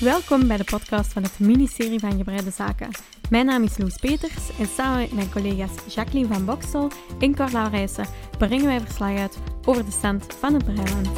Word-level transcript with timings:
Welkom 0.00 0.46
bij 0.46 0.56
de 0.56 0.64
podcast 0.64 1.12
van 1.12 1.22
het 1.22 1.38
ministerie 1.38 1.98
van 1.98 2.16
Gebreide 2.16 2.50
Zaken. 2.50 2.90
Mijn 3.30 3.46
naam 3.46 3.62
is 3.62 3.78
Loes 3.78 3.96
Peters 3.96 4.58
en 4.58 4.66
samen 4.76 5.00
met 5.00 5.12
mijn 5.12 5.30
collega's 5.32 5.94
Jacqueline 5.94 6.34
van 6.34 6.44
Boksel 6.44 6.90
en 7.18 7.34
Carla 7.34 7.68
Rijssen 7.68 8.06
brengen 8.38 8.66
wij 8.66 8.80
verslag 8.80 9.18
uit 9.18 9.36
over 9.64 9.84
de 9.84 9.90
stand 9.90 10.24
van 10.38 10.54
het 10.54 10.64
Breiland. 10.64 11.08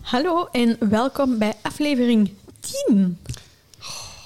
Hallo 0.00 0.46
en 0.52 0.76
welkom 0.90 1.38
bij 1.38 1.54
aflevering 1.62 2.30
10. 2.86 3.18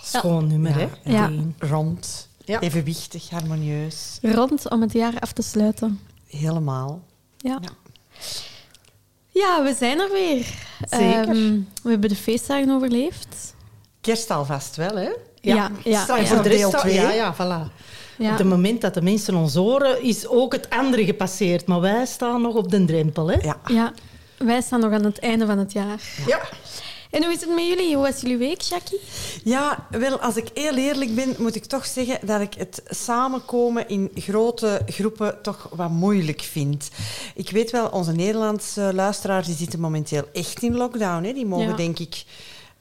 Schoon 0.03 0.47
nummer, 0.47 0.75
hè? 0.75 0.89
Ja. 1.05 1.31
Rond, 1.59 2.29
Ja. 2.45 2.61
evenwichtig, 2.61 3.31
harmonieus. 3.31 4.19
Rond 4.23 4.71
om 4.71 4.81
het 4.81 4.93
jaar 4.93 5.21
af 5.21 5.33
te 5.33 5.43
sluiten. 5.43 6.01
Helemaal. 6.27 7.03
Ja. 7.37 7.59
Ja. 7.63 7.69
Ja, 9.33 9.63
we 9.63 9.75
zijn 9.79 10.01
er 10.01 10.11
weer. 10.13 10.47
Zeker. 10.91 11.29
Ehm, 11.29 11.59
we 11.83 11.91
hebben 11.91 12.09
de 12.09 12.17
feestdagen 12.17 12.71
overleefd. 12.71 13.55
Kerst 14.01 14.31
alvast 14.31 14.77
wel, 14.77 14.97
hè? 14.97 15.11
Ja, 15.41 15.71
ja, 15.85 16.03
Straks 16.03 16.21
ja. 16.21 16.27
voor 16.35 16.43
de 16.43 16.49
rest 16.49 16.61
Deel 16.61 16.75
al- 16.75 16.81
twee. 16.81 16.95
Ja, 16.95 17.11
ja, 17.13 17.35
voilà. 17.35 17.73
Ja. 18.19 18.33
Op 18.33 18.39
het 18.39 18.47
moment 18.47 18.81
dat 18.81 18.95
de 18.95 19.03
mensen 19.03 19.35
ons 19.35 19.55
horen, 19.55 20.03
is 20.03 20.27
ook 20.27 20.53
het 20.53 20.71
andere 20.71 21.05
gepasseerd. 21.05 21.67
Maar 21.67 21.81
wij 21.81 22.07
staan 22.07 22.43
nog 22.43 22.55
op 22.55 22.71
de 22.71 22.85
drempel, 22.85 23.31
hè? 23.31 23.37
Ja. 23.41 23.57
ja, 23.67 23.93
wij 24.39 24.61
staan 24.61 24.81
nog 24.81 24.93
aan 24.93 25.05
het 25.05 25.19
einde 25.19 25.47
van 25.47 25.59
het 25.59 25.73
jaar. 25.73 26.01
Ja. 26.27 26.41
En 27.13 27.25
hoe 27.25 27.33
is 27.33 27.41
het 27.41 27.49
met 27.55 27.67
jullie? 27.67 27.95
Hoe 27.97 28.05
was 28.05 28.21
jullie 28.21 28.37
week, 28.37 28.61
Jackie? 28.61 29.01
Ja, 29.45 29.87
wel, 29.91 30.19
als 30.21 30.37
ik 30.37 30.49
heel 30.55 30.75
eerlijk 30.77 31.15
ben, 31.15 31.35
moet 31.39 31.55
ik 31.55 31.65
toch 31.65 31.87
zeggen 31.87 32.27
dat 32.27 32.41
ik 32.41 32.55
het 32.55 32.83
samenkomen 32.89 33.89
in 33.89 34.11
grote 34.15 34.81
groepen 34.87 35.39
toch 35.43 35.69
wat 35.75 35.91
moeilijk 35.91 36.41
vind. 36.41 36.89
Ik 37.35 37.51
weet 37.51 37.71
wel, 37.71 37.89
onze 37.89 38.13
Nederlandse 38.13 38.91
luisteraars 38.95 39.47
die 39.47 39.57
zitten 39.57 39.81
momenteel 39.81 40.23
echt 40.33 40.63
in 40.63 40.77
lockdown. 40.77 41.25
Hè. 41.25 41.33
Die 41.33 41.47
mogen, 41.47 41.69
Ja. 41.69 41.77
denk 41.77 41.99
ik, 41.99 42.25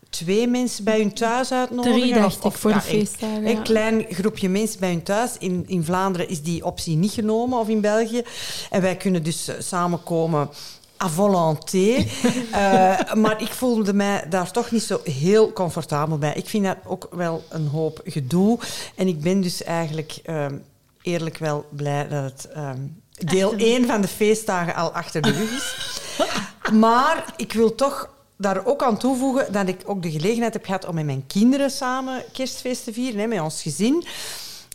twee 0.09 0.48
mensen 0.48 0.84
bij 0.84 0.98
hun 1.00 1.14
thuis 1.14 1.52
uitnodigen. 1.52 2.00
Drie, 2.00 2.14
dacht 2.14 2.46
ik, 2.46 2.52
voor 2.52 2.70
de 2.72 2.76
een- 2.76 2.82
feestdagen, 2.82 3.46
Een 3.46 3.56
ja. 3.56 3.62
klein 3.62 4.06
groepje 4.09 4.50
mensen 4.50 4.80
bij 4.80 4.90
hun 4.90 5.04
thuis. 5.04 5.32
In, 5.40 5.64
in 5.68 5.84
Vlaanderen 5.84 6.30
is 6.30 6.42
die 6.42 6.66
optie 6.66 6.96
niet 6.96 7.12
genomen, 7.12 7.59
of 7.59 7.68
in 7.68 7.82
België. 7.82 8.24
En 8.70 8.82
wij 8.82 8.96
kunnen 8.98 9.24
dus 9.24 9.48
eh, 9.48 9.56
samenkomen 9.59 10.50
à 11.02 11.10
volonté. 11.10 11.90
Eh, 12.52 13.14
maar 13.14 13.42
ik 13.42 13.52
voelde 13.52 13.94
mij 13.94 14.26
daar 14.30 14.52
toch 14.52 14.72
niet 14.72 14.84
zo 14.84 15.00
heel 15.04 15.54
comfortabel 15.54 16.18
bij. 16.18 16.34
Ik 16.34 16.50
vind 16.50 16.66
dat 16.66 16.78
ook 16.86 17.08
wel 17.12 17.44
een 17.50 17.68
hoop 17.68 18.02
gedoe. 18.04 18.60
En 18.96 19.08
ik 19.08 19.22
ben 19.22 19.42
dus 19.42 19.64
eigenlijk 19.64 20.20
ehm, 20.24 20.58
eerlijk 21.02 21.38
wel 21.38 21.66
blij 21.70 22.08
dat 22.08 22.24
het 22.24 22.50
ehm, 22.54 22.80
deel 23.12 23.54
1 23.54 23.88
van 23.88 24.02
de 24.02 24.08
feestdagen 24.08 24.76
al 24.76 24.92
achter 24.92 25.22
de 25.22 25.32
rug 25.32 25.52
is. 25.52 25.76
Maar 26.80 27.34
ik 27.38 27.54
wil 27.54 27.76
toch 27.76 28.10
daar 28.38 28.66
ook 28.66 28.84
aan 28.84 28.98
toevoegen 28.98 29.54
dat 29.54 29.68
ik 29.68 29.82
ook 29.86 30.02
de 30.02 30.12
gelegenheid 30.12 30.54
heb 30.54 30.66
gehad 30.66 30.86
om 30.86 30.96
met 30.96 31.06
mijn 31.06 31.28
kinderen 31.28 31.72
samen 31.72 32.24
kerstfeest 32.34 32.84
te 32.84 32.94
vieren, 32.94 33.20
hè, 33.20 33.28
met 33.28 33.40
ons 33.40 33.62
gezin. 33.62 34.06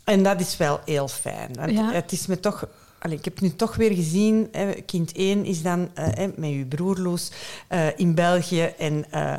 En 0.03 0.23
dat 0.23 0.39
is 0.39 0.57
wel 0.57 0.79
heel 0.85 1.07
fijn. 1.07 1.71
Ja. 1.71 1.91
Het 1.91 2.11
is 2.11 2.27
me 2.27 2.39
toch... 2.39 2.67
allee, 2.99 3.17
ik 3.17 3.25
heb 3.25 3.39
nu 3.41 3.55
toch 3.55 3.75
weer 3.75 3.93
gezien, 3.93 4.47
hè, 4.51 4.71
kind 4.71 5.11
1 5.11 5.45
is 5.45 5.61
dan 5.61 5.89
hè, 5.93 6.27
met 6.35 6.49
uw 6.49 6.67
broer 6.67 6.97
Loes 6.97 7.31
eh, 7.67 7.99
in 7.99 8.15
België 8.15 8.63
en... 8.63 9.05
eh, 9.11 9.35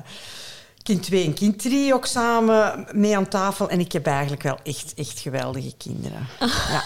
Kind 0.83 1.03
2 1.03 1.25
en 1.25 1.34
kind 1.34 1.59
3 1.59 1.95
ook 1.95 2.06
samen 2.06 2.86
mee 2.92 3.17
aan 3.17 3.29
tafel. 3.29 3.69
En 3.70 3.81
ik 3.81 3.92
heb 3.92 4.06
eigenlijk 4.06 4.42
wel 4.42 4.59
echt, 4.62 4.95
echt 4.97 5.19
geweldige 5.20 5.73
kinderen. 5.77 6.27
Ja. 6.70 6.83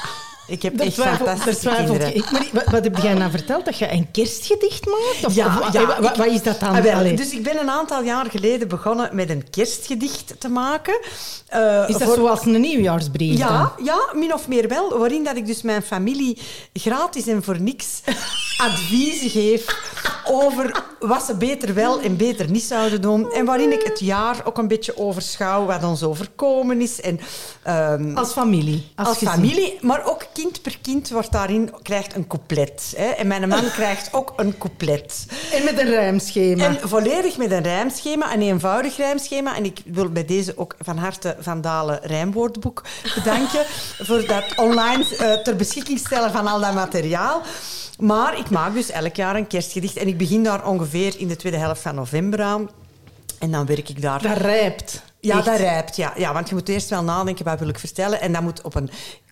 Ik 0.52 0.62
heb 0.62 0.80
echt 0.80 0.92
twijfel- 0.94 1.26
fantastische 1.26 1.68
kinderen. 1.76 2.14
ik. 2.16 2.30
Maar 2.30 2.46
wat, 2.52 2.64
wat 2.64 2.84
heb 2.84 2.96
jij 2.96 3.14
nou 3.14 3.30
verteld? 3.30 3.64
Dat 3.64 3.78
je 3.78 3.92
een 3.92 4.10
kerstgedicht 4.10 4.86
maakt? 4.86 5.24
Of, 5.26 5.34
Ja, 5.34 5.46
of- 5.46 6.16
wat 6.16 6.26
is 6.26 6.42
dat 6.42 6.60
dan? 6.60 6.68
Ah, 6.74 6.82
wel, 6.82 7.16
dus 7.16 7.30
ik 7.30 7.42
ben 7.42 7.60
een 7.60 7.70
aantal 7.70 8.02
jaar 8.02 8.26
geleden 8.30 8.68
begonnen 8.68 9.08
met 9.12 9.30
een 9.30 9.50
kerstgedicht 9.50 10.34
te 10.38 10.48
maken. 10.48 11.00
Eh, 11.46 11.84
is 11.88 11.92
dat 11.96 12.02
voor- 12.02 12.14
zoals 12.14 12.44
een 12.44 12.60
nieuwjaarsbrief 12.60 13.38
dan? 13.38 13.48
Ja, 13.48 13.72
ja, 13.84 13.98
min 14.14 14.34
of 14.34 14.48
meer 14.48 14.68
wel. 14.68 14.98
Waarin 14.98 15.24
dat 15.24 15.36
ik 15.36 15.46
dus 15.46 15.62
mijn 15.62 15.82
familie 15.82 16.38
gratis 16.74 17.26
en 17.26 17.42
voor 17.42 17.60
niks 17.60 17.86
adviezen 18.66 19.30
geef 19.30 19.64
over 20.24 20.82
wat 20.98 21.22
ze 21.22 21.34
beter 21.34 21.74
wel 21.74 22.00
en 22.00 22.16
beter 22.16 22.50
niet 22.50 22.62
zouden 22.62 23.00
doen. 23.00 23.32
En 23.32 23.44
waarin 23.44 23.72
ik 23.72 23.82
het 23.82 24.00
jaar 24.00 24.40
ook 24.44 24.58
een 24.58 24.68
beetje 24.68 24.96
overschouw 24.96 25.64
wat 25.64 25.84
ons 25.84 26.02
overkomen 26.02 26.80
is. 26.80 27.00
En, 27.00 27.20
ehm, 27.62 28.16
Als 28.16 28.32
familie. 28.32 28.86
Als, 28.94 29.18
familie, 29.18 29.78
maar 29.80 30.04
ook 30.04 30.26
kind 30.32 30.62
per 30.62 30.78
kind 30.82 31.10
wordt 31.10 31.32
daarin, 31.32 31.70
krijgt 31.82 32.14
een 32.14 32.26
couplet. 32.26 32.94
Hè. 32.96 33.04
En 33.04 33.26
mijn 33.26 33.48
man 33.48 33.70
krijgt 33.78 34.12
ook 34.12 34.32
een 34.36 34.58
couplet. 34.58 35.26
En 35.52 35.64
met 35.64 35.78
een 35.78 35.88
rijmschema. 35.88 36.64
En 36.64 36.88
volledig 36.88 37.36
met 37.36 37.50
een 37.50 37.62
rijmschema, 37.62 38.32
een 38.32 38.42
eenvoudig 38.42 38.96
rijmschema. 38.96 39.56
En 39.56 39.64
ik 39.64 39.80
wil 39.84 40.08
bij 40.08 40.24
deze 40.24 40.58
ook 40.58 40.76
van 40.78 40.96
harte 40.96 41.36
Van 41.40 41.60
Dalen 41.60 42.00
Rijmwoordboek 42.02 42.82
bedanken 43.14 43.64
voor 43.98 44.26
dat 44.26 44.44
online 44.56 45.16
eh, 45.16 45.32
ter 45.32 45.56
beschikking 45.56 45.98
stellen 45.98 46.32
van 46.32 46.46
al 46.46 46.60
dat 46.60 46.74
materiaal. 46.74 47.42
Maar 47.98 48.38
ik 48.38 48.50
maak 48.50 48.74
dus 48.74 48.90
elk 48.90 49.16
jaar 49.16 49.36
een 49.36 49.46
kerstgedicht 49.46 49.96
en 49.96 50.08
ik 50.08 50.18
begin 50.18 50.42
daar 50.42 50.66
ongeveer 50.66 51.14
in 51.18 51.28
de 51.28 51.36
tweede 51.36 51.58
helft 51.58 51.80
van 51.80 51.94
november 51.94 52.42
aan. 52.42 52.70
En 53.38 53.50
dan 53.50 53.66
werk 53.66 53.88
ik 53.88 54.02
daar... 54.02 54.22
Dat 54.22 54.36
rijpt. 54.36 55.02
Ja, 55.20 55.36
Echt. 55.36 55.44
dat 55.44 55.56
rijpt. 55.56 55.96
Ja. 55.96 56.12
ja, 56.16 56.32
want 56.32 56.48
je 56.48 56.54
moet 56.54 56.68
eerst 56.68 56.88
wel 56.88 57.02
nadenken, 57.02 57.44
wat 57.44 57.58
wil 57.58 57.68
ik 57.68 57.78
vertellen? 57.78 58.20
En 58.20 58.32
dat 58.32 58.42
moet 58.42 58.62
op 58.62 58.74
een 58.74 58.90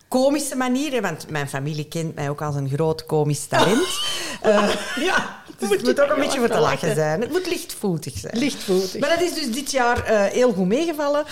komische 0.09 0.57
manier, 0.57 1.03
want 1.03 1.31
mijn 1.31 1.49
familie 1.49 1.89
kent 1.89 2.15
mij 2.15 2.31
ook 2.31 2.43
als 2.43 2.55
een 2.55 2.69
groot 2.69 3.07
komisch 3.07 3.47
talent. 3.47 3.89
Eh, 4.41 4.75
ja, 4.97 5.43
dus 5.59 5.71
het 5.71 5.83
moet 5.83 6.01
ook 6.01 6.11
een 6.11 6.19
beetje 6.19 6.39
voor 6.39 6.49
te 6.49 6.59
lachen 6.59 6.95
zijn. 6.95 7.21
Het 7.21 7.31
moet 7.31 7.47
lichtvoetig 7.47 8.19
zijn. 8.19 8.39
Lichtvoetig. 8.39 9.01
Maar 9.01 9.09
dat 9.09 9.21
is 9.21 9.35
dus 9.35 9.53
dit 9.53 9.71
jaar 9.71 10.05
eh, 10.05 10.23
heel 10.23 10.53
goed 10.53 10.67
meegevallen. 10.67 11.25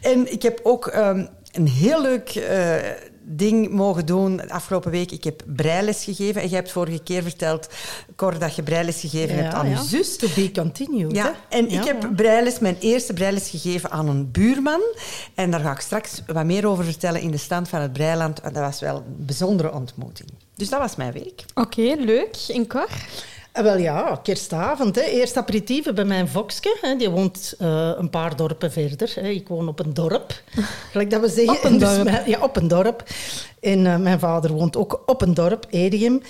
En 0.00 0.32
ik 0.32 0.42
heb 0.42 0.60
ook 0.62 0.86
ehm, 0.86 1.26
een 1.52 1.68
heel 1.68 2.02
leuk 2.02 2.28
eh, 2.28 2.76
ding 3.26 3.70
mogen 3.70 4.06
doen 4.06 4.36
de 4.36 4.50
afgelopen 4.50 4.90
week. 4.90 5.10
Ik 5.12 5.24
heb 5.24 5.42
breiles 5.46 6.04
gegeven. 6.04 6.42
En 6.42 6.48
jij 6.48 6.58
hebt 6.58 6.72
vorige 6.72 7.02
keer 7.02 7.22
verteld, 7.22 7.68
Cor, 8.16 8.38
dat 8.38 8.54
je 8.54 8.62
breiles 8.62 9.00
gegeven 9.00 9.36
hebt 9.36 9.54
aan 9.54 9.68
je 9.68 9.82
zus. 9.82 10.16
To 10.16 10.26
be 10.34 10.50
continued. 10.50 11.12
Ja, 11.16 11.24
hè? 11.24 11.56
en 11.56 11.70
Ja, 11.70 11.80
ik 11.80 11.86
heb 11.86 12.02
ja. 12.02 12.08
breiles, 12.08 12.58
mijn 12.58 12.76
eerste 12.80 13.12
breiles 13.12 13.50
gegeven 13.50 13.90
aan 13.90 14.08
een 14.08 14.30
buurman. 14.30 14.82
En 15.34 15.50
daar 15.50 15.60
ga 15.60 15.72
ik 15.72 15.80
straks 15.80 16.22
wat 16.26 16.44
meer 16.44 16.66
over 16.66 16.84
vertellen 16.84 17.20
in 17.20 17.30
de 17.30 17.36
stand 17.36 17.68
van 17.68 17.80
het 17.80 17.92
Breiland. 17.92 18.42
Dat 18.42 18.54
was 18.54 18.80
wel 18.80 18.96
een 18.96 19.24
bijzondere 19.26 19.72
ontmoeting. 19.72 20.28
Dus 20.56 20.68
dat 20.68 20.80
was 20.80 20.96
mijn 20.96 21.12
week. 21.12 21.44
Oké, 21.54 21.94
leuk. 21.98 22.36
En 22.48 22.66
Cor? 22.66 22.88
Ah, 23.56 23.62
Wel 23.64 23.76
ja, 23.78 24.20
kerstavond. 24.22 24.94
Hè. 24.94 25.00
Eerst 25.02 25.36
aperitieven 25.36 25.94
bij 25.94 26.04
mijn 26.04 26.28
Vokske. 26.28 26.76
Hè. 26.80 26.96
Die 26.96 27.10
woont 27.10 27.54
eh, 27.58 27.90
een 27.96 28.10
paar 28.10 28.36
dorpen 28.36 28.72
verder. 28.72 29.12
Hè. 29.14 29.28
Ik 29.28 29.48
woon 29.48 29.68
op 29.68 29.78
een 29.80 29.94
dorp. 29.94 30.42
Gelijk 30.90 31.10
dat 31.10 31.20
we 31.20 31.28
zeggen. 31.28 31.56
Op 31.56 31.64
een 31.64 31.72
En 31.72 31.78
dus 31.78 31.94
dorp. 31.94 32.04
mijn- 32.04 32.30
ja, 32.30 32.38
op 32.40 32.56
een 32.56 32.68
dorp. 32.68 33.02
En 33.60 33.86
eh, 33.86 33.96
mijn 33.96 34.18
vader 34.18 34.52
woont 34.52 34.76
ook 34.76 35.02
op 35.06 35.22
een 35.22 35.34
dorp, 35.34 35.66
Edegem. 35.70 36.22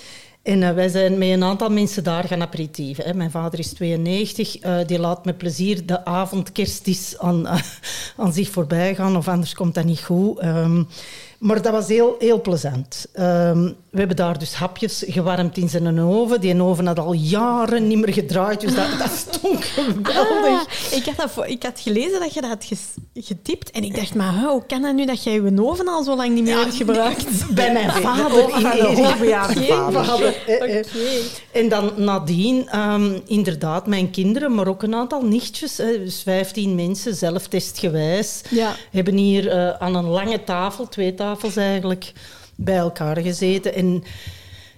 En 0.43 0.63
eh, 0.63 0.73
wij 0.73 0.87
zijn 0.89 1.17
met 1.17 1.29
een 1.29 1.43
aantal 1.43 1.69
mensen 1.69 2.03
daar 2.03 2.23
gaan 2.23 2.41
aperitieven. 2.41 3.03
Hè. 3.03 3.13
Mijn 3.13 3.31
vader 3.31 3.59
is 3.59 3.73
92. 3.73 4.57
eh, 4.59 4.77
die 4.85 4.99
laat 4.99 5.25
met 5.25 5.37
plezier 5.37 5.85
de 5.85 6.05
avondkerstis 6.05 7.17
aan, 7.19 7.47
eh, 7.47 7.61
aan 8.17 8.33
zich 8.33 8.49
voorbij 8.49 8.95
gaan. 8.95 9.17
Of 9.17 9.27
anders 9.27 9.53
komt 9.53 9.73
dat 9.75 9.85
niet 9.85 10.03
goed. 10.03 10.39
Ehm, 10.39 10.83
maar 11.45 11.61
dat 11.61 11.71
was 11.71 11.87
heel, 11.87 12.15
heel 12.19 12.41
plezant. 12.41 13.05
Ehm, 13.13 13.63
we 13.63 13.97
hebben 13.97 14.15
daar 14.15 14.39
dus 14.39 14.53
hapjes 14.53 15.03
gewarmd 15.07 15.57
in 15.57 15.69
zijn 15.69 15.99
oven. 15.99 16.41
Die 16.41 16.61
oven 16.61 16.87
had 16.87 16.99
al 16.99 17.13
jaren 17.13 17.87
niet 17.87 17.97
meer 17.97 18.13
gedraaid, 18.13 18.61
dus 18.61 18.75
dat, 18.75 18.87
dat 18.99 19.11
stonk 19.11 19.63
geweldig. 19.63 20.11
Ah, 20.45 20.61
ik, 20.91 21.05
had 21.05 21.35
dat 21.35 21.49
ik 21.49 21.63
had 21.63 21.79
gelezen 21.79 22.19
dat 22.19 22.33
je 22.33 22.41
dat 22.41 22.49
had 22.49 22.65
getypt. 23.13 23.71
En 23.71 23.83
ik 23.83 23.95
dacht, 23.95 24.15
maar 24.15 24.33
hoe 24.33 24.63
kan 24.67 24.81
dat 24.81 24.93
nu 24.93 25.05
dat 25.05 25.23
jij 25.23 25.33
je 25.33 25.63
oven 25.63 25.87
al 25.87 26.03
zo 26.03 26.15
lang 26.15 26.33
niet 26.33 26.43
meer 26.43 26.57
hebt 26.57 26.75
gebruikt? 26.75 27.45
Bij 27.55 27.73
mijn 27.73 27.87
De 27.87 27.93
vader 27.93 28.49
in 28.49 28.63
de. 30.63 31.29
En 31.51 31.69
dan 31.69 31.91
nadien, 31.95 32.67
ehm, 32.69 33.19
inderdaad, 33.25 33.87
mijn 33.87 34.11
kinderen, 34.11 34.55
maar 34.55 34.67
ook 34.67 34.83
een 34.83 34.95
aantal 34.95 35.21
nichtjes, 35.21 35.75
dus 35.75 36.21
15 36.21 36.75
mensen, 36.75 37.15
zelftestgewijs, 37.15 38.41
Ja. 38.49 38.75
hebben 38.91 39.15
hier 39.17 39.49
eh, 39.49 39.69
aan 39.69 39.95
een 39.95 40.07
lange 40.09 40.43
tafel, 40.43 40.87
twee 40.87 41.13
tafels 41.13 41.33
eigenlijk, 41.55 42.13
bij 42.55 42.77
elkaar 42.77 43.21
gezeten. 43.21 43.73
En 43.73 44.03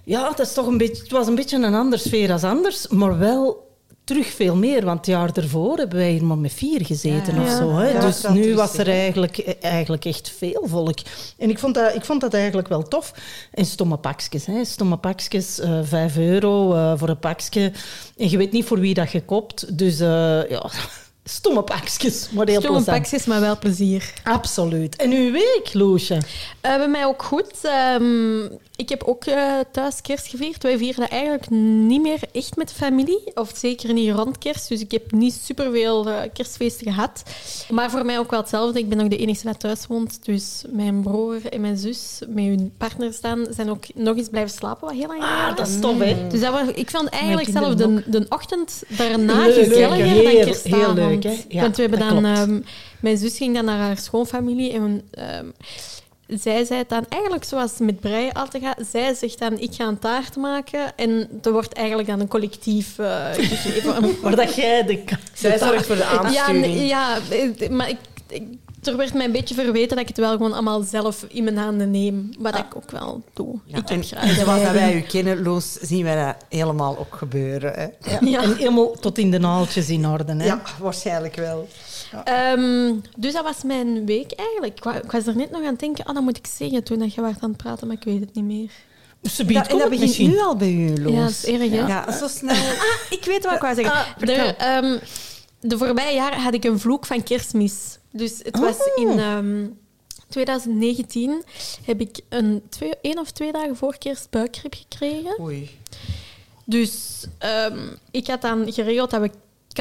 ja, 0.04 0.28
dat 0.28 0.46
is 0.46 0.52
toch 0.52 0.66
een 0.66 0.78
beetje, 0.78 1.02
het 1.02 1.10
was 1.10 1.26
een 1.26 1.34
beetje 1.34 1.56
een 1.56 1.74
andere 1.74 2.02
sfeer 2.02 2.32
als 2.32 2.44
anders, 2.44 2.88
maar 2.88 3.18
wel 3.18 3.66
terug 4.08 4.26
veel 4.26 4.56
meer. 4.56 4.84
Want 4.84 4.98
het 4.98 5.06
jaar 5.06 5.30
ervoor 5.36 5.76
hebben 5.76 5.98
wij 5.98 6.10
hier 6.10 6.24
maar 6.24 6.38
met 6.38 6.52
vier 6.52 6.86
gezeten 6.86 7.34
Ja, 7.34 7.42
of 7.42 7.48
zo. 7.48 7.76
Hè. 7.76 7.88
Ja, 7.88 8.00
dus 8.00 8.22
nu 8.28 8.54
was 8.54 8.78
er 8.78 8.88
eigenlijk, 8.88 9.56
eigenlijk 9.60 10.04
echt 10.04 10.32
veel 10.36 10.62
volk. 10.64 10.98
En 11.38 11.50
ik 11.50 11.58
vond 11.58 11.74
dat, 11.74 11.94
ik 11.94 12.04
vond 12.04 12.20
dat 12.20 12.34
eigenlijk 12.34 12.68
wel 12.68 12.82
tof. 12.82 13.12
En 13.52 13.64
stomme 13.64 13.96
pakjes. 13.96 14.46
Hè. 14.46 14.64
Stomme 14.64 14.96
pakjes, 14.96 15.60
eh 15.60 15.80
5 15.82 16.16
euro 16.16 16.74
eh, 16.74 16.92
voor 16.96 17.08
een 17.08 17.18
pakje. 17.18 17.72
En 18.16 18.30
je 18.30 18.36
weet 18.36 18.52
niet 18.52 18.64
voor 18.64 18.80
wie 18.80 18.94
dat 18.94 19.10
je 19.10 19.24
koopt. 19.24 19.78
Dus 19.78 20.00
eh, 20.00 20.50
ja, 20.50 20.70
stomme 21.28 21.62
pakjes, 21.62 22.28
maar 22.30 22.46
heel 22.46 22.60
Stomme 22.60 22.76
plezant. 22.82 22.98
pakjes, 23.02 23.24
maar 23.26 23.40
wel 23.40 23.58
plezier. 23.58 24.12
Absoluut. 24.24 24.96
En 24.96 25.12
uw 25.12 25.32
week, 25.32 25.70
Loesje? 25.72 26.14
Eh, 26.60 26.76
bij 26.76 26.88
mij 26.88 27.04
ook 27.06 27.22
goed. 27.22 27.52
Ehm, 27.62 28.40
ik 28.78 28.88
heb 28.88 29.02
ook 29.02 29.24
eh, 29.24 29.52
thuis 29.72 30.00
kerst 30.00 30.26
gevierd. 30.26 30.62
Wij 30.62 30.78
vierden 30.78 31.08
eigenlijk 31.10 31.50
niet 31.50 32.00
meer 32.02 32.20
echt 32.32 32.56
met 32.56 32.72
familie. 32.72 33.20
Of 33.34 33.52
zeker 33.54 33.92
niet 33.92 34.10
rond 34.14 34.38
kerst. 34.38 34.68
Dus 34.68 34.80
ik 34.80 34.90
heb 34.90 35.12
niet 35.12 35.40
superveel 35.44 36.08
uh, 36.08 36.16
kerstfeesten 36.32 36.92
gehad. 36.92 37.22
Maar 37.70 37.90
voor 37.90 38.04
mij 38.04 38.18
ook 38.18 38.30
wel 38.30 38.40
hetzelfde. 38.40 38.78
Ik 38.78 38.88
ben 38.88 39.00
ook 39.00 39.10
de 39.10 39.16
enige 39.16 39.44
die 39.46 39.56
thuis 39.56 39.86
woont. 39.86 40.24
Dus 40.24 40.62
mijn 40.68 41.02
broer 41.02 41.46
en 41.46 41.60
mijn 41.60 41.76
zus 41.76 42.20
met 42.28 42.44
hun 42.44 42.72
partners 42.76 43.20
dan 43.20 43.46
zijn 43.50 43.70
ook 43.70 43.84
nog 43.94 44.16
eens 44.16 44.28
blijven 44.28 44.50
slapen. 44.56 44.88
Wat 44.88 44.96
heel 44.96 45.06
lang 45.06 45.22
Ah, 45.22 45.56
dat 45.56 45.68
is 45.68 45.80
tof, 45.80 45.98
hè? 45.98 46.26
Dus 46.28 46.40
dat 46.40 46.52
was, 46.52 46.68
ik 46.74 46.90
vond 46.90 47.08
eigenlijk 47.08 47.48
zelf 47.48 47.74
de, 47.74 48.02
de 48.06 48.26
ochtend 48.28 48.82
daarna 48.88 49.44
Leuk, 49.46 49.54
gezelliger 49.54 49.94
heel- 50.06 50.22
dan 50.22 50.32
heel 50.32 50.44
kerstavond. 50.44 50.94
leuk, 50.98 51.22
hè? 51.22 51.36
Ja, 51.48 51.60
Want 51.60 51.76
we 51.76 51.82
hebben 51.82 51.98
dan... 51.98 52.24
ehm, 52.24 52.60
mijn 53.00 53.16
zus 53.16 53.36
ging 53.36 53.54
dan 53.54 53.64
naar 53.64 53.78
haar 53.78 53.98
schoonfamilie 53.98 54.72
en... 54.72 55.02
ehm, 55.10 55.46
zij 56.28 56.64
zei 56.64 56.78
het 56.78 56.88
dan 56.88 57.04
eigenlijk 57.08 57.44
zoals 57.44 57.70
het 57.70 57.80
met 57.80 58.00
breien 58.00 58.32
altijd 58.32 58.62
gaat. 58.62 58.78
Zij 58.90 59.14
zegt 59.14 59.38
dan, 59.38 59.58
ik 59.58 59.74
ga 59.74 59.84
een 59.86 59.98
taart 59.98 60.36
maken. 60.36 60.96
En 60.96 61.28
er 61.42 61.52
wordt 61.52 61.72
eigenlijk 61.72 62.08
dan 62.08 62.20
een 62.20 62.28
collectief 62.28 62.98
eh, 62.98 63.24
gegeven. 63.32 64.14
Maar 64.22 64.36
dat 64.36 64.54
jij 64.54 64.84
de... 64.84 65.04
Zij 65.32 65.58
zorgt 65.58 65.86
voor 65.86 65.96
de 65.96 66.00
ja, 66.02 66.18
aansturing. 66.18 66.60
nee, 66.74 66.86
ja, 66.86 67.18
eh, 67.30 67.68
maar 67.70 67.88
ik, 67.88 67.96
ik- 68.28 68.42
er 68.82 68.96
werd 68.96 69.14
mij 69.14 69.24
een 69.26 69.32
beetje 69.32 69.54
verweten 69.54 69.88
dat 69.88 69.98
ik 69.98 70.08
het 70.08 70.16
wel 70.16 70.30
gewoon 70.30 70.52
allemaal 70.52 70.82
zelf 70.82 71.24
in 71.28 71.44
mijn 71.44 71.56
handen 71.56 71.90
neem. 71.90 72.30
Wat 72.38 72.58
ik 72.58 72.76
ook 72.76 72.90
wel 72.90 73.22
doe. 73.32 73.58
Ja, 73.64 73.76
ik 73.78 73.90
en 73.90 74.04
graag 74.04 74.34
zoals 74.34 74.62
dat 74.62 74.72
wij 74.72 74.94
u 74.96 75.00
kennen, 75.00 75.42
Loes, 75.42 75.72
zien 75.72 76.04
wij 76.04 76.24
dat 76.26 76.34
helemaal 76.48 76.98
ook 76.98 77.14
gebeuren. 77.16 77.72
Hè? 77.74 78.10
Ja. 78.10 78.18
Ja. 78.20 78.42
En 78.42 78.56
helemaal 78.56 78.90
tot 78.90 79.18
in 79.18 79.30
de 79.30 79.38
naaltjes 79.38 79.88
in 79.88 80.06
orde, 80.06 80.34
hè? 80.34 80.44
Ja, 80.44 80.62
waarschijnlijk 80.80 81.34
wel. 81.36 81.68
Ehm, 82.24 82.94
dus 83.16 83.32
dat 83.32 83.42
was 83.44 83.62
mijn 83.62 84.06
week 84.06 84.32
eigenlijk. 84.32 84.76
Ik, 84.76 84.84
wa- 84.84 85.02
ik 85.02 85.10
was 85.12 85.26
er 85.26 85.36
net 85.36 85.50
nog 85.50 85.60
aan 85.60 85.66
het 85.66 85.80
denken, 85.80 86.08
oh, 86.08 86.14
dat 86.14 86.22
moet 86.22 86.36
ik 86.36 86.46
zeggen 86.46 86.84
toen 86.84 86.98
dat 86.98 87.14
je 87.14 87.20
was 87.20 87.34
aan 87.40 87.48
het 87.48 87.56
praten, 87.58 87.86
maar 87.86 87.96
ik 87.96 88.04
weet 88.04 88.20
het 88.20 88.34
niet 88.34 88.44
meer. 88.44 88.70
Dat, 89.20 89.38
en 89.38 89.46
komt 89.46 89.68
dat 89.68 89.78
begint 89.90 90.00
misschien. 90.00 90.30
nu 90.30 90.38
al 90.40 90.56
bij 90.56 90.72
u, 90.72 91.02
Loes. 91.02 91.12
Ja, 91.14 91.20
dat 91.20 91.30
is 91.30 91.44
erg, 91.44 91.70
hè? 91.70 91.86
Ja, 91.86 92.12
zo 92.12 92.28
snel. 92.28 92.54
Ah, 92.84 93.10
ik 93.10 93.24
weet 93.24 93.44
wat 93.44 93.54
ik 93.54 93.60
wou 93.60 93.74
zeggen. 93.74 93.94
Ah, 93.94 94.28
er, 94.28 94.56
ehm, 94.56 94.98
de 95.60 95.78
voorbije 95.78 96.14
jaren 96.14 96.40
had 96.40 96.54
ik 96.54 96.64
een 96.64 96.78
vloek 96.78 97.06
van 97.06 97.22
kerstmis. 97.22 97.98
Dus 98.12 98.38
het 98.42 98.58
was 98.58 98.76
Oh. 98.96 99.02
in 99.10 99.18
ehm, 99.18 99.66
2019 100.28 101.42
heb 101.84 102.00
ik 102.00 102.20
een 102.28 102.62
twee, 102.68 102.92
één 103.02 103.18
of 103.18 103.30
twee 103.30 103.52
dagen 103.52 103.76
voor 103.76 103.98
kerst 103.98 104.30
buikgriep 104.30 104.74
gekregen. 104.74 105.40
Oei. 105.40 105.70
Dus 106.64 107.24
ehm, 107.38 107.78
ik 108.10 108.26
had 108.26 108.42
dan 108.42 108.72
geregeld 108.72 109.10
dat 109.10 109.20
we 109.20 109.30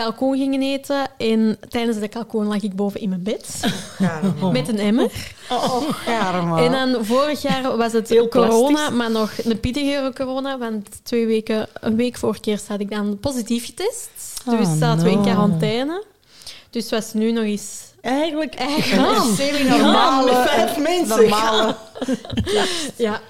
kalkoen 0.01 0.37
gingen 0.37 0.61
eten. 0.61 1.07
En 1.17 1.57
tijdens 1.69 1.99
de 1.99 2.07
kalkoen 2.07 2.45
lag 2.45 2.61
ik 2.63 2.75
boven 2.75 2.99
in 3.01 3.09
mijn 3.09 3.23
bed 3.23 3.59
Karma. 3.97 4.51
met 4.51 4.67
een 4.67 4.79
emmer. 4.79 5.11
Oh, 5.49 5.83
karma. 6.05 6.63
En 6.63 6.71
dan 6.71 7.05
vorig 7.05 7.41
jaar 7.41 7.77
was 7.77 7.91
het 7.93 8.09
Heel 8.09 8.27
corona, 8.27 8.67
plastisch. 8.69 8.97
maar 8.97 9.11
nog 9.11 9.31
een 9.43 9.59
pittigere 9.59 10.13
corona. 10.13 10.57
Want 10.57 10.87
twee 11.03 11.25
weken, 11.25 11.67
een 11.79 11.95
week 11.95 12.17
voor 12.17 12.39
kerst 12.39 12.67
had 12.67 12.79
ik 12.79 12.89
dan 12.89 13.17
positief 13.19 13.65
getest. 13.65 14.09
Dus 14.45 14.67
Oh, 14.67 14.77
zaten 14.79 15.03
we 15.03 15.09
in 15.11 15.21
quarantaine. 15.21 16.03
Dus 16.69 16.83
het 16.83 16.91
was 16.91 17.13
nu 17.13 17.31
nog 17.31 17.43
eens... 17.43 17.85
Eigenlijk 18.01 18.55
Eigenlijk 18.55 19.07
gaan. 19.07 19.35
Semi-normale, 19.35 20.31
vijf 20.47 20.77
mensen. 20.77 21.19
normale. 21.21 21.75
Ja. 22.97 23.21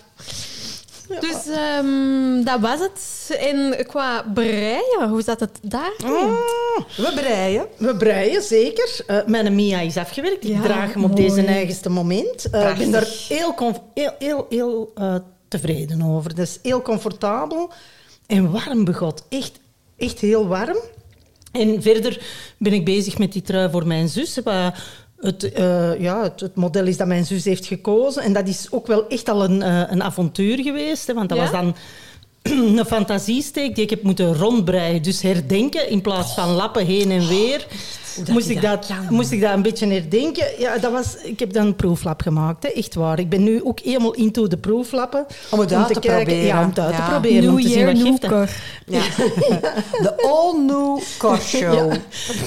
Dus 1.20 1.48
ehm, 1.48 2.44
dat 2.44 2.60
was 2.60 2.80
het. 2.80 3.36
En 3.40 3.86
qua 3.88 4.26
breien, 4.34 5.10
hoe 5.10 5.22
zat 5.22 5.40
het 5.40 5.60
daar? 5.62 5.94
We 5.98 7.12
breien. 7.16 7.66
We 7.78 7.96
breien, 7.96 8.42
zeker. 8.42 9.00
Eh, 9.08 9.18
mijn 9.26 9.56
Mia 9.56 9.80
is 9.80 9.98
afgewerkt. 9.98 10.44
Ik 10.44 10.50
Ja, 10.50 10.62
draag 10.62 10.94
hem 10.94 11.04
op 11.04 11.10
mooi. 11.18 11.22
deze 11.28 11.46
eigenste 11.48 11.90
moment. 11.90 12.50
Eh, 12.50 12.70
ik 12.70 12.78
ben 12.78 12.92
daar 12.92 13.08
heel, 13.28 13.56
heel, 13.94 14.14
heel, 14.20 14.46
heel 14.50 14.92
eh, 14.96 15.16
tevreden 15.48 16.02
over. 16.02 16.36
Dat 16.36 16.46
is 16.48 16.60
heel 16.62 16.82
comfortabel 16.82 17.72
en 18.28 18.52
warm 18.52 18.84
begot. 18.86 19.24
Echt, 19.30 19.52
echt 19.98 20.20
heel 20.20 20.48
warm. 20.48 20.78
En 21.52 21.82
verder 21.82 22.22
ben 22.58 22.74
ik 22.74 22.86
bezig 22.86 23.18
met 23.18 23.34
die 23.34 23.42
trui 23.42 23.70
voor 23.72 23.88
mijn 23.88 24.10
zus. 24.10 24.40
Wat 24.44 24.74
het, 25.20 25.52
eh, 25.52 26.00
ja, 26.00 26.24
het, 26.24 26.40
het 26.40 26.56
model 26.56 26.86
is 26.86 26.98
dat 26.98 27.08
mijn 27.08 27.26
zus 27.26 27.46
heeft 27.46 27.66
gekozen. 27.66 28.24
En 28.24 28.34
dat 28.34 28.48
is 28.48 28.68
ook 28.72 28.88
wel 28.88 29.08
echt 29.08 29.30
al 29.30 29.44
een, 29.44 29.62
eh, 29.62 29.84
een 29.88 30.04
avontuur 30.04 30.58
geweest. 30.64 31.08
Hè, 31.08 31.14
want 31.14 31.30
dat 31.30 31.38
Ja? 31.38 31.44
was 31.44 31.54
dan 31.54 31.76
een 32.52 32.86
fantasiesteek 32.96 33.76
die 33.76 33.84
ik 33.84 33.90
heb 33.90 34.04
moeten 34.04 34.36
rondbreien. 34.36 35.02
Dus 35.02 35.22
herdenken 35.22 35.90
in 35.90 36.02
plaats 36.02 36.34
van 36.34 36.50
lappen 36.50 36.86
heen 36.86 37.12
en 37.12 37.28
weer. 37.28 37.68
dat 38.18 38.28
moest, 38.28 38.50
ik 38.50 38.62
dat 38.62 38.90
moest 39.10 39.32
ik 39.32 39.42
dat 39.42 39.54
een 39.54 39.62
beetje 39.62 39.88
herdenken. 39.88 40.46
Ja, 40.60 40.78
dat 40.78 40.92
was, 40.92 41.16
ik 41.24 41.40
heb 41.40 41.54
dan 41.54 41.66
een 41.66 41.76
proeflap 41.76 42.22
gemaakt, 42.22 42.64
hè, 42.64 42.70
echt 42.70 42.96
waar. 42.96 43.20
Ik 43.20 43.30
ben 43.30 43.44
nu 43.44 43.64
ook 43.64 43.80
helemaal 43.80 44.14
into 44.14 44.48
de 44.48 44.58
proeflappen. 44.58 45.26
Om 45.50 45.60
het 45.60 45.74
uit 45.74 45.94
te 45.94 46.00
proberen. 46.00 46.44
Ja, 46.44 46.62
om 46.62 46.70
het 46.70 46.80
uit 46.80 46.96
Ja. 46.96 47.06
te 47.06 47.12
proberen. 47.12 47.44
New 47.44 47.54
om 47.54 47.62
te 47.62 47.68
zien 47.68 47.78
year, 47.80 48.20
wat. 48.30 48.50
Ja. 48.86 49.02
De 50.06 50.22
All 50.22 50.66
New 50.66 51.00
Car 51.18 51.40
Show. 51.42 51.94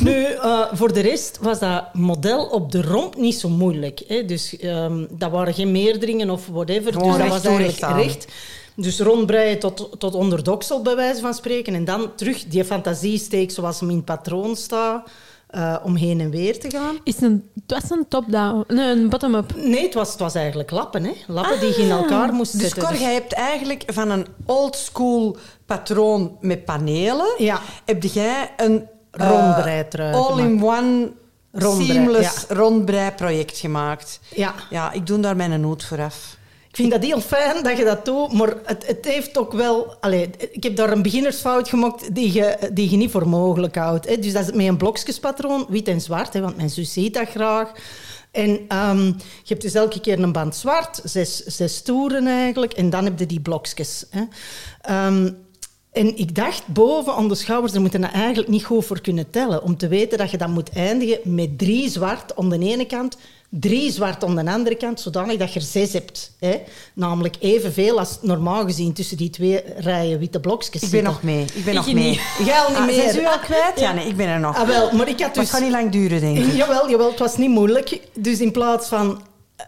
Nu, 0.01 0.25
eh, 0.25 0.61
voor 0.73 0.93
de 0.93 1.01
rest 1.01 1.39
was 1.41 1.59
dat 1.59 1.85
model 1.95 2.45
op 2.47 2.73
de 2.73 2.83
romp 2.83 3.17
niet 3.17 3.35
zo 3.35 3.49
moeilijk. 3.49 4.03
Hè. 4.09 4.25
Dus 4.25 4.57
ehm, 4.57 5.05
dat 5.11 5.31
waren 5.31 5.55
geen 5.55 5.73
meerderingen 5.73 6.31
of 6.31 6.47
whatever. 6.47 6.93
Gewoon 6.93 7.09
dus 7.09 7.19
dat 7.19 7.29
was 7.29 7.43
eigenlijk 7.45 7.79
recht 7.79 7.83
aan. 7.83 7.97
recht. 8.03 8.27
Dus 8.77 9.01
rondbreien 9.01 9.59
tot, 9.59 9.89
tot 9.99 10.15
onder 10.15 10.43
doksel, 10.45 10.83
bij 10.83 10.97
wijze 10.97 11.21
van 11.21 11.35
spreken. 11.35 11.75
En 11.75 11.85
dan 11.85 12.15
terug 12.15 12.45
die 12.45 12.65
fantasiesteek 12.65 13.51
zoals 13.51 13.81
hem 13.81 13.91
in 13.91 13.97
het 13.97 14.05
patroon 14.05 14.57
staat, 14.57 15.09
eh, 15.47 15.77
om 15.83 15.97
heen 15.97 16.21
en 16.21 16.31
weer 16.31 16.61
te 16.61 16.71
gaan. 16.71 16.99
Is 17.05 17.21
een, 17.21 17.51
het 17.55 17.81
was 17.83 17.91
een 17.91 18.05
top-down, 18.09 18.65
nee, 18.75 18.91
een 18.91 19.09
bottom-up. 19.09 19.53
Nee, 19.57 19.83
het 19.83 19.95
was, 19.95 20.11
het 20.11 20.19
was 20.19 20.35
eigenlijk 20.35 20.71
lappen. 20.71 21.05
Hè. 21.05 21.13
Lappen 21.27 21.61
die 21.61 21.69
je 21.69 21.83
in 21.83 21.91
elkaar 21.91 22.33
moest 22.33 22.53
Dus 22.53 22.61
zetten. 22.63 22.83
Cor, 22.83 22.97
jij 22.97 23.13
hebt 23.13 23.33
eigenlijk 23.33 23.83
van 23.87 24.11
een 24.11 24.27
old 24.47 24.77
school 24.77 25.37
patroon 25.67 26.37
met 26.41 26.65
panelen, 26.65 27.35
Ja. 27.39 27.61
heb 27.85 28.03
jij 28.03 28.51
een 28.57 28.87
Rondbreitrui 29.11 30.15
all-in-one 30.15 31.13
Rondbrei, 31.53 31.93
seamless 31.93 32.45
rondbreiproject 32.49 33.59
gemaakt. 33.59 34.21
Ja. 34.35 34.55
Ja, 34.71 34.93
ik 34.93 35.07
doe 35.07 35.21
daar 35.21 35.37
mijn 35.37 35.61
noot 35.61 35.85
voor 35.85 36.01
af. 36.01 36.37
Ik 36.71 36.77
vind 36.77 36.91
dat 36.91 37.03
heel 37.03 37.21
fijn 37.21 37.63
dat 37.63 37.79
je 37.79 37.85
dat 37.85 38.05
doet, 38.05 38.33
maar 38.33 38.55
het, 38.65 38.87
het 38.87 39.05
heeft 39.05 39.39
ook 39.39 39.53
wel... 39.53 39.95
Allee, 40.01 40.31
ik 40.51 40.63
heb 40.63 40.77
daar 40.77 40.93
een 40.93 41.03
beginnersfout 41.03 41.69
gemaakt 41.69 42.15
die 42.15 42.33
je, 42.33 42.71
die 42.73 42.91
je 42.91 42.97
niet 42.97 43.11
voor 43.11 43.29
mogelijk 43.29 43.75
houdt. 43.75 44.09
Hè. 44.09 44.19
Dus 44.19 44.33
dat 44.33 44.43
is 44.43 44.53
met 44.53 44.67
een 44.67 44.77
blokjespatroon, 44.77 45.67
wit 45.69 45.89
en 45.89 46.01
zwart, 46.01 46.33
hè, 46.33 46.41
want 46.41 46.57
mijn 46.57 46.71
zus 46.71 46.93
ziet 46.93 47.15
dat 47.15 47.29
graag. 47.29 47.73
En 48.31 48.61
ehm, 48.69 49.05
je 49.07 49.45
hebt 49.45 49.63
dus 49.63 49.75
elke 49.75 50.01
keer 50.01 50.23
een 50.23 50.33
band 50.33 50.57
zwart, 50.57 51.01
zes, 51.05 51.45
zes 51.45 51.83
toeren 51.83 52.27
eigenlijk, 52.27 52.73
en 52.73 52.91
dan 52.91 53.05
heb 53.05 53.19
je 53.19 53.27
die 53.27 53.41
blokjes. 53.41 54.07
Hè. 54.11 54.23
Ehm, 54.81 55.31
en 55.93 56.17
ik 56.17 56.35
dacht, 56.35 56.67
boven 56.67 57.15
aan 57.15 57.29
de 57.29 57.35
schouders, 57.35 57.73
daar 57.73 57.81
moeten 57.83 58.01
we 58.01 58.07
eigenlijk 58.07 58.49
niet 58.49 58.65
goed 58.65 58.85
voor 58.85 59.01
kunnen 59.01 59.31
tellen. 59.31 59.63
Om 59.63 59.77
te 59.77 59.89
weten 59.89 60.19
dat 60.19 60.31
je 60.31 60.39
dan 60.39 60.51
moet 60.51 60.71
eindigen 60.71 61.35
met 61.35 61.59
drie 61.59 61.89
zwart 61.89 62.37
aan 62.37 62.49
de 62.51 62.59
ene 62.59 62.87
kant, 62.87 63.17
drie 63.51 63.93
zwart 63.93 64.25
aan 64.25 64.37
de 64.37 64.51
andere 64.51 64.77
kant, 64.77 65.01
zodanig 65.01 65.37
dat 65.37 65.53
je 65.53 65.61
er 65.61 65.67
zes 65.67 65.93
hebt. 65.93 66.33
Hè? 66.39 66.57
Namelijk 66.95 67.37
evenveel 67.41 67.99
als 67.99 68.19
normaal 68.23 68.65
gezien 68.65 68.93
tussen 68.93 69.17
die 69.17 69.31
twee 69.31 69.63
rijen 69.77 70.19
witte 70.19 70.41
blokjes 70.41 70.83
Ik 70.83 70.91
ben 70.91 71.03
nog 71.05 71.23
mee. 71.23 71.45
Ik 71.55 71.65
ben 71.65 71.75
nog 71.75 71.93
mee. 71.93 71.95
niet. 71.95 72.21
Jij 72.45 72.59
al 72.59 72.69
niet 72.69 72.79
Ah, 72.79 72.85
meer? 72.87 72.95
Zijn 72.95 73.11
ze 73.15 73.21
u 73.21 73.27
al 73.27 73.39
kwijt? 73.39 73.81
Ja, 73.81 73.93
nee, 73.93 74.07
ik 74.07 74.17
ben 74.17 74.29
er 74.29 74.41
nog. 74.41 74.57
Ah, 74.57 74.67
wel, 74.69 74.93
maar 74.93 75.09
ik 75.09 75.21
had 75.21 75.35
Maar 75.35 75.35
dus... 75.35 75.43
het 75.43 75.51
gaat 75.51 75.61
niet 75.61 75.71
lang 75.71 75.91
duren, 75.91 76.21
denk 76.21 76.39
ik. 76.39 76.53
Jawel, 76.63 76.91
jawel, 76.91 77.11
het 77.11 77.19
was 77.19 77.37
niet 77.37 77.51
moeilijk. 77.51 78.01
Dus 78.15 78.39
in 78.41 78.53
plaats 78.53 78.89
van, 78.89 79.23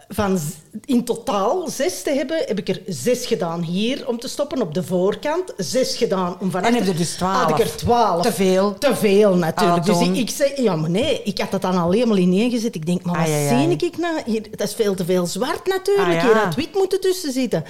van 0.09 0.39
in 0.85 1.05
totaal 1.05 1.67
zes 1.69 2.01
te 2.01 2.11
hebben, 2.11 2.37
heb 2.45 2.59
ik 2.59 2.69
er 2.69 2.81
zes 2.87 3.25
gedaan 3.25 3.61
hier 3.61 4.07
om 4.07 4.19
te 4.19 4.27
stoppen 4.27 4.61
op 4.61 4.73
de 4.73 4.83
voorkant. 4.83 5.53
Zes 5.57 5.97
gedaan 5.97 6.39
om 6.39 6.51
van 6.51 6.63
En 6.63 6.73
heb 6.73 6.85
je 6.85 6.93
dus 6.93 7.15
twaalf? 7.15 7.51
Had 7.51 7.59
ik 7.59 7.65
er 7.65 7.75
twaalf. 7.75 8.25
Te 8.25 8.33
veel. 8.33 8.77
Te 8.77 8.95
veel, 8.95 9.35
natuurlijk. 9.35 9.85
Dus 9.85 10.01
ik, 10.01 10.15
ik 10.15 10.29
zei, 10.29 10.61
ja, 10.61 10.75
maar 10.75 10.89
nee, 10.89 11.21
ik 11.23 11.39
had 11.39 11.51
dat 11.51 11.61
dan 11.61 11.77
al 11.77 11.91
helemaal 11.91 12.17
ineengezet. 12.17 12.75
Ik 12.75 12.85
denk, 12.85 13.03
maar 13.03 13.15
wat 13.15 13.25
Ai, 13.25 13.33
ai, 13.33 13.47
ai. 13.47 13.77
zie 13.79 13.89
ik 13.89 13.97
nou? 13.97 14.21
Hier, 14.25 14.41
dat 14.51 14.67
is 14.67 14.73
veel 14.73 14.95
te 14.95 15.05
veel 15.05 15.25
zwart 15.25 15.67
natuurlijk. 15.67 16.17
Ah. 16.17 16.23
Hier 16.23 16.37
had 16.37 16.55
wit 16.55 16.73
moeten 16.73 17.01
tussen 17.01 17.31
zitten. 17.31 17.63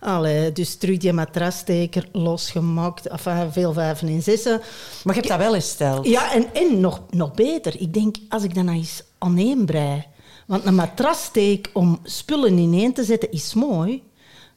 Allee, 0.00 0.52
dus 0.52 0.76
terug 0.76 0.98
die 0.98 1.12
matrassteker 1.12 2.08
losgemaakt. 2.12 3.06
Enfin, 3.06 3.52
veel 3.52 3.72
vijven 3.72 4.08
en 4.08 4.22
zessen. 4.22 4.60
Maar 5.04 5.14
je 5.14 5.20
hebt 5.20 5.28
dat 5.28 5.38
wel 5.38 5.52
hersteld. 5.52 6.06
Ja, 6.06 6.32
en, 6.32 6.54
en 6.54 6.80
nog, 6.80 7.00
nog 7.10 7.32
beter. 7.32 7.80
Ik 7.80 7.94
denk, 7.94 8.16
als 8.28 8.42
ik 8.42 8.54
dat 8.54 8.64
nou 8.64 8.76
eens 8.76 9.02
aaneenbrei... 9.18 10.06
Want 10.48 10.64
een 10.64 10.74
matrassteek 10.74 11.70
om 11.72 11.98
spullen 12.02 12.58
ineen 12.58 12.92
te 12.92 13.04
zetten 13.04 13.32
is 13.32 13.54
mooi. 13.54 14.02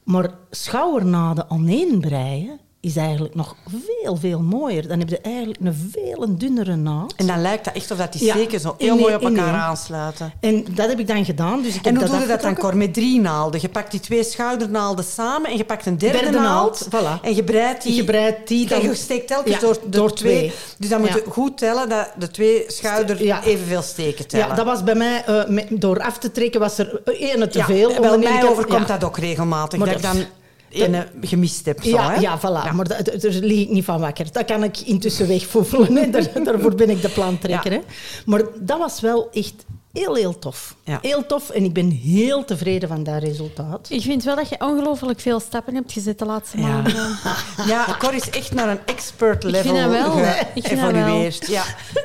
Maar 0.04 0.38
schoudernaden 0.50 1.50
aaneenbreien 1.50 2.60
is 2.82 2.96
eigenlijk 2.96 3.36
nog 3.36 3.56
veel, 3.86 4.16
veel 4.16 4.40
mooier. 4.40 4.88
Dan 4.88 5.00
heb 5.00 5.10
je 5.10 5.20
eigenlijk 5.22 5.60
een 5.62 5.92
veel 5.94 6.38
dunnere 6.38 6.76
naad. 6.76 7.14
En 7.16 7.28
dan 7.28 7.42
lijkt 7.42 7.66
dat 7.66 7.74
echt 7.74 7.92
of 7.92 7.98
dat 7.98 8.14
die 8.14 8.26
Ja. 8.26 8.34
steken 8.34 8.60
zo 8.60 8.76
heel 8.78 8.94
Nee, 8.94 9.02
mooi 9.02 9.16
op 9.16 9.22
nee. 9.22 9.38
elkaar 9.38 9.54
aansluiten. 9.54 10.34
En 10.40 10.66
dat 10.72 10.88
heb 10.90 11.00
ik 11.00 11.08
dan 11.08 11.26
gedaan. 11.26 11.62
Dus 11.62 11.76
ik 11.76 11.86
En 11.86 11.96
heb 11.96 12.02
hoe 12.08 12.12
doe 12.12 12.22
je 12.22 12.28
dat 12.28 12.42
dan. 12.42 12.56
Cor? 12.56 12.78
Met 12.78 12.94
drie 12.94 13.20
naalden. 13.20 13.62
Je 13.62 13.70
pakt 13.70 13.92
die 13.92 14.00
twee 14.00 14.24
schoudernaalden 14.24 15.06
samen 15.06 15.50
en 15.52 15.58
je 15.58 15.64
pakt 15.66 15.86
een 15.86 15.98
derde, 15.98 16.18
Derde 16.20 16.38
naald. 16.40 16.88
naald, 16.92 17.04
voilà. 17.20 17.22
En 17.22 17.36
je 17.36 17.44
breidt 17.44 17.84
die... 17.84 17.96
Je 17.96 18.04
breidt 18.04 18.48
die 18.48 18.68
dan- 18.68 18.82
je 18.82 18.96
steekt 18.96 19.28
telkens 19.28 19.60
Ja, 19.60 19.74
door, 19.86 20.14
twee. 20.14 20.38
twee. 20.38 20.52
Dus 20.78 20.90
dan 20.90 21.00
moet 21.00 21.10
je 21.14 21.24
goed 21.30 21.58
tellen 21.58 21.90
dat 21.90 22.12
de 22.18 22.28
twee 22.32 22.64
schouder 22.68 23.22
evenveel 23.44 23.82
steken 23.82 24.28
tellen. 24.28 24.48
Ja, 24.48 24.56
dat 24.56 24.66
was 24.66 24.84
bij 24.84 24.96
mij... 24.96 25.24
eh, 25.26 25.48
met- 25.48 25.68
door 25.70 26.00
af 26.02 26.18
te 26.18 26.32
trekken 26.32 26.60
was 26.60 26.78
er 26.78 27.02
ene 27.06 27.48
te 27.48 27.58
Ja, 27.58 27.66
veel. 27.66 27.92
Ene 27.92 28.18
mij 28.18 28.48
overkomt 28.50 28.88
dat 28.88 29.04
ook 29.04 29.18
regelmatig. 29.18 29.80
Maar 29.80 29.88
dat 29.88 29.98
ik 29.98 30.04
dat- 30.04 30.14
dan 30.14 30.26
ene 30.72 31.08
gemist 31.22 31.66
heb. 31.66 31.84
Zo, 31.84 31.90
Ja, 31.90 32.12
hè? 32.13 32.20
ja, 32.20 32.40
voilà. 32.40 32.74
Maar 32.75 32.88
da- 32.88 33.01
da- 33.01 33.18
daar 33.18 33.32
lig 33.32 33.60
ik 33.60 33.70
niet 33.70 33.86
van 33.86 34.00
wakker. 34.00 34.32
Dat 34.32 34.46
kan 34.46 34.63
ik 34.63 34.78
intussen 34.80 35.28
wegvoefelen. 35.28 35.96
Hè. 35.96 36.10
Daar, 36.10 36.28
daarvoor 36.44 36.75
ben 36.75 36.90
ik 36.90 37.01
de 37.01 37.10
plantrekker. 37.10 37.72
Ja. 37.72 37.78
Hè. 37.78 37.84
Maar 38.25 38.42
dat 38.60 38.78
was 38.78 39.00
wel 39.00 39.30
echt 39.34 39.54
heel, 39.94 40.16
heel 40.16 40.40
tof. 40.40 40.75
Ja. 40.84 41.00
Heel 41.01 41.25
tof. 41.25 41.50
En 41.50 41.63
ik 41.63 41.74
ben 41.74 41.90
heel 41.90 42.46
tevreden 42.46 42.90
van 42.90 43.04
dat 43.04 43.24
resultaat. 43.24 43.88
Ik 43.90 44.01
vind 44.01 44.24
wel 44.24 44.36
dat 44.36 44.50
je 44.50 44.56
ongelooflijk 44.60 45.20
veel 45.20 45.40
stappen 45.40 45.75
hebt 45.75 45.92
gezet 45.92 46.20
de 46.20 46.25
laatste 46.25 46.58
Ja. 46.58 46.68
maanden. 46.68 46.94
Ja, 47.68 47.96
Cor 48.00 48.13
is 48.13 48.30
echt 48.30 48.54
naar 48.54 48.70
een 48.70 48.80
expert 48.86 49.44
level 49.44 49.62
vind 49.75 49.92
dat 49.92 49.92
wel. 49.92 50.18
Ik 50.54 50.68
vind 50.68 50.82
dat 50.82 50.92
wel. 50.92 51.01
geëvolueerd. 51.04 51.48
Ja, 51.48 51.63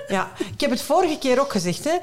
ja. 0.08 0.30
Ik 0.52 0.60
heb 0.60 0.70
het 0.70 0.82
vorige 0.82 1.18
keer 1.18 1.40
ook 1.40 1.50
gezegd. 1.50 1.84
Hè. 1.84 1.96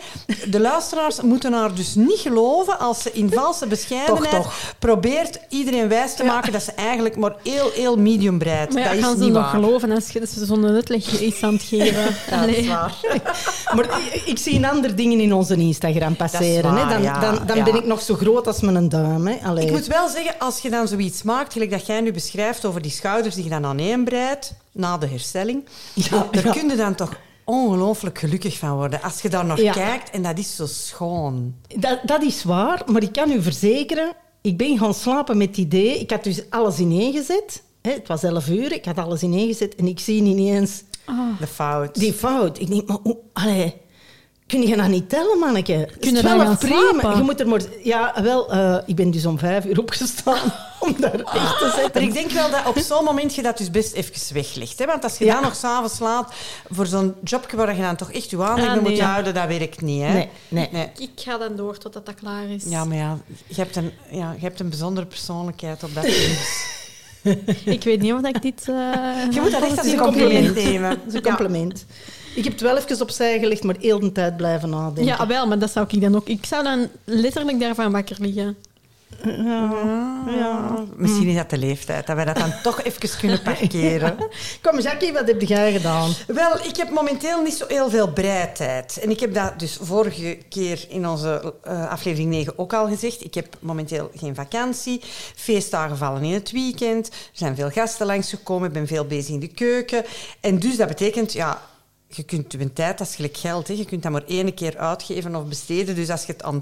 De 0.49 0.59
luisteraars 0.59 1.21
moeten 1.21 1.53
haar 1.53 1.73
dus 1.75 1.95
niet 1.95 2.19
geloven 2.19 2.79
als 2.79 3.01
ze 3.01 3.11
in 3.11 3.31
valse 3.33 3.67
bescheidenheid 3.67 4.29
Toch, 4.29 4.43
toch. 4.43 4.75
probeert 4.79 5.39
iedereen 5.49 5.87
wijs 5.87 6.15
te 6.15 6.23
maken 6.23 6.51
dat 6.51 6.63
ze 6.63 6.71
eigenlijk 6.71 7.15
maar 7.15 7.35
heel, 7.43 7.71
heel 7.73 7.97
medium 7.97 8.37
breidt. 8.37 8.73
Maar 8.73 8.81
ja, 8.81 8.87
dat 8.87 8.97
is 8.97 9.03
gaan 9.03 9.17
ze 9.17 9.23
niet 9.23 9.33
nog 9.33 9.41
waar. 9.41 9.51
geloven 9.51 9.91
als 9.91 10.09
je 10.09 10.27
ze 10.27 10.45
zo'n 10.45 10.65
uitleg 10.65 11.21
is 11.21 11.43
aan 11.43 11.53
het 11.53 11.63
geven? 11.63 12.15
Ja, 12.29 12.45
dat 12.45 12.55
is 12.55 12.67
waar. 12.67 12.95
Maar 13.75 13.99
ik, 14.25 14.37
zie 14.37 14.67
andere 14.67 14.93
dingen 14.93 15.19
in 15.19 15.33
onze 15.33 15.55
Instagram 15.55 16.15
passeren. 16.15 16.73
waar, 16.73 16.87
hè. 16.87 16.93
Dan, 16.93 17.01
ja, 17.01 17.19
dan, 17.19 17.39
dan 17.45 17.57
ja. 17.57 17.63
ben 17.63 17.75
ik 17.75 17.85
nog 17.85 18.01
zo 18.01 18.15
groot 18.15 18.47
als 18.47 18.59
mijn 18.59 18.89
duim. 18.89 19.27
Hè. 19.27 19.59
Ik 19.59 19.71
moet 19.71 19.87
wel 19.87 20.07
zeggen, 20.09 20.35
als 20.39 20.59
je 20.59 20.69
dan 20.69 20.87
zoiets 20.87 21.23
maakt, 21.23 21.53
gelijk 21.53 21.71
dat 21.71 21.85
jij 21.85 22.01
nu 22.01 22.11
beschrijft 22.11 22.65
over 22.65 22.81
die 22.81 22.91
schouders 22.91 23.35
die 23.35 23.43
je 23.43 23.49
dan 23.49 23.65
aaneenbreidt 23.65 24.53
na 24.71 24.97
de 24.97 25.07
herstelling, 25.07 25.65
Ja, 25.93 26.27
daar 26.31 26.45
ja. 26.45 26.51
kun 26.51 26.69
je 26.69 26.75
dan 26.75 26.95
toch 26.95 27.09
ongelooflijk 27.45 28.19
gelukkig 28.19 28.57
van 28.57 28.75
worden. 28.75 29.01
Als 29.01 29.21
je 29.21 29.29
daar 29.29 29.45
naar 29.45 29.61
Ja. 29.61 29.71
kijkt 29.73 30.09
en 30.09 30.21
dat 30.23 30.37
is 30.37 30.55
zo 30.55 30.65
schoon. 30.65 31.55
Dat, 31.77 31.99
dat 32.03 32.21
is 32.23 32.43
waar, 32.43 32.81
maar 32.85 33.03
ik 33.03 33.11
kan 33.11 33.31
u 33.31 33.41
verzekeren, 33.41 34.13
ik 34.41 34.57
ben 34.57 34.77
gaan 34.77 34.93
slapen 34.93 35.37
met 35.37 35.47
het 35.47 35.57
idee. 35.57 35.99
Ik 35.99 36.09
had 36.11 36.23
dus 36.23 36.49
alles 36.49 36.79
ineengezet. 36.79 37.63
Hè, 37.81 37.91
het 37.91 38.07
was 38.07 38.23
11 38.23 38.47
uur, 38.49 38.71
ik 38.73 38.85
had 38.85 38.97
alles 38.97 39.23
ineengezet 39.23 39.75
en 39.75 39.87
ik 39.87 39.99
zie 39.99 40.21
niet 40.21 40.37
eens 40.37 40.83
De 41.39 41.47
fout. 41.47 41.95
die 41.95 42.13
fout. 42.13 42.59
Ik 42.59 42.67
denk, 42.69 42.87
maar 42.87 42.97
hoe, 43.03 43.17
allee, 43.33 43.73
kun 44.53 44.67
je 44.67 44.75
dat 44.75 44.87
niet 44.87 45.09
tellen, 45.09 45.39
manneke? 45.39 45.89
Kun 45.99 46.15
je 46.15 46.21
gaan 46.21 46.57
prima. 46.57 46.91
slapen? 46.91 47.17
Je 47.17 47.23
moet 47.23 47.39
er 47.39 47.47
maar... 47.47 47.61
Ja, 47.83 48.13
wel, 48.23 48.51
eh, 48.51 48.77
ik 48.85 48.95
ben 48.95 49.11
dus 49.11 49.25
om 49.25 49.39
vijf 49.39 49.65
uur 49.65 49.79
opgestaan 49.79 50.53
om 50.79 50.95
daar 50.99 51.13
echt 51.19 51.57
te 51.59 51.71
zetten. 51.75 51.91
Maar 51.93 52.01
ik 52.01 52.13
denk 52.13 52.31
wel 52.31 52.49
dat 52.49 52.65
op 52.67 52.77
zo'n 52.77 53.03
moment 53.03 53.35
je 53.35 53.41
dat 53.41 53.57
dus 53.57 53.71
best 53.71 53.93
even 53.93 54.33
weglegt. 54.33 54.79
Hè? 54.79 54.85
Want 54.85 55.03
als 55.03 55.17
je 55.17 55.25
Ja. 55.25 55.33
dan 55.33 55.43
nog 55.43 55.55
s'avonds 55.55 55.99
laat 55.99 56.33
voor 56.69 56.85
zo'n 56.85 57.13
jobje 57.23 57.57
waar 57.57 57.75
je 57.75 57.81
dan 57.81 57.95
toch 57.95 58.11
echt 58.11 58.29
je 58.29 58.37
aandacht 58.43 58.67
Ah, 58.67 58.73
bij 58.73 58.81
moet 58.81 58.91
nee. 58.91 59.01
houden, 59.03 59.33
dat 59.33 59.47
werkt 59.47 59.81
niet. 59.81 60.01
Hè? 60.01 60.13
Nee, 60.13 60.29
nee. 60.71 60.89
Ik 60.97 61.11
ga 61.15 61.37
dan 61.37 61.55
door 61.55 61.77
totdat 61.77 62.05
dat 62.05 62.15
klaar 62.15 62.45
is. 62.49 62.63
Ja, 62.65 62.85
maar 62.85 62.97
ja 62.97 63.17
je, 63.47 63.55
hebt 63.55 63.75
een, 63.75 63.91
ja, 64.09 64.31
je 64.39 64.45
hebt 64.45 64.59
een 64.59 64.69
bijzondere 64.69 65.05
persoonlijkheid 65.05 65.83
op 65.83 65.93
dat 65.93 66.03
punt. 66.03 66.71
Ik 67.65 67.83
weet 67.83 68.01
niet 68.01 68.13
of 68.13 68.21
ik 68.25 68.41
dit... 68.41 68.59
eh, 68.69 68.75
Je 69.31 69.41
moet 69.41 69.51
dat 69.51 69.61
echt 69.63 69.77
als 69.77 69.87
een 69.87 69.97
compliment 69.97 70.45
compliment. 70.45 70.71
nemen. 70.71 70.89
Dat 70.89 70.99
is 71.07 71.13
een 71.13 71.21
compliment. 71.21 71.85
Ik 72.35 72.43
heb 72.43 72.53
het 72.53 72.61
wel 72.61 72.77
even 72.77 73.01
opzij 73.01 73.39
gelegd, 73.39 73.63
maar 73.63 73.75
heel 73.79 73.99
de 73.99 74.11
tijd 74.11 74.37
blijven 74.37 74.69
nadenken. 74.69 75.05
Ja, 75.05 75.27
wel, 75.27 75.47
maar 75.47 75.59
dat 75.59 75.71
zou 75.71 75.85
ik 75.89 76.01
dan 76.01 76.15
ook... 76.15 76.27
Ik 76.27 76.45
zou 76.45 76.63
dan 76.63 76.87
letterlijk 77.03 77.59
daarvan 77.59 77.91
wakker 77.91 78.17
liggen. 78.19 78.57
Ja. 79.23 80.85
Misschien 80.95 81.27
is 81.27 81.35
dat 81.35 81.49
de 81.49 81.57
leeftijd, 81.57 82.07
dat 82.07 82.15
wij 82.15 82.25
dat 82.25 82.35
dan 82.35 82.53
toch 82.63 82.83
even 82.83 83.19
kunnen 83.19 83.41
parkeren. 83.41 84.17
Kom, 84.61 84.79
Jackie, 84.79 85.13
wat 85.13 85.27
heb 85.27 85.41
jij 85.41 85.71
gedaan? 85.71 86.11
Wel, 86.27 86.55
ik 86.57 86.77
heb 86.77 86.89
momenteel 86.89 87.41
niet 87.41 87.53
zo 87.53 87.65
heel 87.67 87.89
veel 87.89 88.11
breitijd. 88.11 88.99
En 89.01 89.09
ik 89.09 89.19
heb 89.19 89.33
dat 89.33 89.59
dus 89.59 89.77
vorige 89.81 90.37
keer 90.49 90.85
in 90.89 91.07
onze 91.07 91.53
eh, 91.63 91.89
aflevering 91.89 92.29
9 92.29 92.59
ook 92.59 92.73
al 92.73 92.87
gezegd. 92.87 93.23
Ik 93.23 93.33
heb 93.33 93.55
momenteel 93.59 94.11
geen 94.15 94.35
vakantie. 94.35 95.01
Feestdagen 95.35 95.97
vallen 95.97 96.23
in 96.23 96.33
het 96.33 96.51
weekend. 96.51 97.07
Er 97.07 97.13
zijn 97.31 97.55
veel 97.55 97.69
gasten 97.69 98.05
langsgekomen. 98.05 98.67
Ik 98.67 98.73
ben 98.73 98.87
veel 98.87 99.05
bezig 99.05 99.33
in 99.33 99.39
de 99.39 99.47
keuken. 99.47 100.05
En 100.39 100.59
dus 100.59 100.77
dat 100.77 100.87
betekent, 100.87 101.33
ja... 101.33 101.61
Je 102.15 102.23
kunt 102.23 102.51
je 102.51 102.73
tijd, 102.73 102.97
dat 102.97 103.07
is 103.07 103.15
gelijk 103.15 103.37
geld. 103.37 103.67
Hè. 103.67 103.73
Je 103.73 103.85
kunt 103.85 104.03
dat 104.03 104.11
maar 104.11 104.25
één 104.27 104.53
keer 104.53 104.77
uitgeven 104.77 105.35
of 105.35 105.47
besteden. 105.47 105.95
Dus 105.95 106.09
als 106.09 106.25
je 106.25 106.31
het 106.31 106.43
aan 106.43 106.61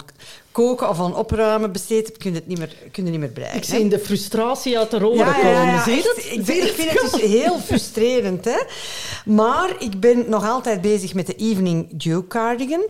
koken 0.52 0.90
of 0.90 1.00
aan 1.00 1.16
opruimen 1.16 1.72
besteedt, 1.72 2.08
hebt, 2.08 2.18
kun 2.20 2.30
je 2.32 2.36
het 2.38 2.48
niet 2.48 2.58
meer, 2.58 2.76
kun 2.92 3.06
je 3.06 3.12
niet 3.12 3.20
meer 3.20 3.32
bereiken. 3.32 3.60
Ik 3.60 3.66
zie 3.66 3.88
de 3.88 4.00
frustratie 4.00 4.78
uit 4.78 4.92
de 4.92 4.98
roeren 5.00 5.34
komen. 5.42 5.82
Zie 5.84 5.96
je 5.96 6.02
dat? 6.16 6.18
Ik, 6.26 6.32
ik 6.32 6.74
vind 6.76 6.92
het 7.02 7.12
dus 7.12 7.22
heel 7.22 7.60
frustrerend. 7.68 8.46
Hè? 8.46 8.58
Maar 9.26 9.70
ik 9.80 10.00
ben 10.00 10.24
nog 10.30 10.46
altijd 10.50 10.82
bezig 10.82 11.14
met 11.14 11.28
de 11.28 11.36
Evening 11.36 11.88
Dew 12.04 12.22
Cardigan. 12.28 12.84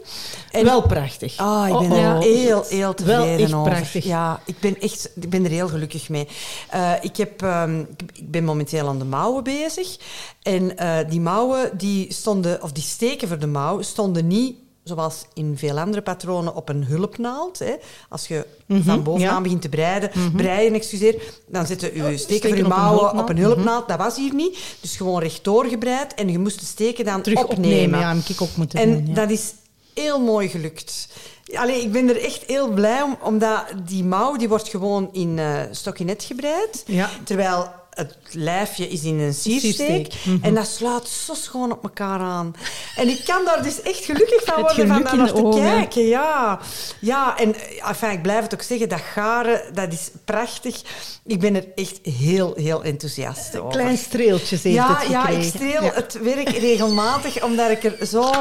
En 0.51 0.63
Wel 0.65 0.81
prachtig. 0.81 1.37
Ah, 1.37 1.67
ik 1.81 1.89
ben 1.89 1.97
Oh, 1.97 2.03
er 2.03 2.15
oh. 2.15 2.21
heel, 2.21 2.63
heel 2.69 2.93
tevreden 2.93 3.25
Wel 3.27 3.37
echt 3.37 3.53
over. 3.53 3.71
prachtig. 3.71 4.03
Ja, 4.05 4.41
ik 4.45 4.59
ben, 4.59 4.79
echt, 4.81 5.09
ik 5.21 5.29
ben 5.29 5.43
er 5.43 5.51
heel 5.51 5.67
gelukkig 5.67 6.09
mee. 6.09 6.27
Eh, 6.69 6.91
ik, 7.01 7.17
heb, 7.17 7.41
ehm, 7.41 7.79
ik- 7.79 8.01
ik 8.13 8.31
ben 8.31 8.43
momenteel 8.43 8.87
aan 8.87 8.99
de 8.99 9.05
mouwen 9.05 9.43
bezig. 9.43 9.97
En 10.41 10.77
eh, 10.77 10.97
die 11.09 11.21
mouwen, 11.21 11.77
die 11.77 12.13
stonden, 12.13 12.61
of 12.63 12.71
die 12.71 12.83
steken 12.83 13.27
voor 13.27 13.39
de 13.39 13.47
mouw, 13.47 13.81
stonden 13.81 14.27
niet 14.27 14.55
zoals 14.83 15.25
in 15.33 15.57
veel 15.57 15.79
andere 15.79 16.01
patronen 16.01 16.55
op 16.55 16.69
een 16.69 16.83
hulpnaald. 16.85 17.59
Hè. 17.59 17.73
Als 18.09 18.27
je 18.27 18.45
van 18.67 19.03
bovenaan 19.03 19.27
Mhm, 19.27 19.35
ja. 19.35 19.41
begint 19.41 19.61
te 19.61 19.69
breiden, 19.69 20.11
breien, 20.35 20.73
excuseer, 20.73 21.15
dan 21.47 21.65
zitten 21.65 21.87
je 21.95 22.01
steken 22.01 22.19
steken 22.19 22.49
voor 22.49 22.57
je 22.57 22.63
mouwen 22.63 23.17
op 23.17 23.29
een 23.29 23.37
hulpnaald. 23.37 23.87
Dat 23.87 23.97
was 23.97 24.15
hier 24.15 24.33
niet. 24.33 24.59
Dus 24.81 24.95
gewoon 24.97 25.19
rechtdoor 25.21 25.65
gebreid 25.65 26.13
en 26.13 26.29
je 26.29 26.39
moest 26.39 26.59
de 26.59 26.65
steken 26.65 27.05
dan 27.05 27.21
Terug 27.21 27.43
opnemen. 27.43 27.65
opnemen. 27.65 27.99
Ja, 27.99 28.15
heb 28.15 28.25
ik 28.27 28.41
ook 28.41 28.55
moeten 28.55 28.79
En 28.79 28.91
doen. 28.93 29.07
Ja. 29.07 29.13
dat 29.13 29.29
is 29.29 29.53
heel 29.93 30.19
mooi 30.21 30.47
gelukt. 30.49 31.07
Allee, 31.53 31.81
ik 31.81 31.91
ben 31.91 32.09
er 32.09 32.23
echt 32.23 32.43
heel 32.47 32.69
blij 32.69 33.01
om, 33.01 33.17
omdat 33.23 33.63
die 33.85 34.03
mouw 34.03 34.35
die 34.37 34.49
wordt 34.49 34.67
gewoon 34.69 35.09
in 35.11 35.39
eh 35.39 35.59
stokkinet 35.71 36.23
gebreid. 36.23 36.83
Ja. 36.85 37.09
Terwijl 37.23 37.71
het 37.91 38.15
lijfje 38.31 38.87
is 38.87 39.03
in 39.03 39.19
een 39.19 39.33
siersteek. 39.33 40.13
Mhm. 40.23 40.37
En 40.45 40.53
dat 40.53 40.67
sluit 40.67 41.07
zo 41.07 41.33
schoon 41.33 41.71
op 41.71 41.83
elkaar 41.83 42.19
aan. 42.19 42.55
En 42.95 43.07
ik 43.09 43.21
kan 43.25 43.45
daar 43.45 43.63
dus 43.63 43.81
echt 43.81 44.05
gelukkig 44.05 44.43
van 44.43 44.61
worden 44.61 44.87
van 44.87 44.95
geluk 44.95 45.03
daar 45.03 45.13
in 45.13 45.19
naar 45.19 45.33
te 45.33 45.43
ogen. 45.43 45.61
kijken. 45.61 46.07
Ja, 46.07 46.59
ja 46.99 47.37
en 47.37 47.55
enfin, 47.87 48.09
ik 48.11 48.21
blijf 48.21 48.43
het 48.43 48.53
ook 48.53 48.61
zeggen, 48.61 48.89
dat 48.89 48.99
garen, 49.01 49.61
dat 49.73 49.93
is 49.93 50.09
prachtig. 50.25 50.81
Ik 51.25 51.39
ben 51.39 51.55
er 51.55 51.65
echt 51.75 51.99
heel, 52.03 52.53
heel 52.55 52.83
enthousiast 52.83 53.57
over. 53.57 53.71
Klein 53.71 53.97
streeltjes 53.97 54.63
heeft 54.63 54.75
Ja, 54.75 54.97
het 54.99 55.09
ja, 55.09 55.27
ik 55.27 55.43
streel 55.43 55.83
Ja. 55.83 55.91
het 55.93 56.19
werk 56.21 56.49
regelmatig, 56.69 57.43
omdat 57.43 57.69
ik 57.69 57.83
er 57.83 58.05
zo... 58.05 58.31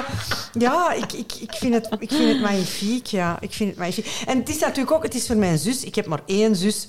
Ja, 0.59 0.92
ik, 0.92 1.12
ik, 1.12 1.33
ik, 1.40 1.52
vind, 1.54 1.75
het, 1.75 1.88
ik 1.99 2.09
vind 2.12 2.28
het 2.28 2.40
magnifiek, 2.40 3.07
ja. 3.07 3.37
Ik 3.40 3.52
vind 3.52 3.69
het 3.71 3.78
magnifiek. 3.78 4.23
En 4.26 4.38
het 4.38 4.49
is 4.49 4.59
natuurlijk 4.59 4.90
ook... 4.92 5.02
Het 5.02 5.14
is 5.14 5.26
voor 5.26 5.37
mijn 5.37 5.59
zus. 5.59 5.85
Ik 5.85 5.95
heb 5.95 6.07
maar 6.07 6.23
één 6.26 6.57
zus. 6.57 6.88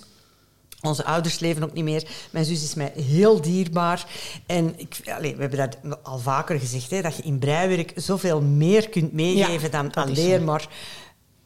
Onze 0.81 1.05
ouders 1.05 1.39
leven 1.39 1.63
ook 1.63 1.73
niet 1.73 1.83
meer. 1.83 2.03
Mijn 2.31 2.45
zus 2.45 2.63
is 2.63 2.73
mij 2.73 2.91
heel 2.95 3.41
dierbaar. 3.41 4.05
En 4.45 4.73
ik, 4.77 4.97
we 5.19 5.35
hebben 5.37 5.57
dat 5.57 5.77
al 6.03 6.17
vaker 6.19 6.59
gezegd, 6.59 6.91
hè, 6.91 7.01
dat 7.01 7.15
je 7.15 7.23
in 7.23 7.39
breiwerk 7.39 7.91
zoveel 7.95 8.41
meer 8.41 8.89
kunt 8.89 9.13
meegeven 9.13 9.69
Ja, 9.71 9.81
dan 9.81 9.93
alleen 9.93 10.43
maar... 10.43 10.67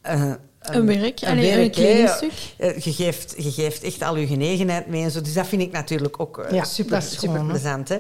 eh, 0.02 0.32
Een 0.60 0.86
werk, 0.86 1.22
een 1.22 1.28
allee, 1.30 1.52
een 1.52 1.58
werk, 1.58 1.76
hè. 1.76 1.82
kledingstuk. 1.82 2.32
Eh, 2.58 2.78
Je 2.78 2.94
geeft, 2.94 3.34
je 3.38 3.52
geeft 3.52 3.84
echt 3.84 4.02
al 4.02 4.16
je 4.18 4.28
genegenheid 4.28 4.88
mee 4.88 5.04
en 5.04 5.12
zo. 5.12 5.22
Dus 5.22 5.34
dat 5.34 5.48
vind 5.48 5.62
ik 5.62 5.72
natuurlijk 5.72 6.20
ook 6.20 6.38
eh, 6.38 6.52
Ja, 6.52 6.64
super, 6.64 7.02
super 7.02 7.46
plezant. 7.46 7.90
Hè. 7.90 7.98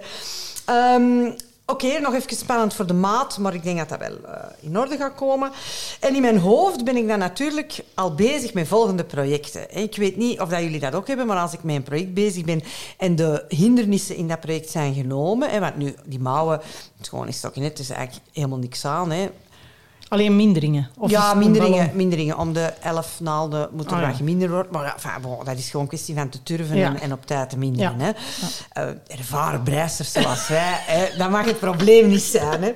Oké, 1.67 1.99
nog 1.99 2.13
even 2.13 2.35
spannend 2.35 2.73
voor 2.73 2.85
de 2.85 2.93
maat, 2.93 3.37
maar 3.37 3.53
ik 3.53 3.63
denk 3.63 3.77
dat 3.77 3.89
dat 3.89 3.99
wel 3.99 4.17
eh, 4.23 4.43
in 4.59 4.79
orde 4.79 4.97
gaat 4.97 5.15
komen. 5.15 5.51
En 5.99 6.15
in 6.15 6.21
mijn 6.21 6.37
hoofd 6.37 6.83
ben 6.83 6.95
ik 6.95 7.07
dan 7.07 7.19
natuurlijk 7.19 7.83
al 7.93 8.15
bezig 8.15 8.53
met 8.53 8.67
volgende 8.67 9.03
projecten. 9.03 9.75
Ik 9.75 9.95
weet 9.95 10.15
niet 10.17 10.39
of 10.39 10.49
dat 10.49 10.61
jullie 10.61 10.79
dat 10.79 10.95
ook 10.95 11.07
hebben, 11.07 11.27
maar 11.27 11.37
als 11.37 11.53
ik 11.53 11.63
met 11.63 11.75
een 11.75 11.83
project 11.83 12.13
bezig 12.13 12.43
ben 12.43 12.63
en 12.97 13.15
de 13.15 13.45
hindernissen 13.47 14.15
in 14.15 14.27
dat 14.27 14.39
project 14.39 14.69
zijn 14.69 14.93
genomen, 14.93 15.59
want 15.59 15.77
nu 15.77 15.95
die 16.05 16.19
mouwen, 16.19 16.57
het 16.57 17.01
is 17.01 17.07
gewoon 17.07 17.27
een 17.27 17.33
stokje 17.33 17.61
net, 17.61 17.79
is 17.79 17.89
eigenlijk 17.89 18.27
helemaal 18.33 18.57
niks 18.57 18.85
aan. 18.85 19.11
Hè. 19.11 19.29
Alleen 20.15 20.35
minderingen. 20.35 20.89
Of 20.97 21.09
ja, 21.09 21.33
minderingen, 21.33 21.91
minderingen. 21.93 22.37
Om 22.37 22.53
de 22.53 22.73
elf 22.81 23.19
naalden 23.19 23.69
moet 23.71 23.91
er 23.91 23.99
ja. 23.99 24.07
wat 24.07 24.15
geminderd 24.15 24.51
worden. 24.51 24.71
Maar 24.71 24.93
enfin, 24.93 25.21
bon, 25.21 25.45
dat 25.45 25.57
is 25.57 25.65
gewoon 25.65 25.81
een 25.81 25.87
kwestie 25.87 26.15
van 26.15 26.29
te 26.29 26.43
turven 26.43 26.77
Ja. 26.77 26.87
en, 26.87 26.99
en 26.99 27.11
op 27.13 27.25
tijd 27.25 27.49
te 27.49 27.57
minderen. 27.57 27.99
Ja. 27.99 28.05
Hè. 28.05 28.11
Eh, 28.69 29.17
ervaren 29.19 29.63
breisters 29.63 30.11
zoals 30.11 30.47
wij, 30.57 30.79
hè, 30.85 31.17
dat 31.17 31.29
mag 31.29 31.45
het 31.45 31.59
probleem 31.59 32.07
niet 32.07 32.21
zijn. 32.21 32.63
Hè. 32.63 32.73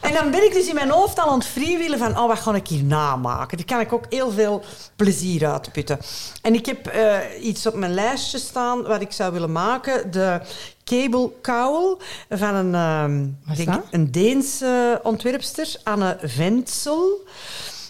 En 0.00 0.12
dan 0.12 0.30
ben 0.30 0.44
ik 0.44 0.52
dus 0.52 0.68
in 0.68 0.74
mijn 0.74 0.90
hoofd 0.90 1.18
al 1.18 1.30
aan 1.30 1.38
het 1.38 1.46
freewheelen 1.46 1.98
van 1.98 2.18
oh, 2.18 2.26
wat 2.26 2.38
ga 2.38 2.54
ik 2.54 2.68
hier 2.68 2.84
namaken. 2.84 3.56
Daar 3.56 3.66
kan 3.66 3.80
ik 3.80 3.92
ook 3.92 4.04
heel 4.08 4.30
veel 4.30 4.62
plezier 4.96 5.46
uitputten. 5.46 5.98
En 6.42 6.54
ik 6.54 6.66
heb 6.66 6.86
eh, 6.86 7.18
iets 7.42 7.66
op 7.66 7.74
mijn 7.74 7.94
lijstje 7.94 8.38
staan 8.38 8.82
wat 8.82 9.00
ik 9.00 9.12
zou 9.12 9.32
willen 9.32 9.52
maken. 9.52 10.10
De 10.10 10.40
cable 10.90 11.30
cowl 11.42 11.96
van 12.28 12.54
een, 12.54 12.74
ehm, 12.74 13.24
ik 13.58 13.66
denk 13.66 13.82
een 13.90 14.10
Deense 14.10 15.00
ontwerpster, 15.02 15.76
Anne 15.84 16.18
Ventsel. 16.22 17.26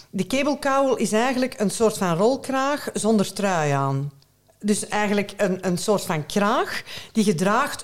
De 0.09 0.27
cable 0.27 0.59
cowl 0.59 0.95
is 0.95 1.11
eigenlijk 1.11 1.59
een 1.59 1.69
soort 1.69 1.97
van 1.97 2.17
rolkraag 2.17 2.89
zonder 2.93 3.33
trui 3.33 3.71
aan. 3.71 4.11
Dus 4.59 4.87
eigenlijk 4.87 5.33
een, 5.37 5.67
een 5.67 5.77
soort 5.77 6.01
van 6.01 6.25
kraag 6.25 6.81
die 7.11 7.25
je 7.25 7.35
draagt 7.35 7.83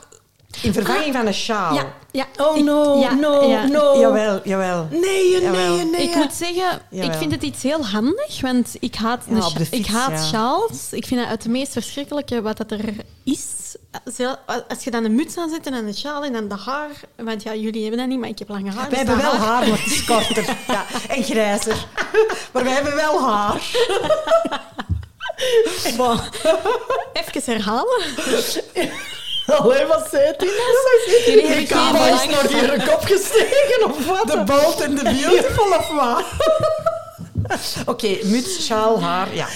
In 0.61 0.73
vervanging 0.73 1.13
van 1.13 1.27
een 1.27 1.33
sjaal. 1.33 1.73
Ja, 1.73 1.93
ja. 2.11 2.25
Oh 2.37 2.57
ik- 2.57 2.63
no, 2.63 2.99
ja, 2.99 3.13
no, 3.13 3.43
ja. 3.49 3.65
no. 3.67 3.99
Jawel, 3.99 4.41
jawel. 4.43 4.87
Nee, 4.91 5.41
Jawel. 5.41 5.75
nee, 5.75 5.85
nee. 5.85 6.01
Ik 6.01 6.15
moet 6.15 6.33
zeggen, 6.33 6.81
Jawel. 6.89 7.09
ik 7.09 7.17
vind 7.17 7.31
het 7.31 7.43
iets 7.43 7.63
heel 7.63 7.85
handig, 7.85 8.41
want 8.41 8.75
ik 8.79 8.95
haat, 8.95 9.21
de 9.27 9.67
ik 9.69 9.85
haat 9.85 10.11
ja. 10.11 10.23
sjaals. 10.23 10.87
Ik 10.91 11.05
vind 11.05 11.19
dat 11.19 11.29
het 11.29 11.47
meest 11.47 11.71
verschrikkelijke 11.71 12.41
wat 12.41 12.57
dat 12.57 12.71
er 12.71 12.95
is. 13.23 13.66
Als 14.67 14.83
je 14.83 14.91
dan 14.91 15.03
een 15.03 15.15
muts 15.15 15.37
aanzet 15.37 15.65
en 15.65 15.73
een 15.73 15.93
sjaal 15.93 16.23
en 16.23 16.33
dan 16.33 16.47
de 16.47 16.55
haar... 16.55 16.89
Want 17.15 17.43
ja, 17.43 17.55
jullie 17.55 17.81
hebben 17.81 17.99
dat 17.99 18.07
niet, 18.07 18.19
maar 18.19 18.29
ik 18.29 18.39
heb 18.39 18.49
lange 18.49 18.71
haar. 18.71 18.89
Wij 18.89 18.89
dus 18.89 18.97
hebben 18.97 19.17
wel 19.17 19.35
haar, 19.35 19.67
maar 19.67 19.77
het 19.77 19.91
is 19.91 20.05
korter. 20.05 20.45
Ja, 20.67 20.85
en 21.07 21.23
grijzer. 21.23 21.85
Maar 22.53 22.63
wij 22.63 22.73
hebben 22.73 22.95
wel 22.95 23.21
haar. 23.21 23.61
Bon. 25.97 26.19
Even 27.13 27.53
herhalen. 27.53 28.01
Allee, 29.47 29.85
wat 29.85 30.07
zei 30.11 30.25
het 30.25 30.41
Jullie 31.25 31.47
hebben 31.47 31.67
geen 31.67 31.91
belang- 31.91 32.31
naar 32.31 32.51
je 32.51 32.89
kop 32.89 33.01
gestegen, 33.01 33.85
of 33.85 34.05
wat? 34.05 34.27
De 34.27 34.43
bolt 34.43 34.81
en 34.81 34.95
de 34.95 35.03
beautiful 35.03 35.65
of 35.77 35.87
wat? 35.89 36.25
Oké, 37.93 38.17
muts, 38.23 38.65
sjaal, 38.65 39.01
haar, 39.01 39.35
ja. 39.35 39.47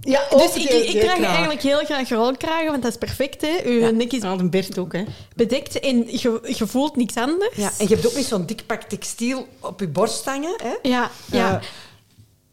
Ja, 0.00 0.20
Dus 0.36 0.54
ik, 0.54 0.70
ik 0.70 1.00
draag 1.00 1.20
eigenlijk 1.22 1.62
heel 1.62 1.84
graag 1.84 2.08
rolkragen, 2.08 2.70
want 2.70 2.82
dat 2.82 2.92
is 2.92 2.98
perfect. 2.98 3.40
Hè. 3.40 3.56
Uw 3.64 3.78
Ja. 3.80 3.90
nek 3.90 4.12
is 4.12 4.20
de 4.20 4.48
Bert 4.50 4.78
ook, 4.78 4.92
hè. 4.92 5.04
bedekt 5.36 5.80
en 5.80 5.96
je, 6.06 6.54
je 6.58 6.66
voelt 6.66 6.96
niks 6.96 7.14
anders. 7.14 7.56
ja. 7.56 7.70
En 7.78 7.88
je 7.88 7.94
hebt 7.94 8.06
ook 8.06 8.14
niet 8.14 8.26
zo'n 8.26 8.46
dik 8.46 8.62
pak 8.66 8.82
textiel 8.82 9.46
op 9.60 9.80
je 9.80 9.88
borst 9.88 10.24
hangen. 10.24 10.54
Hè? 10.62 10.88
ja. 10.90 11.10
ja. 11.32 11.60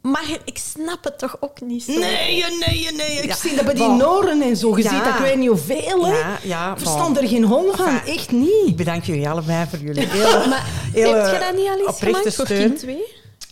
Maar 0.02 0.26
ik 0.46 0.58
snap 0.58 1.04
het 1.04 1.20
toch 1.20 1.38
ook 1.40 1.62
niet 1.62 1.84
zo. 1.84 1.92
Nee, 1.92 2.44
nee, 2.66 2.88
nee. 2.96 3.18
Ik 3.22 3.26
Ja. 3.26 3.36
zie 3.36 3.56
dat 3.56 3.66
bij 3.66 3.74
die 3.74 3.84
Bon. 3.84 3.98
Noren 3.98 4.42
en 4.42 4.56
zo. 4.58 4.78
Je 4.78 4.84
Ja. 4.84 4.90
ziet 4.90 5.04
dat 5.04 5.14
ik 5.14 5.20
weet 5.20 5.36
niet 5.38 5.48
hoeveel, 5.50 6.06
hè. 6.06 6.20
Ja, 6.44 6.78
verstand 6.78 7.18
er 7.18 7.28
geen 7.28 7.44
hol 7.44 7.72
van. 7.74 7.88
Enfin, 7.88 8.14
Echt 8.14 8.32
niet. 8.32 8.68
Ik 8.68 8.76
bedank 8.76 9.04
jullie 9.04 9.30
allebei 9.30 9.66
voor 9.70 9.80
jullie 9.80 10.08
hele, 10.10 10.48
Maar 10.48 10.66
hele 10.94 11.16
heb 11.16 11.34
je 11.34 11.40
dat 11.46 11.56
niet 11.56 11.68
al 11.68 11.78
eens 11.78 11.88
oprechte 11.88 12.06
gemaakt 12.06 12.36
voor 12.36 12.46
steun. 12.46 12.60
kind 12.68 12.80
2? 12.80 12.98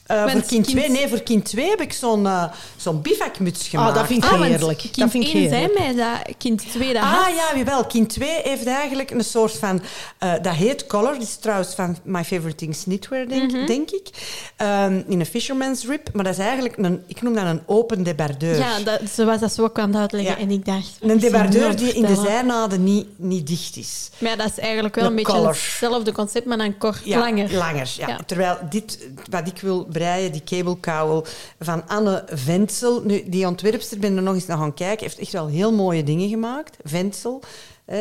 Eh, 0.06 0.22
voor 0.22 0.32
kind 0.32 0.46
kind- 0.48 0.66
2, 0.68 0.90
nee, 0.90 1.08
voor 1.08 1.22
kind 1.22 1.46
2 1.46 1.70
heb 1.70 1.82
ik 1.82 1.94
zo'n 1.94 2.26
eh, 2.26 2.44
zo'n 2.76 3.02
bivakmuts 3.02 3.68
gemaakt. 3.68 3.90
Ah, 3.90 3.96
dat 3.96 4.06
vind 4.08 4.24
ik 4.24 4.30
Ah, 4.32 4.42
heerlijk. 4.42 4.78
kind 4.78 4.96
Dat 4.98 5.10
vind 5.12 5.24
ik 5.28 5.34
1 5.34 5.50
zei 5.50 5.70
mij 5.78 5.96
dat 5.96 6.36
kind 6.38 6.72
2 6.72 6.94
dat 6.94 7.02
Ah 7.04 7.12
had. 7.26 7.36
ja, 7.36 7.58
jawel. 7.58 7.86
Kind 7.86 8.10
2 8.10 8.30
heeft 8.44 8.66
eigenlijk 8.66 9.12
een 9.12 9.24
soort 9.24 9.52
van... 9.52 9.82
eh, 10.18 10.34
dat 10.42 10.54
heet 10.54 10.88
Color. 10.88 11.14
Dat 11.14 11.22
is 11.22 11.36
trouwens 11.36 11.74
van 11.76 11.98
My 12.04 12.24
Favorite 12.24 12.56
Things 12.56 12.84
Knitwear, 12.84 13.28
denk, 13.28 13.52
Mhm. 13.52 13.66
denk 13.66 13.90
ik. 13.92 14.08
Ehm, 14.56 15.02
in 15.08 15.20
een 15.20 15.26
fisherman's 15.26 15.86
rib. 15.86 16.08
Maar 16.14 16.24
dat 16.24 16.34
is 16.34 16.40
eigenlijk 16.40 16.78
een... 16.78 17.04
Ik 17.08 17.22
noem 17.22 17.34
dat 17.34 17.46
een 17.46 17.62
open 17.66 18.04
debardeur. 18.04 18.58
Ja, 18.58 18.80
dat, 18.80 19.00
ze 19.14 19.26
was 19.26 19.40
dat 19.40 19.54
zo 19.54 19.64
ook 19.64 19.80
aan 19.80 19.90
het 19.90 19.98
uitleggen. 20.02 20.32
Ja. 20.36 20.42
En 20.42 20.52
ik 20.52 20.66
dacht... 20.66 20.92
een 21.02 21.20
debardeur 21.20 21.76
die 21.76 21.94
in 21.94 22.06
de 22.06 22.16
zijnaden 22.16 22.84
niet, 22.84 23.08
niet 23.16 23.48
dicht 23.48 23.76
is. 23.78 24.10
Maar 24.18 24.30
ja, 24.32 24.36
dat 24.38 24.52
is 24.52 24.60
eigenlijk 24.60 24.96
wel 24.96 25.04
Een 25.04 25.10
een 25.10 25.16
beetje 25.16 25.48
hetzelfde 25.48 26.12
concept, 26.12 26.46
maar 26.46 26.58
dan 26.58 26.78
kort, 26.78 27.02
Ja, 27.04 27.20
langer. 27.20 27.54
Langer, 27.54 27.94
ja. 27.98 28.08
Ja. 28.08 28.20
Terwijl 28.26 28.58
dit, 28.70 29.00
wat 29.30 29.48
ik 29.48 29.60
wil 29.62 29.88
breien, 29.98 30.32
die 30.32 30.44
cable 30.44 30.80
cowl 30.80 31.24
van 31.60 31.88
Anne 31.88 32.24
Ventsel. 32.28 33.02
Nu, 33.02 33.24
die 33.28 33.48
ontwerpster, 33.48 34.00
ben 34.00 34.16
er 34.16 34.24
nog 34.24 34.34
eens 34.34 34.46
naar 34.46 34.58
gaan 34.58 34.74
kijken, 34.74 35.06
heeft 35.06 35.20
echt 35.20 35.32
wel 35.32 35.48
heel 35.48 35.74
mooie 35.74 36.04
dingen 36.04 36.30
gemaakt. 36.30 36.78
Ventsel. 36.84 37.42
Eh, 37.86 38.00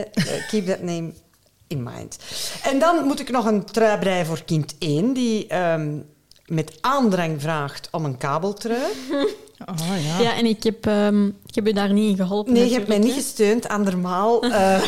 keep 0.48 0.66
that 0.66 0.82
name 0.82 1.12
in 1.66 1.82
mind. 1.82 2.18
En 2.62 2.78
dan 2.78 3.06
moet 3.06 3.20
ik 3.20 3.30
nog 3.30 3.46
een 3.46 3.64
trui 3.64 3.98
breien 3.98 4.26
voor 4.26 4.42
kind 4.44 4.74
1, 4.78 5.12
die 5.12 5.46
ehm, 5.46 5.98
met 6.46 6.78
aandrang 6.80 7.42
vraagt 7.42 7.88
om 7.90 8.04
een 8.04 8.16
kabeltrui. 8.16 8.92
Ah, 9.64 9.76
ja. 10.06 10.20
Ja, 10.20 10.36
en 10.36 10.46
ik 10.46 10.62
heb, 10.62 10.86
ehm, 10.86 11.26
ik 11.26 11.54
heb 11.54 11.66
u 11.66 11.72
daar 11.72 11.92
niet 11.92 12.10
in 12.10 12.16
geholpen. 12.16 12.52
Nee, 12.52 12.68
je 12.68 12.74
hebt 12.74 12.88
mij 12.88 12.98
niet 12.98 13.12
gesteund, 13.12 13.68
andermaal. 13.68 14.42
eh, 14.44 14.82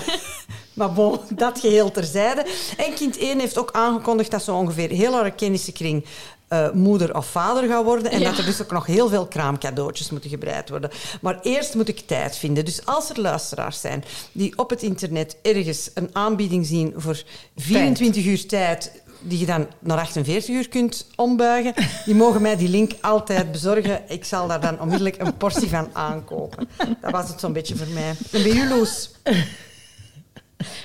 maar 0.73 0.93
bon, 0.93 1.19
dat 1.29 1.61
geheel 1.61 1.91
terzijde. 1.91 2.47
En 2.77 2.95
kind 2.95 3.19
1 3.19 3.41
heeft 3.41 3.59
ook 3.59 3.73
aangekondigd 3.73 4.31
dat 4.31 4.43
ze 4.43 4.53
ongeveer 4.53 4.91
heel 4.91 5.13
haar 5.13 5.31
kennissenkring 5.31 6.05
eh, 6.49 6.71
moeder 6.71 7.17
of 7.17 7.27
vader 7.27 7.69
gaat 7.69 7.85
worden. 7.85 8.11
En 8.11 8.21
Ja. 8.21 8.29
dat 8.31 8.39
er 8.39 8.45
dus 8.45 8.63
ook 8.63 8.71
nog 8.73 8.87
heel 8.87 9.09
veel 9.09 9.27
kraamcadeautjes 9.27 10.11
moeten 10.11 10.31
gebreid 10.31 10.69
worden. 10.69 10.91
Maar 11.21 11.39
eerst 11.43 11.75
moet 11.75 11.89
ik 11.89 11.99
tijd 12.07 12.37
vinden. 12.37 12.65
Dus 12.65 12.85
als 12.87 13.11
er 13.11 13.21
luisteraars 13.21 13.81
zijn 13.81 14.05
die 14.33 14.59
op 14.59 14.71
het 14.71 14.83
internet 14.83 15.37
ergens 15.43 15.91
een 15.95 16.11
aanbieding 16.13 16.67
zien 16.67 16.95
voor 16.97 17.23
24 17.57 18.25
uur 18.25 18.47
tijd 18.47 18.93
die 19.21 19.39
je 19.39 19.47
dan 19.47 19.67
naar 19.79 19.99
48 19.99 20.55
uur 20.55 20.69
kunt 20.69 21.07
ombuigen, 21.17 21.75
die 22.05 22.15
mogen 22.15 22.43
mij 22.43 22.57
die 22.57 22.69
link 22.69 22.93
altijd 23.01 23.53
bezorgen. 23.53 24.03
Ik 24.09 24.25
zal 24.25 24.47
daar 24.49 24.61
dan 24.61 24.81
onmiddellijk 24.81 25.19
een 25.19 25.37
portie 25.37 25.69
van 25.69 25.89
aankopen. 25.93 26.69
Dat 27.01 27.11
was 27.11 27.29
het 27.29 27.41
zo'n 27.41 27.53
beetje 27.53 27.77
voor 27.77 27.87
mij. 27.95 28.09
En 28.33 28.43
bij 28.43 28.51
u, 28.53 28.69
Loes? 28.69 29.11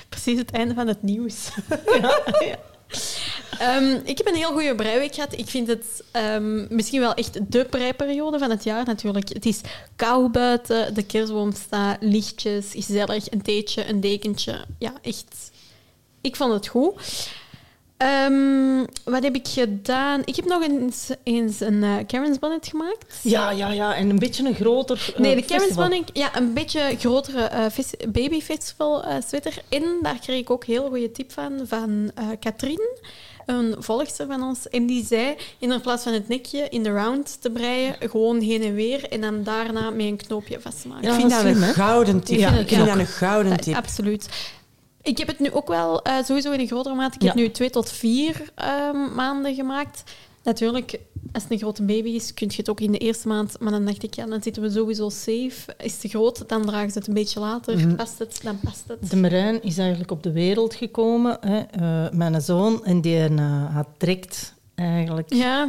Precies 0.08 0.38
het 0.38 0.50
einde 0.50 0.74
van 0.74 0.86
het 0.86 1.02
nieuws. 1.02 1.48
Ehm, 3.62 4.00
ik 4.04 4.18
heb 4.18 4.26
een 4.26 4.34
heel 4.34 4.52
goede 4.52 4.74
breiweek 4.74 5.14
gehad. 5.14 5.38
Ik 5.38 5.48
vind 5.48 5.66
het 5.66 6.02
ehm, 6.10 6.74
misschien 6.74 7.00
wel 7.00 7.14
echt 7.14 7.52
de 7.52 7.64
breiperiode 7.64 8.38
van 8.38 8.50
het 8.50 8.64
jaar 8.64 8.84
natuurlijk. 8.84 9.28
Het 9.28 9.46
is 9.46 9.60
kou 9.96 10.28
buiten, 10.28 10.94
de 10.94 11.02
kerstboom 11.02 11.52
staat, 11.52 11.96
lichtjes, 12.00 12.70
gezellig, 12.72 13.30
een 13.30 13.42
theetje, 13.42 13.88
een 13.88 14.00
dekentje. 14.00 14.64
Ja, 14.78 14.92
echt. 15.02 15.50
Ik 16.20 16.36
vond 16.36 16.52
het 16.52 16.66
goed. 16.66 16.94
Ehm, 17.96 18.84
wat 19.04 19.22
heb 19.22 19.34
ik 19.34 19.48
gedaan? 19.48 20.22
Ik 20.24 20.36
heb 20.36 20.44
nog 20.44 20.62
eens, 20.62 21.10
eens 21.22 21.60
een 21.60 21.82
eh 21.82 21.96
Karen's 22.06 22.38
bonnet 22.38 22.66
gemaakt. 22.66 23.18
Ja, 23.22 23.50
ja, 23.50 23.70
ja. 23.70 23.94
En 23.94 24.10
een 24.10 24.18
beetje 24.18 24.46
een 24.46 24.54
groter 24.54 25.12
eh, 25.14 25.20
Nee, 25.20 25.34
de 25.34 25.44
Karen's 25.44 25.74
bonnet, 25.74 26.10
ja, 26.12 26.36
een 26.36 26.54
beetje 26.54 26.96
grotere 26.98 27.42
eh, 27.42 27.66
baby 28.08 28.40
festival 28.40 29.04
sweater. 29.26 29.62
En 29.68 29.98
daar 30.02 30.18
kreeg 30.18 30.40
ik 30.40 30.50
ook 30.50 30.64
heel 30.64 30.88
goede 30.88 31.12
tip 31.12 31.32
van, 31.32 31.60
van 31.64 32.10
Katrien, 32.40 32.98
een 33.46 33.74
volgster 33.78 34.26
van 34.26 34.42
ons. 34.42 34.68
En 34.68 34.86
die 34.86 35.04
zei, 35.06 35.36
in 35.58 35.80
plaats 35.80 36.02
van 36.02 36.12
het 36.12 36.28
nekje 36.28 36.68
in 36.68 36.82
de 36.82 36.90
round 36.90 37.36
te 37.40 37.50
breien, 37.50 37.96
gewoon 37.98 38.40
heen 38.40 38.62
en 38.62 38.74
weer 38.74 39.08
en 39.08 39.20
dan 39.20 39.42
daarna 39.42 39.90
met 39.90 40.06
een 40.06 40.16
knoopje 40.16 40.60
vastmaken. 40.60 41.02
Ja, 41.04 41.08
ik 41.14 41.16
vind 41.18 41.30
dat 41.30 41.40
slim, 41.40 41.62
een 41.62 41.74
gouden 41.74 42.22
tip. 42.22 42.38
Ik 42.38 42.46
vind 42.48 42.70
ik 42.70 42.78
dat 42.86 42.96
een 42.98 43.06
gouden 43.06 43.52
Ja, 43.52 43.58
tip. 43.58 43.74
absoluut. 43.74 44.28
Ik 45.02 45.18
heb 45.18 45.26
het 45.26 45.38
nu 45.38 45.52
ook 45.52 45.68
wel 45.68 46.02
eh, 46.02 46.14
sowieso 46.24 46.52
in 46.52 46.60
een 46.60 46.66
grotere 46.66 46.94
maat. 46.94 47.14
Ik 47.14 47.20
Ja. 47.22 47.26
heb 47.26 47.36
nu 47.36 47.50
twee 47.50 47.70
tot 47.70 47.90
vier 47.90 48.42
ehm, 48.54 49.14
maanden 49.14 49.54
gemaakt. 49.54 50.02
Natuurlijk, 50.42 50.98
als 51.32 51.42
het 51.42 51.52
een 51.52 51.58
grote 51.58 51.82
baby 51.82 52.08
is, 52.08 52.34
kun 52.34 52.46
je 52.50 52.56
het 52.56 52.70
ook 52.70 52.80
in 52.80 52.92
de 52.92 52.98
eerste 52.98 53.28
maand. 53.28 53.56
Maar 53.60 53.70
dan 53.70 53.84
dacht 53.84 54.02
ik, 54.02 54.14
ja, 54.14 54.26
dan 54.26 54.42
zitten 54.42 54.62
we 54.62 54.70
sowieso 54.70 55.08
safe. 55.08 55.74
Is 55.78 55.92
het 55.92 56.00
te 56.00 56.08
groot, 56.08 56.48
dan 56.48 56.66
dragen 56.66 56.90
ze 56.90 56.98
het 56.98 57.08
een 57.08 57.14
beetje 57.14 57.40
later. 57.40 57.78
Mhm. 57.78 57.94
Past 57.94 58.18
het, 58.18 58.40
dan 58.42 58.60
past 58.60 58.84
het. 58.86 59.10
De 59.10 59.16
Marijn 59.16 59.62
is 59.62 59.78
eigenlijk 59.78 60.10
op 60.10 60.22
de 60.22 60.32
wereld 60.32 60.74
gekomen. 60.74 61.38
Hè. 61.40 61.60
Eh, 61.60 62.12
mijn 62.12 62.40
zoon, 62.40 62.84
en 62.84 63.00
die 63.00 63.24
eh, 63.24 63.74
had 63.74 63.86
direct 63.98 64.54
eigenlijk... 64.74 65.34
Ja, 65.34 65.68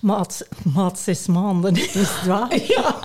Maat, 0.00 0.46
maat 0.74 0.98
zes 0.98 1.26
maanden. 1.26 1.76
Is 1.84 1.94
het 1.94 2.26
waar? 2.26 2.56
Ja. 2.74 3.00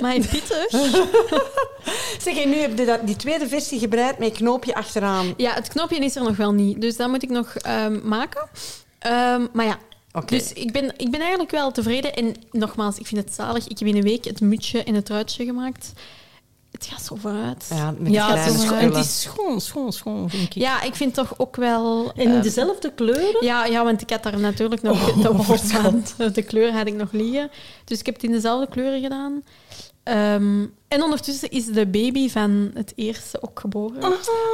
maar 0.00 0.14
Pieter... 0.14 0.66
Zeg, 2.24 2.36
en 2.36 2.48
nu 2.48 2.56
heb 2.56 2.78
je 2.78 2.84
dat, 2.84 3.06
die 3.06 3.16
tweede 3.16 3.48
versie 3.48 3.78
gebreid 3.78 4.18
met 4.18 4.32
knoopje 4.32 4.74
achteraan. 4.74 5.34
Ja, 5.36 5.52
het 5.54 5.68
knopje 5.68 5.98
is 5.98 6.16
er 6.16 6.22
nog 6.22 6.36
wel 6.36 6.52
niet. 6.52 6.80
Dus 6.80 6.96
dat 6.96 7.08
moet 7.08 7.22
ik 7.22 7.30
nog 7.30 7.54
ehm, 7.54 8.08
maken. 8.08 8.48
Ehm, 8.98 9.46
maar 9.52 9.66
ja, 9.66 9.78
Dus 10.26 10.52
ik 10.52 10.72
ben, 10.72 10.92
ik 10.96 11.10
ben 11.10 11.20
eigenlijk 11.20 11.50
wel 11.50 11.70
tevreden. 11.70 12.14
En 12.14 12.34
nogmaals, 12.50 12.98
ik 12.98 13.06
vind 13.06 13.24
het 13.24 13.34
zalig. 13.34 13.68
Ik 13.68 13.78
heb 13.78 13.88
in 13.88 13.96
een 13.96 14.02
week 14.02 14.24
het 14.24 14.40
mutsje 14.40 14.82
en 14.84 14.94
het 14.94 15.04
truitje 15.04 15.44
gemaakt. 15.44 15.92
Het 16.72 16.86
gaat 16.86 17.04
zo 17.04 17.14
vooruit. 17.14 17.66
Ja, 17.74 17.94
met 17.98 18.12
Ja, 18.12 18.26
die 18.32 18.36
het 18.36 18.54
is, 18.54 18.62
schoon- 18.62 18.78
het 18.78 18.96
is 18.96 19.20
schoon, 19.20 19.60
schoon, 19.60 19.92
schoon, 19.92 20.30
vind 20.30 20.42
ik. 20.42 20.52
Ja, 20.52 20.82
ik 20.82 20.94
vind 20.94 21.14
toch 21.14 21.38
ook 21.38 21.56
wel... 21.56 22.12
En 22.14 22.22
in 22.22 22.30
ehm, 22.30 22.42
dezelfde 22.42 22.92
kleuren? 22.94 23.44
ja, 23.44 23.64
ja, 23.64 23.84
want 23.84 24.02
ik 24.02 24.10
had 24.10 24.22
daar 24.22 24.38
natuurlijk 24.40 24.82
nog 24.82 25.08
Oh, 25.08 25.48
de, 26.16 26.30
de 26.32 26.42
kleur 26.42 26.72
had 26.72 26.86
ik 26.86 26.94
nog 26.94 27.12
liggen. 27.12 27.50
Dus 27.84 27.98
ik 27.98 28.06
heb 28.06 28.14
het 28.14 28.24
in 28.24 28.32
dezelfde 28.32 28.68
kleuren 28.68 29.00
gedaan. 29.00 29.42
Ehm, 30.08 30.66
en 30.88 31.02
ondertussen 31.02 31.50
is 31.50 31.66
de 31.66 31.86
baby 31.86 32.28
van 32.28 32.70
het 32.74 32.92
eerste 32.96 33.42
ook 33.42 33.60
geboren. 33.60 34.02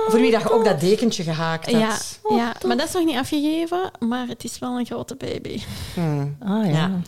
Voor 0.09 0.21
wie 0.21 0.31
dat 0.31 0.43
je 0.43 0.51
ook 0.51 0.65
dat 0.65 0.81
dekentje 0.81 1.23
gehaakt 1.23 1.73
had. 1.73 1.81
ja, 1.81 2.37
ja, 2.37 2.55
maar 2.67 2.77
dat 2.77 2.87
is 2.89 2.93
nog 2.95 3.05
niet 3.05 3.17
afgegeven, 3.17 3.91
maar 3.99 4.27
het 4.29 4.45
is 4.45 4.59
wel 4.59 4.79
een 4.79 4.87
grote 4.87 5.15
baby. 5.15 5.61
Hmm. 5.95 6.37
Ah 6.41 6.67
ja. 6.67 6.73
Ja. 6.73 7.01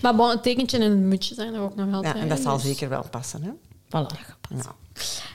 Maar 0.00 0.16
bon, 0.16 0.28
het 0.28 0.42
tekentje 0.42 0.78
en 0.78 0.90
het 0.90 0.98
mutsje 0.98 1.34
zijn 1.34 1.54
er 1.54 1.60
ook 1.60 1.74
nog 1.74 1.94
altijd. 1.94 2.14
Ja, 2.14 2.20
en 2.20 2.28
dat 2.28 2.40
zal 2.40 2.54
dus- 2.54 2.64
zeker 2.64 2.88
wel 2.88 3.04
passen. 3.10 3.42
Hè? 3.42 3.50
Voilà. 3.86 4.18
Ja. 4.48 4.74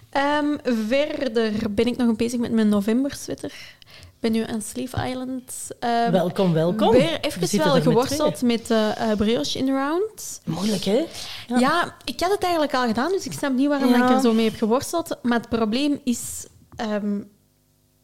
Ehm, 0.09 0.57
verder 0.87 1.51
ben 1.69 1.85
ik 1.85 1.97
nog 1.97 2.15
bezig 2.15 2.39
met 2.39 2.51
mijn 2.51 2.69
november-sweater. 2.69 3.51
Ik 3.99 4.06
ben 4.19 4.31
nu 4.31 4.43
aan 4.43 4.61
Sleeve 4.61 5.07
Island. 5.09 5.51
Ehm, 5.79 6.11
Welkom, 6.11 6.53
welkom. 6.53 6.91
Weer 6.91 7.01
We 7.01 7.17
even 7.21 7.57
wel 7.57 7.67
er 7.67 7.73
met 7.73 7.83
geworsteld 7.83 8.41
met 8.41 8.67
de 8.67 8.93
eh 8.97 9.11
brioche 9.15 9.57
in 9.57 9.65
the 9.65 9.71
round. 9.71 10.41
Moeilijk, 10.45 10.83
hè? 10.83 11.05
Ja. 11.47 11.59
Ja. 11.59 11.95
ik 12.05 12.19
had 12.19 12.31
het 12.31 12.43
eigenlijk 12.43 12.73
al 12.73 12.87
gedaan, 12.87 13.11
dus 13.11 13.25
ik 13.25 13.31
snap 13.31 13.53
niet 13.53 13.67
waarom 13.67 13.89
Ja. 13.89 14.03
ik 14.09 14.15
er 14.15 14.21
zo 14.21 14.33
mee 14.33 14.45
heb 14.49 14.57
geworsteld. 14.57 15.15
Maar 15.21 15.37
het 15.39 15.49
probleem 15.49 15.99
is... 16.03 16.45
ehm, 16.75 17.19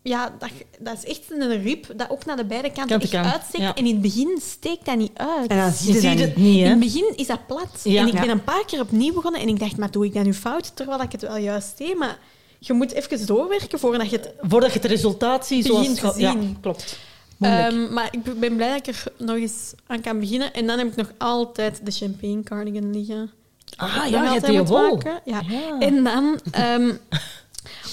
ja, 0.02 0.36
dat, 0.40 0.50
dat 0.80 0.98
is 0.98 1.06
echt 1.06 1.32
een 1.32 1.62
rib 1.62 1.86
dat 1.96 2.10
ook 2.10 2.26
naar 2.26 2.36
de 2.36 2.46
beide 2.46 2.72
kanten 2.72 3.00
Kant 3.00 3.14
echt 3.14 3.26
uitsteekt. 3.34 3.64
ja. 3.64 3.74
En 3.76 3.86
in 3.86 3.94
het 3.94 4.02
begin 4.02 4.40
steekt 4.42 4.86
dat 4.86 4.96
niet 4.98 5.12
uit. 5.14 5.50
En 5.50 5.58
dan 5.58 5.72
zie 5.72 5.94
Je 5.94 6.00
ziet 6.00 6.20
het 6.20 6.36
niet. 6.36 6.46
niet, 6.46 6.56
In 6.58 6.64
hè? 6.64 6.70
het 6.70 6.80
begin 6.80 7.14
is 7.16 7.28
dat 7.28 7.48
plat. 7.48 7.80
Ja. 7.84 8.02
En 8.02 8.08
ik 8.08 8.14
ben 8.14 8.30
een 8.30 8.44
paar 8.44 8.66
keer 8.66 8.80
opnieuw 8.80 9.14
begonnen 9.14 9.42
en 9.42 9.48
ik 9.48 9.60
dacht, 9.60 9.78
maar 9.78 9.92
doe 9.92 10.06
ik 10.06 10.14
dat 10.14 10.24
nu 10.24 10.34
fout? 10.34 10.76
Terwijl 10.76 11.02
ik 11.02 11.12
het 11.12 11.22
wel 11.22 11.38
juist 11.38 11.78
deed, 11.78 11.98
maar 11.98 12.18
je 12.66 12.74
moet 12.74 12.92
even 12.92 13.26
doorwerken 13.26 13.80
voordat 13.80 14.10
je 14.10 14.18
het... 14.18 14.32
Voordat 14.42 14.74
je 14.74 14.80
het 14.80 14.88
resultaat 14.88 15.48
ziet 15.48 15.66
zoals... 15.66 15.88
Begint 15.94 16.14
te 16.14 16.22
Ja, 16.22 16.32
zien. 16.32 16.58
klopt. 16.62 16.98
Moeilijk. 17.38 17.72
Ehm, 17.72 17.94
maar 17.94 18.08
ik 18.12 18.40
ben 18.40 18.56
blij 18.56 18.70
dat 18.70 18.88
ik 18.88 18.96
er 18.96 19.04
nog 19.18 19.36
eens 19.36 19.74
aan 19.88 20.02
kan 20.02 20.20
beginnen. 20.20 20.54
En 20.54 20.68
dan 20.68 20.78
heb 20.78 20.88
ik 20.88 20.96
nog 20.96 21.12
altijd 21.18 21.80
de 21.86 21.92
champagne 21.92 22.44
cardigan 22.44 22.92
liggen. 22.98 23.32
ah, 23.76 23.96
ja, 23.96 24.24
je 24.24 24.30
hebt 24.30 24.46
die 24.46 24.62
wol. 24.64 24.82
maken. 24.92 25.20
Ja. 25.26 25.42
Ja. 25.48 25.80
En 25.80 26.04
dan 26.04 26.40
ehm, 26.52 26.92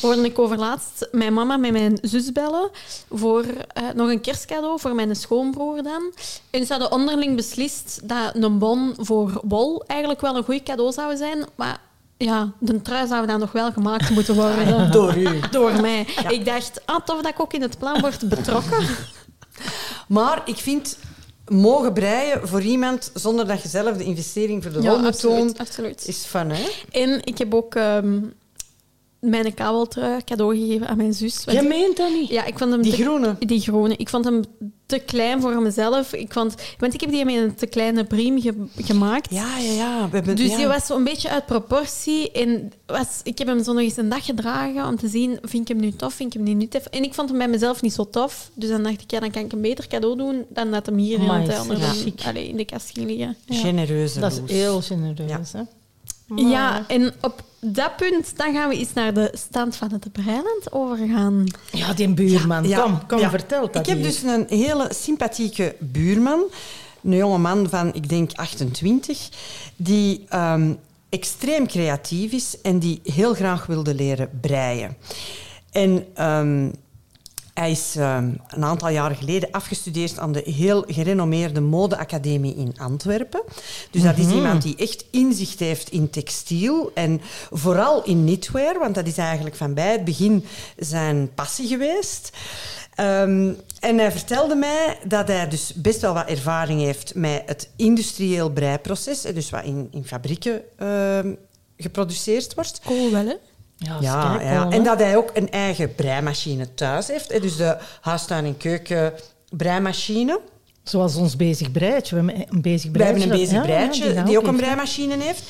hoorde 0.00 0.22
ik 0.22 0.38
overlaatst 0.38 1.08
mijn 1.12 1.32
mama 1.34 1.56
met 1.56 1.72
mijn 1.72 1.98
zus 2.02 2.32
bellen 2.32 2.70
voor 3.10 3.44
eh, 3.72 3.84
nog 3.94 4.08
een 4.08 4.20
kerstcadeau 4.20 4.80
voor 4.80 4.94
mijn 4.94 5.16
schoonbroer 5.16 5.82
dan. 5.82 6.12
En 6.50 6.66
ze 6.66 6.72
hadden 6.72 6.92
onderling 6.92 7.36
beslist 7.36 8.00
dat 8.08 8.34
een 8.34 8.58
bon 8.58 8.94
voor 8.98 9.40
wol 9.44 9.84
eigenlijk 9.86 10.20
wel 10.20 10.36
een 10.36 10.44
goed 10.44 10.62
cadeau 10.62 10.92
zou 10.92 11.16
zijn, 11.16 11.44
maar 11.54 11.80
ja, 12.24 12.52
de 12.58 12.82
trui 12.82 13.06
zou 13.06 13.26
dan 13.26 13.40
nog 13.40 13.52
wel 13.52 13.72
gemaakt 13.72 14.10
moeten 14.10 14.34
worden. 14.34 14.90
Door 14.92 15.16
u. 15.16 15.40
Door 15.50 15.80
mij. 15.80 16.06
Ik 16.28 16.44
dacht, 16.44 16.80
ah, 16.86 17.04
tof 17.04 17.22
dat 17.22 17.32
ik 17.32 17.40
ook 17.40 17.52
in 17.52 17.62
het 17.62 17.78
plan 17.78 18.00
word 18.00 18.28
betrokken. 18.28 18.86
Maar 20.08 20.42
ik 20.44 20.56
vind 20.56 20.98
mogen 21.48 21.92
breien 21.92 22.48
voor 22.48 22.62
iemand 22.62 23.10
zonder 23.14 23.46
dat 23.46 23.62
je 23.62 23.68
zelf 23.68 23.96
de 23.96 24.04
investering 24.04 24.62
voor 24.62 24.72
de 24.72 24.82
Ja, 24.82 24.92
absoluut, 24.92 25.36
doen, 25.36 25.58
absoluut. 25.58 26.08
is 26.08 26.24
fun, 26.24 26.50
hè? 26.50 26.68
En 26.90 27.20
ik 27.24 27.38
heb 27.38 27.54
ook 27.54 27.74
ehm, 27.74 28.18
mijn 29.20 29.54
kabeltrui 29.54 30.24
cadeau 30.24 30.56
gegeven 30.58 30.88
aan 30.88 30.96
mijn 30.96 31.14
zus. 31.14 31.44
want 31.44 31.58
Je 31.58 31.68
meent 31.68 31.96
dat 31.96 32.10
niet? 32.12 32.28
Ja, 32.28 32.44
ik 32.44 32.58
vond 32.58 32.70
hem 32.70 32.82
Die 32.82 32.92
te, 32.94 33.02
groene. 33.02 33.36
Die 33.38 33.60
groene. 33.60 33.96
Ik 33.96 34.08
vond 34.08 34.24
hem 34.24 34.42
te 34.86 34.98
klein 34.98 35.40
voor 35.40 35.62
mezelf. 35.62 36.12
Ik 36.12 36.32
vond, 36.32 36.54
want 36.78 36.94
ik 36.94 37.00
heb 37.00 37.10
die 37.10 37.24
met 37.24 37.34
een 37.34 37.54
te 37.54 37.66
kleine 37.66 38.04
priem 38.04 38.40
ge- 38.40 38.66
gemaakt. 38.76 39.30
Ja, 39.30 39.58
ja, 39.58 39.72
ja. 39.72 40.08
We 40.10 40.16
hebben, 40.16 40.36
Dus 40.36 40.50
ja. 40.50 40.56
die 40.56 40.66
was 40.66 40.86
zo'n 40.86 41.04
beetje 41.04 41.28
uit 41.28 41.46
proportie. 41.46 42.30
En 42.32 42.72
was, 42.86 43.20
ik 43.22 43.38
heb 43.38 43.46
hem 43.46 43.64
zo 43.64 43.72
nog 43.72 43.82
eens 43.82 43.96
een 43.96 44.08
dag 44.08 44.24
gedragen 44.24 44.86
om 44.86 44.96
te 44.96 45.08
zien, 45.08 45.38
vind 45.42 45.62
ik 45.70 45.76
hem 45.76 45.84
nu 45.86 45.92
tof, 45.92 46.14
vind 46.14 46.34
ik 46.34 46.40
hem 46.40 46.48
nu 46.48 46.54
niet 46.54 46.70
tof. 46.70 46.86
En 46.86 47.02
ik 47.02 47.14
vond 47.14 47.28
hem 47.28 47.38
bij 47.38 47.48
mezelf 47.48 47.82
niet 47.82 47.92
zo 47.92 48.08
tof. 48.10 48.50
Dus 48.54 48.68
dan 48.68 48.82
dacht 48.82 49.00
ik, 49.02 49.10
ja, 49.10 49.20
dan 49.20 49.30
kan 49.30 49.44
ik 49.44 49.52
een 49.52 49.60
beter 49.60 49.86
cadeau 49.86 50.16
doen 50.16 50.44
dan 50.48 50.70
dat 50.70 50.86
hem 50.86 50.96
hier 50.96 51.18
in, 51.20 51.28
het, 51.28 51.46
ja. 51.46 51.62
de- 52.04 52.12
allee, 52.24 52.48
in 52.48 52.56
de 52.56 52.64
kast 52.64 52.90
ging 52.90 53.06
liggen. 53.06 53.36
Ja. 53.46 53.56
Genereuze 53.56 54.20
Dat 54.20 54.40
is 54.44 54.52
heel 54.52 54.80
genereus, 54.80 55.52
hè? 55.52 55.60
Ja, 56.34 56.84
en 56.88 57.12
op 57.20 57.42
dat 57.60 57.96
punt 57.96 58.36
dan 58.36 58.54
gaan 58.54 58.68
we 58.68 58.76
eens 58.76 58.92
naar 58.92 59.14
de 59.14 59.30
stand 59.32 59.76
van 59.76 59.92
het 59.92 60.12
Breiland 60.12 60.72
overgaan. 60.72 61.44
Ja, 61.72 61.92
die 61.92 62.08
buurman. 62.08 62.68
Ja, 62.68 62.82
kom, 62.82 63.06
kom, 63.06 63.18
ja. 63.18 63.30
vertel 63.30 63.60
dat 63.70 63.76
Ik 63.76 63.86
heb 63.86 63.96
hier. 63.96 64.06
dus 64.06 64.22
een 64.22 64.46
hele 64.48 64.90
sympathieke 64.94 65.76
buurman. 65.78 66.42
Een 67.02 67.16
jonge 67.16 67.38
man 67.38 67.68
van, 67.68 67.94
ik 67.94 68.08
denk, 68.08 68.30
28. 68.34 69.28
Die 69.76 70.24
ehm, 70.28 70.72
extreem 71.08 71.66
creatief 71.66 72.32
is 72.32 72.60
en 72.60 72.78
die 72.78 73.00
heel 73.04 73.34
graag 73.34 73.66
wilde 73.66 73.94
leren 73.94 74.30
breien. 74.40 74.96
En 75.70 76.06
ehm, 76.14 76.68
hij 77.60 77.70
is 77.70 77.96
ehm, 77.96 78.30
een 78.48 78.64
aantal 78.64 78.88
jaren 78.88 79.16
geleden 79.16 79.50
afgestudeerd 79.50 80.18
aan 80.18 80.32
de 80.32 80.42
heel 80.44 80.84
gerenommeerde 80.88 81.60
modeacademie 81.60 82.56
in 82.56 82.74
Antwerpen. 82.78 83.42
Dus 83.90 84.02
dat 84.02 84.18
is 84.18 84.30
iemand 84.30 84.62
die 84.62 84.76
echt 84.76 85.04
inzicht 85.10 85.58
heeft 85.58 85.90
in 85.90 86.10
textiel 86.10 86.90
en 86.94 87.20
vooral 87.50 88.04
in 88.04 88.24
knitwear, 88.24 88.78
want 88.78 88.94
dat 88.94 89.06
is 89.06 89.16
eigenlijk 89.18 89.56
van 89.56 89.74
bij 89.74 89.92
het 89.92 90.04
begin 90.04 90.44
zijn 90.76 91.30
passie 91.34 91.68
geweest. 91.68 92.30
Ehm, 92.94 93.52
en 93.80 93.98
hij 93.98 94.12
vertelde 94.12 94.54
mij 94.54 94.98
dat 95.04 95.28
hij 95.28 95.48
dus 95.48 95.72
best 95.74 96.00
wel 96.00 96.14
wat 96.14 96.28
ervaring 96.28 96.80
heeft 96.80 97.14
met 97.14 97.42
het 97.46 97.68
industrieel 97.76 98.50
breiproces, 98.50 99.20
dus 99.20 99.50
wat 99.50 99.64
in, 99.64 99.88
in 99.90 100.04
fabrieken 100.04 100.62
ehm, 100.76 101.34
geproduceerd 101.76 102.54
wordt. 102.54 102.80
Cool 102.84 103.10
wel, 103.10 103.26
hè? 103.26 103.34
Ja, 104.00 104.38
Ja, 104.42 104.70
en 104.70 104.82
dat 104.84 104.98
hij 104.98 105.16
ook 105.16 105.30
een 105.34 105.50
eigen 105.50 105.94
breimachine 105.94 106.74
thuis 106.74 107.06
heeft. 107.06 107.42
Dus 107.42 107.56
de 107.56 107.76
huistuin- 108.00 108.44
en 108.44 108.56
keuken 108.56 109.12
breimachine. 109.50 110.40
Zoals 110.82 111.16
ons 111.16 111.36
bezig 111.36 111.70
breidje. 111.72 112.14
We 112.16 112.22
hebben 112.32 112.46
een 112.54 112.62
bezig 112.62 112.90
We 112.90 113.02
hebben 113.04 113.22
een 113.22 113.28
bezig 113.28 113.56
dat- 113.56 113.66
ja, 114.14 114.22
die 114.22 114.38
ook 114.38 114.46
een 114.46 114.56
breimachine 114.56 115.16
heeft. 115.18 115.42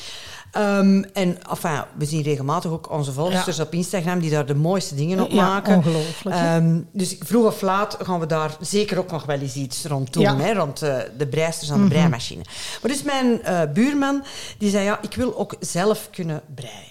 Ehm, 0.51 1.03
en 1.13 1.37
enfin, 1.49 1.83
we 1.97 2.05
zien 2.05 2.21
regelmatig 2.21 2.71
ook 2.71 2.91
onze 2.91 3.11
volgers 3.11 3.59
op 3.59 3.73
Instagram 3.73 4.19
die 4.19 4.29
daar 4.29 4.45
de 4.45 4.55
mooiste 4.55 4.95
dingen 4.95 5.19
op 5.19 5.33
maken. 5.33 5.75
ongelooflijk? 5.75 6.35
Ehm, 6.35 6.79
dus 6.91 7.15
vroeg 7.19 7.45
of 7.45 7.61
laat 7.61 7.97
gaan 8.01 8.19
we 8.19 8.25
daar 8.25 8.55
zeker 8.59 8.97
ook 8.97 9.11
nog 9.11 9.25
wel 9.25 9.39
eens 9.39 9.55
iets 9.55 9.85
rond 9.85 10.13
doen. 10.13 10.23
Mhm. 10.23 10.39
Hè, 10.39 10.53
rond 10.53 10.81
eh, 10.81 10.95
de 11.17 11.27
breisters 11.27 11.71
aan 11.71 11.81
de 11.81 11.87
breimachine. 11.89 12.41
Maar 12.81 12.91
dus 12.91 13.03
mijn 13.03 13.43
eh, 13.43 13.61
buurman 13.73 14.23
die 14.57 14.69
zei, 14.69 14.83
ja, 14.83 14.99
ik 15.01 15.15
wil 15.15 15.37
ook 15.37 15.55
zelf 15.59 16.07
kunnen 16.11 16.41
breien. 16.55 16.90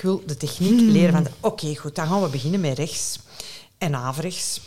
Ik 0.00 0.06
wil 0.06 0.22
de 0.26 0.36
techniek 0.36 0.78
Hmm. 0.78 0.88
leren 0.90 1.12
van, 1.12 1.22
de- 1.22 1.30
oké, 1.40 1.74
goed, 1.76 1.94
dan 1.94 2.06
gaan 2.06 2.22
we 2.22 2.28
beginnen 2.28 2.60
met 2.60 2.78
rechts 2.78 3.18
en 3.78 3.94
averechts. 3.94 4.60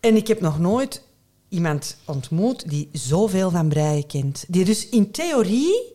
En 0.00 0.16
ik 0.16 0.26
heb 0.28 0.40
nog 0.40 0.58
nooit 0.58 1.02
iemand 1.48 1.96
ontmoet 2.04 2.68
die 2.70 2.88
zoveel 2.92 3.50
van 3.50 3.68
breien 3.68 4.06
kent. 4.06 4.44
Die 4.48 4.64
dus 4.64 4.88
in 4.88 5.10
theorie 5.10 5.92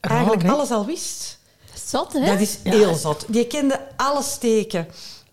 eigenlijk 0.00 0.48
alles 0.48 0.70
al 0.70 0.86
wist. 0.86 1.38
Zot, 1.86 2.12
hè? 2.12 2.26
Dat 2.26 2.40
is 2.40 2.58
heel 2.62 2.94
zot. 2.94 3.24
Die 3.28 3.46
kende 3.46 3.80
alle 3.96 4.22
steken. 4.22 4.88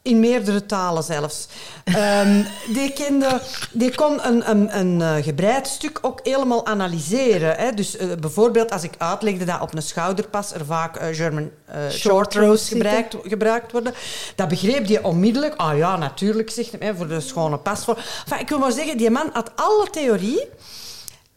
In 0.05 0.19
meerdere 0.19 0.65
talen 0.65 1.03
zelfs. 1.03 1.47
Ehm, 1.83 2.43
die, 2.67 2.93
kende, 2.93 3.41
die 3.71 3.95
kon 3.95 4.27
een, 4.27 4.49
een, 4.49 4.77
een 4.77 5.01
eh, 5.01 5.23
gebreid 5.23 5.67
stuk 5.67 5.99
ook 6.01 6.19
helemaal 6.23 6.65
analyseren. 6.65 7.55
Hè. 7.55 7.71
Dus 7.73 7.97
eh, 7.97 8.07
bijvoorbeeld 8.19 8.71
als 8.71 8.83
ik 8.83 8.93
uitlegde 8.97 9.45
dat 9.45 9.61
op 9.61 9.75
een 9.75 9.81
schouderpas 9.81 10.53
er 10.53 10.65
vaak 10.65 10.95
eh, 10.95 11.15
German 11.15 11.49
eh, 11.65 11.89
short 11.89 12.35
rows 12.35 12.69
gebruikt, 12.69 13.15
gebruikt 13.23 13.71
worden, 13.71 13.93
dat 14.35 14.47
begreep 14.47 14.87
die 14.87 15.03
onmiddellijk. 15.03 15.55
Ah 15.55 15.77
ja, 15.77 15.97
natuurlijk, 15.97 16.49
zegt 16.49 16.75
hij, 16.79 16.95
voor 16.95 17.07
de 17.07 17.19
schone 17.19 17.57
pas. 17.57 17.83
Voor. 17.83 17.97
Enfin, 17.97 18.39
ik 18.39 18.49
wil 18.49 18.59
maar 18.59 18.71
zeggen, 18.71 18.97
die 18.97 19.09
man 19.09 19.29
had 19.33 19.51
alle 19.55 19.89
theorie, 19.89 20.49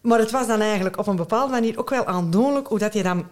maar 0.01 0.19
het 0.19 0.31
was 0.31 0.47
dan 0.47 0.61
eigenlijk 0.61 0.99
op 0.99 1.07
een 1.07 1.17
bepaalde 1.17 1.53
manier 1.53 1.79
ook 1.79 1.91
wel 1.91 2.07
aandoenlijk 2.07 2.67
hoe 2.67 2.79
dat 2.79 2.95
je 2.95 3.03
dan 3.03 3.27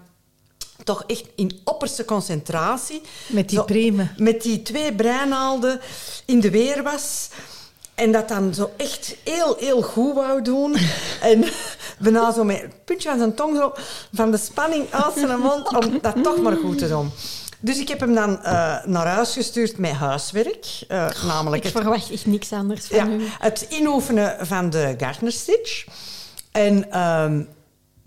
toch 0.85 1.05
echt 1.07 1.25
in 1.37 1.61
opperste 1.65 2.05
concentratie... 2.05 3.01
Met 3.27 3.49
die. 3.49 4.11
Met 4.17 4.43
die 4.43 4.63
twee 4.63 4.95
breinaalden 4.95 5.81
in 6.25 6.41
de 6.41 6.51
weer 6.51 6.83
was. 6.83 7.29
En 7.95 8.13
dat 8.13 8.29
dan 8.29 8.55
zo 8.55 8.71
echt 8.77 9.17
heel, 9.25 9.57
heel 9.59 9.83
goed 9.83 10.15
wou 10.15 10.43
doen. 10.43 10.77
en 11.21 11.45
bijna 11.99 12.33
zo 12.33 12.45
met 12.45 12.61
het 12.61 12.85
puntje 12.85 13.09
van 13.09 13.19
zijn 13.19 13.35
tong 13.35 13.57
zo 13.57 13.73
van 14.13 14.31
de 14.31 14.37
spanning 14.37 14.87
uit 14.91 15.15
zijn 15.15 15.39
mond 15.39 15.69
om 15.77 15.99
dat 16.01 16.23
toch 16.23 16.43
maar 16.43 16.57
goed 16.57 16.79
te 16.79 16.89
doen. 16.89 17.11
Dus 17.61 17.79
ik 17.79 17.89
heb 17.89 18.01
hem 18.01 18.15
dan 18.15 18.43
eh, 18.43 18.85
naar 18.85 19.07
huis 19.07 19.33
gestuurd 19.33 19.79
met 19.79 19.91
huiswerk. 19.91 20.67
eh, 20.89 21.09
namelijk 21.27 21.65
Ik 21.65 21.73
het 21.73 21.83
verwacht 21.83 22.11
echt 22.11 22.27
niks 22.27 22.53
anders 22.53 22.87
van 22.87 22.97
ja, 22.97 23.07
u. 23.07 23.27
het 23.39 23.67
inoefenen 23.69 24.47
van 24.47 24.71
de 24.71 24.95
Gartner 24.99 25.33
Stitch. 25.33 25.87
En 26.53 26.91
ehm, 26.91 27.43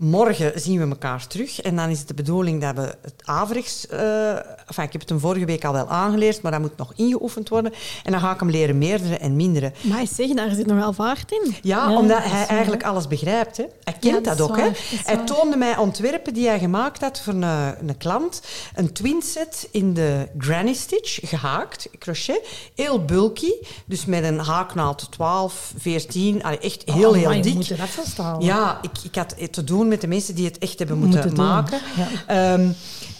morgen 0.00 0.60
zien 0.60 0.78
we 0.78 0.88
elkaar 0.88 1.26
terug. 1.26 1.60
En 1.60 1.76
dan 1.76 1.88
is 1.88 1.98
het 1.98 2.08
de 2.08 2.14
bedoeling 2.14 2.60
dat 2.60 2.74
we 2.74 2.94
het 3.02 3.22
averechts... 3.24 3.86
eh, 3.86 4.36
enfin, 4.70 4.84
ik 4.84 4.92
heb 4.92 5.00
het 5.00 5.10
hem 5.10 5.20
vorige 5.20 5.44
week 5.44 5.64
al 5.64 5.72
wel 5.72 5.88
aangeleerd, 5.88 6.42
maar 6.42 6.52
dat 6.52 6.60
moet 6.60 6.76
nog 6.76 6.92
ingeoefend 6.96 7.48
worden. 7.48 7.72
En 8.04 8.12
dan 8.12 8.20
ga 8.20 8.32
ik 8.32 8.40
hem 8.40 8.50
leren 8.50 8.78
meerdere 8.78 9.16
en 9.16 9.36
mindere. 9.36 9.72
Maar 9.80 10.06
zeg, 10.06 10.28
daar 10.28 10.50
zit 10.50 10.66
nog 10.66 10.76
wel 10.76 10.92
vaart 10.92 11.32
in. 11.32 11.54
Ja, 11.62 11.88
Ja, 11.88 11.96
omdat 11.96 12.22
dat 12.22 12.32
hij 12.32 12.46
eigenlijk 12.46 12.84
alles 12.84 13.06
begrijpt. 13.06 13.56
Hè. 13.56 13.64
Hij 13.84 13.94
kent 14.00 14.24
dat 14.24 14.38
dat, 14.38 14.50
ook. 14.50 14.56
Hè. 14.56 14.64
dat 14.64 14.76
Hij 15.04 15.16
toonde 15.16 15.56
mij 15.56 15.76
ontwerpen 15.76 16.34
die 16.34 16.48
hij 16.48 16.58
gemaakt 16.58 17.00
had 17.00 17.20
voor 17.20 17.32
een, 17.32 17.42
een 17.42 17.96
klant. 17.98 18.42
Een 18.74 18.92
twin 18.92 19.22
set 19.22 19.68
in 19.70 19.94
de 19.94 20.28
granny 20.38 20.72
stitch, 20.72 21.18
gehaakt, 21.22 21.88
crochet. 21.98 22.48
Heel 22.74 23.04
bulky, 23.04 23.52
dus 23.86 24.04
met 24.04 24.24
een 24.24 24.38
haaknaald 24.38 25.06
12, 25.10 25.72
14. 25.78 26.42
allee, 26.42 26.58
echt 26.58 26.82
heel, 26.84 27.08
Oh, 27.10 27.16
heel 27.16 27.42
dik. 27.42 27.62
Je 27.62 27.74
er 27.74 27.88
staan. 28.04 28.40
Ja, 28.40 28.78
ik, 28.82 28.90
ik 29.02 29.14
had 29.14 29.52
te 29.52 29.64
doen 29.64 29.88
met 29.88 30.00
de 30.00 30.06
mensen 30.06 30.34
die 30.34 30.44
het 30.44 30.58
echt 30.58 30.78
hebben 30.78 30.98
moeten, 30.98 31.34
maken. 31.34 31.80
ja. 31.96 32.08
Ehm, 32.26 32.68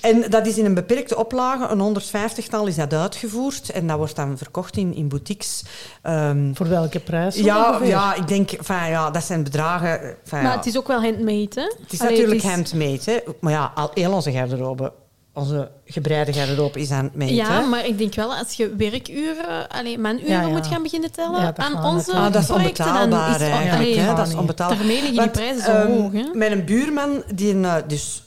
en 0.01 0.25
dat 0.31 0.47
is 0.47 0.59
in 0.59 0.65
een 0.65 0.75
beperkte 0.75 1.17
oplage, 1.17 1.69
een 1.75 2.01
150-tal 2.03 2.67
is 2.67 2.77
dat 2.77 2.93
uitgevoerd. 2.95 3.71
En 3.71 3.87
dat 3.87 3.97
wordt 3.97 4.17
dan 4.17 4.39
verkocht 4.39 4.77
in, 4.77 4.95
in 4.95 5.09
boutiques. 5.09 5.63
Ehm, 6.03 6.55
Voor 6.55 6.69
welke 6.69 7.01
prijs? 7.01 7.35
ja, 7.37 7.69
ongeveer? 7.69 7.87
ja, 7.89 8.15
ik 8.15 8.29
denk, 8.29 8.51
enfin, 8.51 8.89
ja, 8.89 9.11
dat 9.11 9.25
zijn 9.25 9.43
bedragen. 9.43 10.01
enfin, 10.01 10.17
Maar 10.31 10.43
ja. 10.43 10.57
het 10.57 10.67
is 10.67 10.79
ook 10.79 10.87
wel 10.89 11.03
handmade, 11.03 11.49
hè? 11.55 11.63
Het 11.83 11.93
is 11.93 12.01
Allee, 12.01 12.13
natuurlijk 12.13 12.43
het 12.43 12.51
is- 12.51 12.71
handmade, 12.71 13.01
hè. 13.05 13.33
Maar 13.41 13.53
ja, 13.53 13.73
al 13.75 13.91
heel 13.95 14.13
onze 14.13 14.33
garderobe, 14.33 14.93
onze 15.35 15.71
gebreide 15.85 16.33
garderobe 16.33 16.81
is 16.81 16.91
handmade, 16.91 17.35
Ja, 17.35 17.61
hè. 17.61 17.67
maar 17.67 17.87
ik 17.87 17.99
denk 17.99 18.15
wel 18.15 18.35
als 18.35 18.53
je 18.53 18.75
werkuren, 18.77 19.69
allee, 19.69 19.99
manuren 19.99 20.29
Ja, 20.31 20.41
ja. 20.41 20.49
moet 20.49 20.67
gaan 20.67 20.83
beginnen 20.83 21.13
tellen 21.13 21.41
Ja, 21.41 21.53
dat 21.53 21.59
aan 21.59 21.85
onze. 21.85 22.13
Ah, 22.13 22.33
dat 22.33 22.43
is 22.43 22.49
projecten, 22.49 22.85
dan 22.85 22.95
onbetaalbaar 23.03 23.35
is 23.35 23.41
eigenlijk. 23.49 23.73
allee, 23.75 23.99
hè. 23.99 24.15
Dat 24.15 24.27
is 24.29 24.35
onbetaalbaar. 24.35 24.77
Daarmee 24.79 24.97
liggen 25.03 25.19
die 25.23 25.31
prijzen 25.31 25.63
zo 25.63 25.71
ehm, 25.71 25.91
hoog, 25.91 26.13
hè. 26.13 26.25
Mijn 26.35 26.65
buurman, 26.65 27.23
die 27.35 27.55
een, 27.55 27.65
eh, 27.65 27.75
dus 27.87 28.23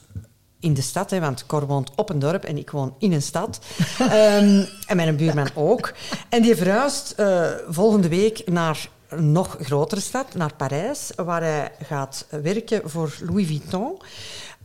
in 0.64 0.74
de 0.74 0.82
stad, 0.82 1.10
hè, 1.10 1.20
want 1.20 1.46
Cor 1.46 1.68
woont 1.68 1.92
op 1.96 2.10
een 2.10 2.20
dorp 2.20 2.44
en 2.44 2.58
ik 2.58 2.70
woon 2.70 2.96
in 3.00 3.14
een 3.14 3.22
stad. 3.22 3.60
Ehm, 4.00 4.66
en 4.88 4.96
mijn 4.96 5.16
buurman 5.16 5.50
ook. 5.56 5.94
En 6.30 6.42
die 6.42 6.56
verhuist 6.56 7.12
eh, 7.12 7.52
volgende 7.68 8.08
week 8.08 8.42
naar 8.46 8.90
een 9.08 9.32
nog 9.32 9.58
grotere 9.62 10.02
stad, 10.02 10.34
naar 10.36 10.56
Parijs, 10.56 11.12
waar 11.16 11.42
hij 11.42 11.72
gaat 11.84 12.26
werken 12.30 12.90
voor 12.90 13.16
Louis 13.20 13.48
Vuitton 13.48 14.02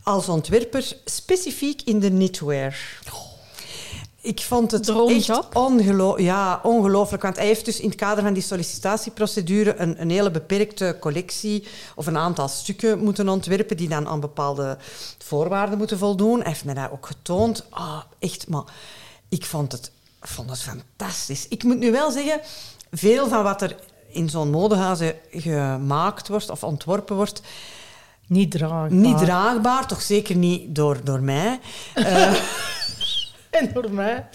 als 0.03 0.29
ontwerper, 0.29 0.93
specifiek 1.05 1.81
in 1.81 1.99
de 1.99 2.09
knitwear. 2.09 2.99
Ik 4.29 4.41
vond 4.41 4.71
het 4.71 4.89
echt 4.89 5.53
ongelo 5.53 6.19
ja, 6.19 6.59
ongelooflijk. 6.63 7.23
Want 7.23 7.35
hij 7.35 7.45
heeft 7.45 7.65
dus 7.65 7.79
in 7.79 7.89
het 7.89 7.97
kader 7.97 8.23
van 8.23 8.33
die 8.33 8.43
sollicitatieprocedure 8.43 9.75
een, 9.75 10.01
een 10.01 10.09
hele 10.09 10.31
beperkte 10.31 10.97
collectie 10.99 11.67
of 11.95 12.07
een 12.07 12.17
aantal 12.17 12.47
stukken 12.47 12.99
moeten 12.99 13.29
ontwerpen 13.29 13.77
die 13.77 13.89
dan 13.89 14.07
aan 14.07 14.19
bepaalde 14.19 14.77
voorwaarden 15.17 15.77
moeten 15.77 15.97
voldoen. 15.97 16.39
Hij 16.39 16.47
heeft 16.47 16.65
me 16.65 16.73
dat 16.73 16.91
ook 16.91 17.05
getoond. 17.05 17.65
Ah, 17.69 18.01
echt, 18.19 18.47
maar 18.47 18.63
ik 19.29 19.45
vond 19.45 19.71
het, 19.71 19.91
vond 20.21 20.49
het 20.49 20.61
fantastisch. 20.61 21.47
Ik 21.47 21.63
moet 21.63 21.79
nu 21.79 21.91
wel 21.91 22.11
zeggen, 22.11 22.41
veel 22.91 23.27
van 23.27 23.43
wat 23.43 23.61
er 23.61 23.75
in 24.09 24.29
zo'n 24.29 24.49
modehuizen 24.49 25.15
gemaakt 25.31 26.27
wordt 26.27 26.49
of 26.49 26.63
ontworpen 26.63 27.15
wordt, 27.15 27.41
Niet 28.27 28.51
draagbaar. 28.51 28.91
niet 28.91 29.17
draagbaar, 29.17 29.87
toch 29.87 30.01
zeker 30.01 30.35
niet 30.35 30.75
door, 30.75 30.97
door 31.03 31.21
mij. 31.21 31.59
Eh, 31.93 32.33
En 33.49 33.69
door 33.73 33.91
mij. 33.91 34.25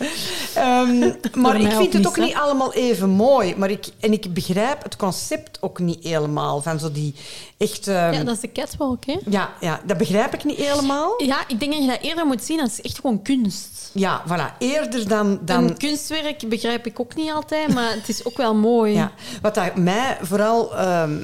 Ehm, 0.54 1.10
maar 1.34 1.60
ik 1.60 1.70
vind 1.72 1.92
het 1.92 2.06
ook 2.06 2.16
niet 2.16 2.34
allemaal 2.34 2.72
even 2.72 3.08
mooi. 3.08 3.54
Maar 3.56 3.70
ik, 3.70 3.86
en 4.00 4.12
ik 4.12 4.34
begrijp 4.34 4.82
het 4.82 4.96
concept 4.96 5.58
ook 5.62 5.78
niet 5.78 6.04
helemaal. 6.04 6.62
Van 6.62 6.78
zo 6.78 6.92
die 6.92 7.14
echt... 7.58 7.88
ehm, 7.88 8.12
Ja, 8.12 8.24
dat 8.24 8.34
is 8.34 8.40
de 8.40 8.52
catwalk, 8.52 9.04
hè? 9.04 9.16
ja, 9.28 9.52
ja, 9.60 9.80
dat 9.84 9.96
begrijp 9.98 10.34
ik 10.34 10.44
niet 10.44 10.56
helemaal. 10.56 11.22
Ja, 11.22 11.44
ik 11.48 11.60
denk 11.60 11.72
dat 11.72 11.80
je 11.82 11.88
dat 11.88 12.00
eerder 12.02 12.26
moet 12.26 12.42
zien 12.44 12.60
als 12.60 12.80
echt 12.80 12.96
gewoon 13.00 13.22
kunst. 13.22 13.90
Ja, 13.92 14.22
voilà. 14.28 14.58
Eerder 14.58 15.08
dan... 15.08 15.38
dan 15.42 15.64
Een 15.64 15.76
kunstwerk 15.78 16.48
begrijp 16.48 16.86
ik 16.86 17.00
ook 17.00 17.14
niet 17.14 17.32
altijd, 17.32 17.74
maar 17.74 17.90
het 17.92 18.08
is 18.08 18.24
ook 18.24 18.36
wel 18.36 18.54
mooi. 18.54 18.92
ja. 18.92 19.12
Wat 19.42 19.54
dat 19.54 19.76
mij 19.76 20.18
vooral 20.22 20.76
ehm, 20.76 21.16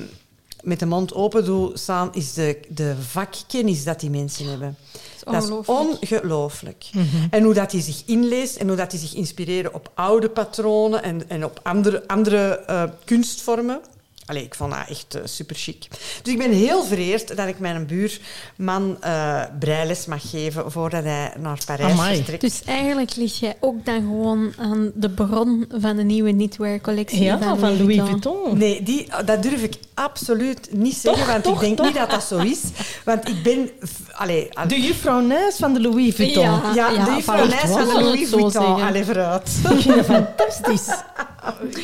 met 0.62 0.79
de 0.79 0.87
mond 0.87 1.14
open 1.14 1.44
doet 1.44 1.79
staan, 1.79 2.14
is 2.14 2.33
de, 2.33 2.61
de 2.68 2.94
vakkennis 3.01 3.85
dat 3.85 4.01
die 4.01 4.11
mensen 4.11 4.49
hebben. 4.49 4.77
Dat 5.25 5.42
is 5.42 5.51
ongelooflijk. 5.51 6.01
ongelooflijk. 6.12 6.90
En 7.31 7.42
hoe 7.42 7.55
dat 7.55 7.70
die 7.70 7.83
zich 7.83 8.03
inleest 8.07 8.57
en 8.57 8.68
hoe 8.68 8.77
dat 8.77 8.90
die 8.90 9.01
zich 9.01 9.14
inspireren 9.14 9.75
op 9.75 9.90
oude 9.94 10.29
patronen 10.29 11.03
en, 11.03 11.29
en 11.29 11.44
op 11.44 11.61
andere, 11.62 12.09
andere 12.09 12.59
eh, 12.59 12.83
kunstvormen. 13.05 13.81
Allee, 14.30 14.42
ik 14.44 14.54
vond 14.54 14.70
dat 14.72 14.80
echt 14.88 15.18
super 15.24 15.56
chic. 15.56 15.86
Dus 16.22 16.32
ik 16.32 16.38
ben 16.38 16.50
heel 16.52 16.84
vereerd 16.84 17.36
dat 17.36 17.48
ik 17.48 17.58
mijn 17.58 17.86
buurman 17.86 18.96
eh 19.02 19.42
breiles 19.58 20.06
mag 20.06 20.30
geven 20.30 20.72
voordat 20.72 21.04
hij 21.04 21.32
naar 21.38 21.58
Parijs 21.66 21.92
Amai. 21.92 22.14
vertrekt. 22.16 22.40
Dus 22.40 22.62
eigenlijk 22.64 23.16
lig 23.16 23.40
jij 23.40 23.56
ook 23.60 23.84
dan 23.84 24.00
gewoon 24.00 24.52
aan 24.58 24.90
de 24.94 25.10
bron 25.10 25.66
van 25.80 25.96
de 25.96 26.02
nieuwe 26.02 26.30
knitwear-collectie 26.32 27.22
Ja, 27.22 27.38
van, 27.38 27.58
van 27.58 27.76
Louis 27.78 27.96
Vuitton. 27.98 28.58
Nee, 28.58 28.82
die, 28.82 29.08
dat 29.24 29.42
durf 29.42 29.62
ik 29.62 29.74
absoluut 29.94 30.68
niet 30.72 30.94
zeggen, 30.96 31.22
Toch, 31.22 31.32
want 31.32 31.44
toch, 31.44 31.54
ik 31.54 31.60
denk 31.60 31.76
toch? 31.76 31.86
niet 31.86 31.94
dat 31.96 32.10
dat 32.10 32.22
zo 32.24 32.38
is. 32.38 32.60
Want 33.04 33.28
ik 33.28 33.42
ben... 33.42 33.70
Allee, 34.12 34.48
al- 34.58 34.68
De 34.68 34.80
juffrouw 34.80 35.20
Nijs 35.20 35.56
van 35.56 35.72
de 35.74 35.80
Louis 35.80 36.14
Vuitton. 36.14 36.42
Ja. 36.42 36.60
ja, 36.74 36.90
ja, 36.90 37.04
de 37.04 37.10
juffrouw. 37.10 37.46
Nijs 37.46 37.60
van 37.70 37.86
de 37.86 37.92
Louis 38.02 38.28
Vuitton. 38.28 38.82
Allee, 38.82 39.04
vooruit. 39.04 39.50
Ik 39.70 39.80
vind 39.80 39.94
dat 39.96 40.04
fantastisch. 40.04 40.88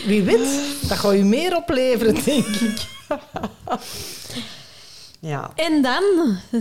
Wie 0.07 0.23
weet, 0.23 0.39
dat 0.89 0.99
gaat 0.99 1.15
u 1.15 1.23
meer 1.23 1.57
opleveren, 1.57 2.15
denk 2.25 2.47
ik. 2.47 2.87
Ja. 5.21 5.51
En 5.55 5.83
dan 5.83 6.03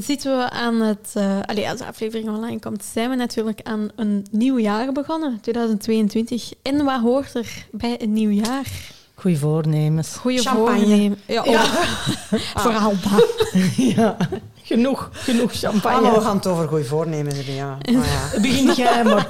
zitten 0.01 0.38
we 0.38 0.49
aan 0.49 0.81
het... 0.81 1.12
eh 1.13 1.39
allee, 1.45 1.69
als 1.69 1.79
de 1.79 1.86
aflevering 1.86 2.29
online 2.29 2.60
komt, 2.60 2.84
zijn 2.93 3.10
we 3.10 3.15
natuurlijk 3.15 3.60
aan 3.63 3.89
een 3.95 4.25
nieuw 4.31 4.58
jaar 4.58 4.91
begonnen, 4.91 5.39
2022. 5.41 6.53
En 6.62 6.84
wat 6.84 7.01
hoort 7.01 7.34
er 7.34 7.67
bij 7.71 8.01
een 8.01 8.13
nieuw 8.13 8.29
jaar? 8.29 8.67
Goeie 9.15 9.38
voornemens. 9.38 10.15
Goeie 10.15 10.39
Champagne. 10.39 11.15
Ja, 11.25 11.41
ook. 11.41 11.55
vooral 12.63 12.93
dat. 13.10 13.49
Ja, 13.75 14.17
genoeg, 14.65 15.10
genoeg 15.13 15.51
champagne. 15.54 16.06
Hallo, 16.06 16.19
we 16.19 16.25
gaan 16.25 16.36
het 16.36 16.47
over 16.47 16.67
goede 16.67 16.86
voornemens 16.86 17.36
hebben, 17.36 17.54
ja. 17.54 17.78
Maar 17.91 18.06
ja. 18.06 18.39
Begin 18.41 18.73
jij 18.73 19.04
maar. 19.04 19.28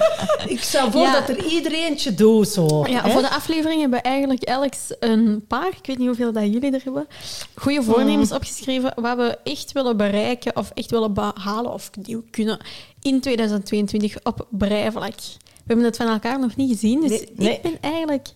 Ik 0.48 0.62
stel 0.62 0.91
voor 0.91 1.02
Ja. 1.02 1.19
dat 1.19 1.30
er 1.30 1.45
iedereentje 1.45 2.13
doet 2.13 2.48
zo. 2.48 2.86
Ja, 2.88 3.02
hè? 3.02 3.12
voor 3.12 3.21
de 3.21 3.30
aflevering 3.30 3.82
hebben 3.82 4.00
we 4.00 4.06
eigenlijk 4.10 4.43
elk 4.43 4.74
een 5.00 5.45
paar, 5.48 5.67
ik 5.67 5.86
weet 5.86 5.98
niet 5.98 6.08
hoeveel 6.08 6.32
dat 6.32 6.43
jullie 6.43 6.71
er 6.71 6.82
hebben, 6.84 7.08
goede 7.56 7.84
voornemens 7.84 8.32
opgeschreven 8.32 8.93
wat 8.95 9.17
we 9.17 9.38
echt 9.43 9.71
willen 9.71 9.98
bereiken 9.98 10.56
of 10.56 10.71
echt 10.74 10.91
willen 10.91 11.13
behalen 11.13 11.74
of 11.74 11.89
nieuw 12.02 12.24
kunnen 12.32 12.60
in 13.02 13.21
2022 13.21 14.15
op 14.24 14.48
breivlak. 14.50 15.15
We 15.15 15.71
hebben 15.74 15.86
het 15.86 15.98
van 15.98 16.08
elkaar 16.08 16.39
nog 16.39 16.56
niet 16.56 16.71
gezien, 16.71 17.02
dus 17.02 17.10
Nee, 17.10 17.30
nee. 17.36 17.54
ik 17.54 17.62
ben 17.62 17.78
eigenlijk... 17.82 18.28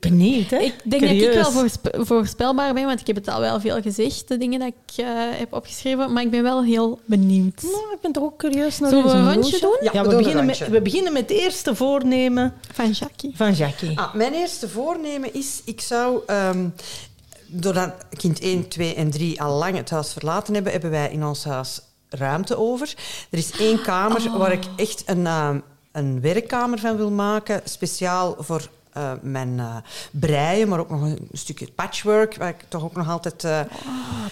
Benieuwd, 0.00 0.50
hè? 0.50 0.58
Ik 0.58 0.74
denk 0.84 1.02
dat 1.02 1.10
ik 1.10 1.32
wel 1.32 1.50
voorspe- 1.50 2.04
voorspelbaar 2.04 2.74
ben, 2.74 2.84
want 2.86 3.00
ik 3.00 3.06
heb 3.06 3.16
het 3.16 3.28
al 3.28 3.40
wel 3.40 3.60
veel 3.60 3.82
gezegd, 3.82 4.28
de 4.28 4.38
dingen 4.38 4.58
dat 4.60 4.68
ik 4.68 4.96
eh, 5.04 5.06
heb 5.14 5.52
opgeschreven, 5.52 6.12
maar 6.12 6.22
ik 6.22 6.30
ben 6.30 6.42
wel 6.42 6.64
heel 6.64 7.00
benieuwd. 7.04 7.62
Nou, 7.62 7.92
ik 7.94 8.00
ben 8.00 8.12
toch 8.12 8.22
ook 8.24 8.38
curieus 8.38 8.78
naar 8.78 8.90
Zullen 8.90 9.04
we 9.04 9.10
een 9.10 9.32
rondje 9.34 9.60
doen? 9.60 9.76
Ja, 9.80 9.90
Ja, 9.92 10.02
we 10.02 10.08
we, 10.08 10.14
doen 10.14 10.18
een 10.18 10.22
beginnen 10.22 10.46
met, 10.46 10.68
we 10.68 10.80
beginnen 10.82 11.12
met 11.12 11.22
het 11.28 11.38
eerste 11.38 11.74
voornemen 11.74 12.54
Van 12.72 12.90
Jackie. 12.90 13.32
van 13.36 13.52
Jackie. 13.52 13.98
Ah, 13.98 14.14
mijn 14.14 14.32
eerste 14.32 14.68
voornemen 14.68 15.34
is, 15.34 15.62
ik 15.64 15.80
zou... 15.80 16.20
ehm, 16.26 16.68
doordat 17.46 17.92
kind 18.16 18.40
1, 18.40 18.68
2 18.68 18.94
en 18.94 19.10
3 19.10 19.42
al 19.42 19.58
lang 19.58 19.76
het 19.76 19.90
huis 19.90 20.12
verlaten 20.12 20.54
hebben, 20.54 20.72
hebben 20.72 20.90
wij 20.90 21.10
in 21.12 21.24
ons 21.24 21.44
huis 21.44 21.80
ruimte 22.08 22.56
over. 22.58 22.94
Er 23.30 23.38
is 23.38 23.50
één 23.50 23.82
kamer 23.82 24.38
waar 24.38 24.52
ik 24.52 24.64
echt 24.76 25.02
een, 25.06 25.26
ehm, 25.26 25.58
een 25.92 26.20
werkkamer 26.20 26.78
van 26.78 26.96
wil 26.96 27.10
maken, 27.10 27.60
speciaal 27.64 28.36
voor 28.38 28.68
eh, 28.92 29.12
mijn 29.22 29.58
eh, 29.58 29.76
breien, 30.10 30.68
maar 30.68 30.78
ook 30.78 30.90
nog 30.90 31.02
een 31.02 31.28
stukje 31.32 31.68
patchwork, 31.74 32.36
waar 32.36 32.48
ik 32.48 32.64
toch 32.68 32.84
ook 32.84 32.96
nog 32.96 33.08
altijd... 33.08 33.44
eh, 33.44 33.60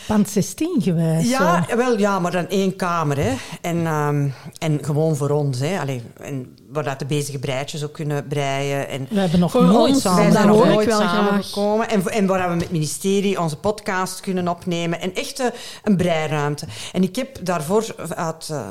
Pand 0.06 0.28
16 0.28 0.76
geweest. 0.82 1.28
ja, 1.28 1.64
zo. 1.68 1.76
wel, 1.76 1.98
ja, 1.98 2.18
maar 2.18 2.30
dan 2.30 2.48
één 2.48 2.76
kamer. 2.76 3.16
Hè. 3.16 3.34
En, 3.60 3.86
ehm, 3.86 4.28
en 4.58 4.84
gewoon 4.84 5.16
voor 5.16 5.30
ons. 5.30 5.58
Hè. 5.58 5.78
Allee, 5.80 6.02
en 6.20 6.56
waar 6.72 6.84
dat 6.84 6.98
de 6.98 7.04
bezige 7.06 7.38
breidjes 7.38 7.84
ook 7.84 7.92
kunnen 7.92 8.26
breien. 8.26 8.88
En 8.88 9.06
We 9.10 9.20
hebben 9.20 9.40
nog 9.40 9.50
Voor 9.50 9.64
nooit 9.64 9.92
ons, 9.92 10.02
samen 10.02 10.32
zijn 10.32 10.46
nog 10.46 10.56
hoor 10.56 10.66
ik 10.66 10.72
nooit 10.72 10.86
wel 10.86 11.00
samengekomen. 11.00 11.88
En, 11.88 12.06
en 12.06 12.26
waar 12.26 12.48
we 12.48 12.54
met 12.54 12.62
het 12.62 12.72
ministerie 12.72 13.40
onze 13.40 13.56
podcast 13.56 14.20
kunnen 14.20 14.48
opnemen. 14.48 15.00
En 15.00 15.14
echt 15.14 15.52
een 15.82 15.96
breiruimte. 15.96 16.66
En 16.92 17.02
ik 17.02 17.16
heb 17.16 17.38
daarvoor 17.42 17.84
uit, 18.08 18.48
eh, 18.50 18.70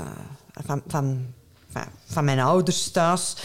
van, 0.65 0.82
van, 0.88 1.26
van, 2.06 2.26
mijn 2.26 2.40
ouders 2.40 2.92
thuis 2.92 3.36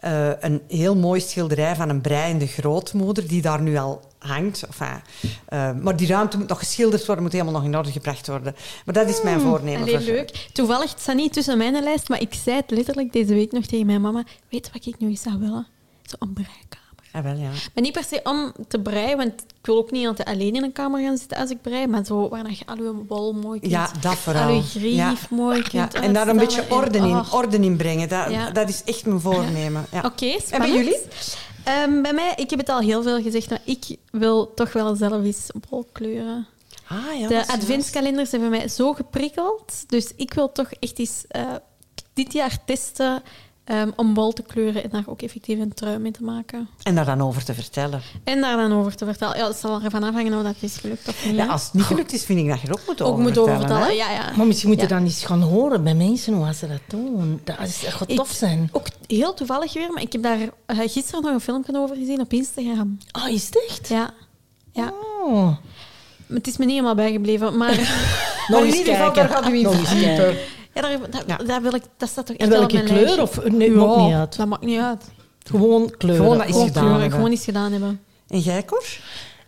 eh, 0.00 0.28
een 0.40 0.62
heel 0.68 0.96
mooi 0.96 1.20
schilderij 1.20 1.76
van 1.76 1.88
een 1.88 2.00
breiende 2.00 2.46
grootmoeder 2.46 3.28
die 3.28 3.42
daar 3.42 3.62
nu 3.62 3.76
al 3.76 4.00
hangt. 4.18 4.62
Enfin, 4.62 5.00
eh, 5.46 5.70
maar 5.82 5.96
die 5.96 6.06
ruimte 6.08 6.38
moet 6.38 6.48
nog 6.48 6.58
geschilderd 6.58 7.06
worden, 7.06 7.24
moet 7.24 7.32
helemaal 7.32 7.52
nog 7.52 7.64
in 7.64 7.76
orde 7.76 7.92
gebracht 7.92 8.26
worden. 8.26 8.54
Maar 8.84 8.94
dat 8.94 9.08
is 9.08 9.22
mijn 9.22 9.40
voornemen. 9.40 9.80
Allee, 9.82 9.94
voor- 9.96 10.04
leuk. 10.04 10.48
Toevallig, 10.52 10.90
het 10.90 11.00
staat 11.00 11.16
niet 11.16 11.32
tussen 11.32 11.58
mijn 11.58 11.82
lijst, 11.82 12.08
maar 12.08 12.20
ik 12.20 12.34
zei 12.44 12.56
het 12.56 12.70
letterlijk 12.70 13.12
deze 13.12 13.34
week 13.34 13.52
nog 13.52 13.64
tegen 13.66 13.86
mijn 13.86 14.00
mama. 14.00 14.24
Weet 14.48 14.70
wat 14.72 14.86
ik 14.86 14.98
nu 14.98 15.08
eens 15.08 15.22
zou 15.22 15.38
willen? 15.38 15.66
Zo'n 16.02 16.32
breikamer. 16.32 16.78
Ah, 17.12 17.22
wel, 17.22 17.34
ja. 17.34 17.48
Maar 17.48 17.82
niet 17.82 17.92
per 17.92 18.04
se 18.04 18.20
om 18.24 18.52
te 18.68 18.80
breien, 18.80 19.16
want 19.16 19.32
ik 19.60 19.66
wil 19.66 19.76
ook 19.76 19.90
niet 19.90 20.06
altijd 20.06 20.28
alleen 20.28 20.54
in 20.54 20.62
een 20.62 20.72
kamer 20.72 21.00
gaan 21.04 21.16
zitten 21.18 21.36
als 21.38 21.50
ik 21.50 21.62
brei, 21.62 21.86
maar 21.86 22.04
zo 22.04 22.28
waar 22.28 22.50
je 22.50 22.66
al 22.66 22.76
je 22.76 23.04
wol 23.08 23.32
mooi 23.32 23.60
kunt... 23.60 23.72
Ja, 23.72 23.90
dat 24.00 24.16
vooral. 24.16 24.42
Al 24.48 24.54
je 24.54 24.62
grief 24.62 24.94
Ja. 24.94 25.14
mooi 25.30 25.60
kunt 25.62 25.72
Ja, 25.92 26.02
en 26.02 26.12
daar 26.12 26.28
een 26.28 26.36
beetje 26.36 26.64
orde 26.70 26.98
en- 26.98 27.04
in, 27.04 27.16
oh. 27.16 27.34
orde 27.34 27.56
in 27.58 27.76
brengen. 27.76 28.08
Dat, 28.08 28.30
Ja. 28.30 28.50
dat 28.50 28.68
is 28.68 28.82
echt 28.84 29.06
mijn 29.06 29.20
voornemen. 29.20 29.86
Ja. 29.92 30.00
Oké, 30.04 30.26
En 30.26 30.40
spannend. 30.40 30.72
bij 30.72 30.82
jullie? 30.82 30.98
Ehm, 31.64 32.02
bij 32.02 32.12
mij, 32.12 32.32
ik 32.36 32.50
heb 32.50 32.58
het 32.58 32.68
al 32.68 32.80
heel 32.80 33.02
veel 33.02 33.22
gezegd, 33.22 33.50
maar 33.50 33.60
ik 33.64 33.96
wil 34.10 34.54
toch 34.54 34.72
wel 34.72 34.94
zelf 34.94 35.24
eens 35.24 35.46
wol 35.68 35.88
kleuren. 35.92 36.46
Ah, 36.88 37.18
ja, 37.18 37.28
De 37.28 37.46
adventskalenders 37.46 38.30
hebben 38.30 38.50
mij 38.50 38.68
zo 38.68 38.92
geprikkeld. 38.92 39.84
Dus 39.86 40.12
ik 40.16 40.34
wil 40.34 40.52
toch 40.52 40.70
echt 40.70 40.98
eens 40.98 41.24
eh, 41.28 41.42
dit 42.14 42.32
jaar 42.32 42.58
testen 42.64 43.22
ehm, 43.70 43.90
om 43.96 44.14
wol 44.14 44.32
te 44.32 44.42
kleuren 44.42 44.82
en 44.82 44.90
daar 44.90 45.02
ook 45.06 45.22
effectief 45.22 45.58
een 45.58 45.74
trui 45.74 45.98
mee 45.98 46.12
te 46.12 46.22
maken. 46.22 46.68
En 46.82 46.94
daar 46.94 47.04
dan 47.04 47.20
over 47.22 47.44
te 47.44 47.54
vertellen. 47.54 48.00
En 48.24 48.40
daar 48.40 48.56
dan 48.56 48.72
over 48.72 48.96
te 48.96 49.04
vertellen. 49.04 49.36
Ja, 49.38 49.46
het 49.46 49.56
zal 49.56 49.80
ervan 49.82 50.02
afhangen 50.02 50.34
of 50.34 50.42
dat 50.42 50.54
is 50.60 50.76
gelukt 50.76 51.08
of 51.08 51.26
niet. 51.26 51.34
Ja, 51.34 51.46
als 51.46 51.64
het 51.64 51.72
niet 51.74 51.84
gelukt 51.84 52.12
is, 52.12 52.24
vind 52.24 52.38
ik 52.38 52.48
dat 52.48 52.60
je 52.60 52.66
er 52.66 52.72
ook 52.72 52.86
moet 52.86 53.02
ook 53.02 53.08
over 53.08 53.22
moet 53.22 53.38
over 53.38 53.56
vertellen. 53.56 53.94
Ja, 53.96 54.10
ja. 54.10 54.32
Maar 54.36 54.46
misschien 54.46 54.68
moet 54.68 54.80
je 54.80 54.86
Ja. 54.88 54.94
dan 54.94 55.04
eens 55.04 55.24
gaan 55.24 55.42
horen 55.42 55.84
bij 55.84 55.94
mensen 55.94 56.34
hoe 56.34 56.54
ze 56.54 56.68
dat 56.68 56.80
doen. 56.86 57.40
Dat 57.44 57.56
is 57.62 57.84
echt 57.84 58.16
tof 58.16 58.30
zijn. 58.30 58.68
Ook 58.72 58.86
heel 59.06 59.34
toevallig 59.34 59.72
weer, 59.72 59.92
maar 59.92 60.02
ik 60.02 60.12
heb 60.12 60.22
daar 60.22 60.38
eh, 60.66 60.78
gisteren 60.78 61.22
nog 61.22 61.32
een 61.32 61.40
filmpje 61.40 61.76
over 61.78 61.96
gezien 61.96 62.20
op 62.20 62.32
Instagram. 62.32 62.98
Ah, 63.10 63.28
is 63.28 63.46
het 63.46 63.64
echt? 63.68 63.88
Ja. 63.88 64.10
Ja, 64.72 64.92
Oh. 65.24 65.56
Het 66.26 66.46
is 66.46 66.56
me 66.56 66.64
niet 66.64 66.74
helemaal 66.74 66.94
bijgebleven. 66.94 67.56
Maar 67.56 67.74
Maar 68.48 68.60
in 68.66 68.74
ieder 68.74 68.94
geval, 68.94 69.12
daar 69.12 69.28
gaat 69.28 69.48
u 69.48 69.58
in 69.58 70.36
Ja, 70.74 70.80
daar, 71.26 71.46
Ja. 71.46 71.60
wil 71.60 71.74
ik, 71.74 71.82
dat 71.96 72.08
staat 72.08 72.26
toch 72.26 72.36
echt 72.36 72.50
En 72.52 72.58
welke 72.58 72.74
mijn 72.74 72.84
kleur? 72.86 73.22
Of, 73.22 73.44
nee, 73.44 73.70
maakt 73.70 73.96
niet 74.00 74.14
uit. 74.14 74.36
Dat 74.36 74.46
maakt 74.46 74.64
niet 74.64 74.80
uit. 74.80 75.04
Gewoon 75.46 75.94
kleuren. 75.98 76.22
Gewoon 76.22 76.38
dat 76.38 76.46
is 76.46 76.52
Gewoon 76.52 76.66
gedaan 76.66 76.82
kleuren, 76.82 77.00
hebben. 77.00 77.18
gewoon 77.18 77.32
iets 77.34 77.44
gedaan 77.44 77.72
hebben. 77.72 78.00
En 78.28 78.38
jij, 78.38 78.64
Cor? 78.64 78.84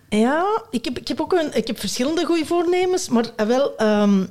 Ja, 0.08 0.62
ik 0.70 0.84
heb, 0.84 0.98
ik 0.98 1.08
heb 1.08 1.20
ook 1.20 1.32
een, 1.32 1.56
ik 1.56 1.66
heb 1.66 1.78
verschillende 1.78 2.24
goede 2.24 2.46
voornemens, 2.46 3.08
maar 3.08 3.24
eh, 3.36 3.46
wel... 3.46 3.76
ehm, 3.76 4.24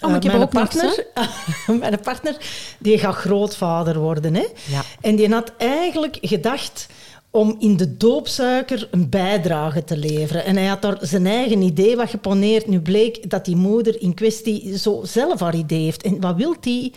Oh, 0.00 0.08
maar 0.08 0.16
ik 0.16 0.24
eh, 0.24 0.30
heb 0.32 0.50
mijn 0.50 0.64
ook 0.64 0.72
niks, 0.72 0.96
partner, 1.14 1.78
mijn 1.90 2.00
partner, 2.00 2.36
die 2.78 2.98
gaat 2.98 3.14
grootvader 3.14 3.98
worden. 3.98 4.34
Hè? 4.34 4.46
Ja. 4.64 4.82
En 5.00 5.16
die 5.16 5.32
had 5.32 5.52
eigenlijk 5.56 6.18
gedacht 6.20 6.86
om 7.30 7.56
in 7.58 7.76
de 7.76 7.96
doopsuiker 7.96 8.88
een 8.90 9.08
bijdrage 9.08 9.84
te 9.84 9.96
leveren. 9.96 10.44
En 10.44 10.56
hij 10.56 10.66
had 10.66 10.82
daar 10.82 10.98
zijn 11.00 11.26
eigen 11.26 11.62
idee 11.62 11.96
wat 11.96 12.10
geponeerd. 12.10 12.66
Nu 12.66 12.80
bleek 12.80 13.30
dat 13.30 13.44
die 13.44 13.56
moeder 13.56 14.02
in 14.02 14.14
kwestie 14.14 14.78
zo 14.78 15.00
zelf 15.04 15.40
haar 15.40 15.54
idee 15.54 15.82
heeft. 15.84 16.02
En 16.02 16.20
wat 16.20 16.36
wil 16.36 16.54
die? 16.60 16.92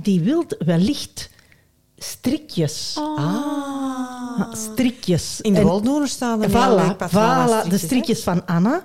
Die 0.00 0.20
wil 0.20 0.44
wellicht 0.58 1.30
strikjes. 1.98 2.96
Oh. 2.98 3.18
Ah, 4.38 4.52
strikjes. 4.54 5.40
In 5.40 5.52
de 5.52 5.60
En- 5.60 5.66
Waldnoren 5.66 6.08
staan 6.08 6.42
er 6.42 6.50
Voilà, 6.50 6.96
voilà, 7.10 7.68
de 7.68 7.78
strikjes, 7.78 8.16
hè? 8.16 8.22
van 8.32 8.46
Anna. 8.46 8.84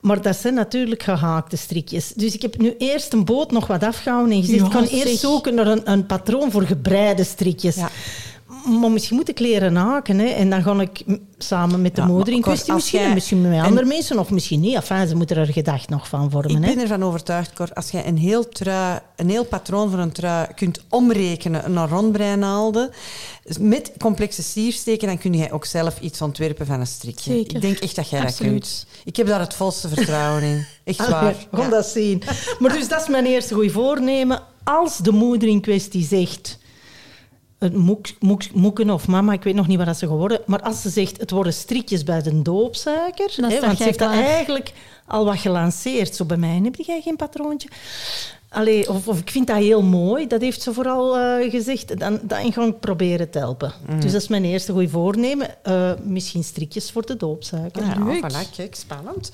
Maar 0.00 0.22
dat 0.22 0.36
zijn 0.36 0.54
natuurlijk 0.54 1.02
gehaakte 1.02 1.56
strikjes. 1.56 2.12
Dus 2.12 2.34
ik 2.34 2.42
heb 2.42 2.58
nu 2.58 2.74
eerst 2.78 3.12
een 3.12 3.24
boot 3.24 3.50
nog 3.50 3.66
wat 3.66 3.82
afgehouden 3.82 4.32
en 4.36 4.40
gezegd, 4.40 4.58
Ja, 4.58 4.64
ik 4.66 4.70
kan 4.72 4.86
zeg. 4.86 5.04
eerst 5.04 5.18
zoeken 5.20 5.54
naar 5.54 5.66
een, 5.66 5.90
een 5.90 6.06
patroon 6.06 6.50
voor 6.50 6.62
gebreide 6.62 7.24
strikjes. 7.24 7.74
Ja. 7.76 7.90
Maar 8.64 8.90
misschien 8.90 9.16
moet 9.16 9.28
ik 9.28 9.38
leren 9.38 9.76
haken. 9.76 10.18
Hè. 10.18 10.26
En 10.26 10.50
dan 10.50 10.62
ga 10.62 10.80
ik 10.80 11.04
samen 11.38 11.82
met 11.82 11.94
de 11.94 12.00
Ja, 12.00 12.06
moeder 12.06 12.34
in 12.34 12.40
kwestie 12.40 12.72
misschien. 12.74 13.00
jij 13.00 13.14
misschien 13.14 13.40
met 13.40 13.62
andere 13.62 13.86
mensen 13.86 14.18
of 14.18 14.30
misschien 14.30 14.60
niet. 14.60 14.74
Enfin, 14.74 15.08
ze 15.08 15.16
moeten 15.16 15.36
er 15.36 15.46
gedacht 15.46 15.88
nog 15.88 16.08
van 16.08 16.30
vormen. 16.30 16.62
Ik 16.62 16.68
hè. 16.68 16.74
ben 16.74 16.82
ervan 16.82 17.02
overtuigd, 17.04 17.52
Cor, 17.52 17.72
als 17.72 17.90
jij 17.90 18.06
een 18.06 18.18
heel, 18.18 18.48
trui, 18.48 18.98
een 19.16 19.30
heel 19.30 19.44
patroon 19.44 19.90
voor 19.90 19.98
een 19.98 20.12
trui 20.12 20.46
kunt 20.54 20.80
omrekenen 20.88 21.72
naar 21.72 21.88
rondbreinaalden, 21.88 22.90
met 23.60 23.92
complexe 23.98 24.42
siersteken, 24.42 25.08
dan 25.08 25.18
kun 25.18 25.34
jij 25.34 25.52
ook 25.52 25.64
zelf 25.64 26.00
iets 26.00 26.22
ontwerpen 26.22 26.66
van 26.66 26.80
een 26.80 26.86
strikje. 26.86 27.32
Zeker. 27.32 27.54
Ik 27.54 27.60
denk 27.60 27.78
echt 27.78 27.96
dat 27.96 28.08
jij 28.08 28.20
Absoluut. 28.20 28.52
dat 28.52 28.60
kunt. 28.60 28.86
Ik 29.04 29.16
heb 29.16 29.26
daar 29.26 29.40
het 29.40 29.54
volste 29.54 29.88
vertrouwen 29.88 30.42
in. 30.42 30.66
Echt 30.84 31.08
waar. 31.08 31.34
gaan 31.52 31.64
Ja. 31.64 31.68
dat 31.68 31.86
zien. 31.86 32.22
Maar 32.58 32.72
dus 32.72 32.88
dat 32.88 33.00
is 33.00 33.08
mijn 33.08 33.26
eerste 33.26 33.54
goede 33.54 33.70
voornemen. 33.70 34.42
Als 34.64 34.98
de 34.98 35.12
moeder 35.12 35.48
in 35.48 35.60
kwestie 35.60 36.04
zegt... 36.04 36.58
Het 37.64 37.76
moek, 37.76 38.06
moek, 38.20 38.52
moeken 38.52 38.90
of 38.90 39.08
mama, 39.08 39.32
ik 39.32 39.42
weet 39.42 39.54
nog 39.54 39.66
niet 39.66 39.76
wat 39.76 39.86
dat 39.86 39.96
ze 39.96 40.06
geworden. 40.06 40.40
Maar 40.46 40.62
als 40.62 40.82
ze 40.82 40.88
zegt, 40.88 41.20
het 41.20 41.30
worden 41.30 41.52
strikjes 41.52 42.02
bij 42.02 42.22
de 42.22 42.42
doopsuiker. 42.42 43.32
Dan 43.36 43.50
hè, 43.50 43.60
want 43.60 43.76
ze 43.76 43.84
heeft 43.84 43.98
dat 43.98 44.10
eigenlijk 44.10 44.72
al 45.06 45.24
wat 45.24 45.38
gelanceerd. 45.38 46.16
Zo 46.16 46.24
bij 46.24 46.36
mij 46.36 46.60
heb 46.64 46.74
jij 46.76 47.00
geen 47.00 47.16
patroontje. 47.16 47.68
Allee, 48.54 48.88
of, 48.88 49.08
of 49.08 49.18
ik 49.18 49.30
vind 49.30 49.46
dat 49.46 49.56
heel 49.56 49.82
mooi. 49.82 50.26
Dat 50.26 50.40
heeft 50.40 50.62
ze 50.62 50.72
vooral 50.72 51.18
eh, 51.18 51.50
gezegd. 51.50 51.98
Dan, 51.98 52.20
dan 52.22 52.52
ga 52.52 52.64
ik 52.64 52.80
proberen 52.80 53.30
te 53.30 53.38
helpen. 53.38 53.72
Mm. 53.88 54.00
Dus 54.00 54.12
dat 54.12 54.22
is 54.22 54.28
mijn 54.28 54.44
eerste 54.44 54.72
goede 54.72 54.88
voornemen. 54.88 55.64
Eh, 55.64 55.92
misschien 56.02 56.44
strikjes 56.44 56.90
voor 56.90 57.06
de 57.06 57.16
doopsuiker. 57.16 57.84
Ja, 57.84 58.04
Leuk. 58.04 58.16
voilà, 58.16 58.50
kijk, 58.56 58.74
spannend. 58.74 59.32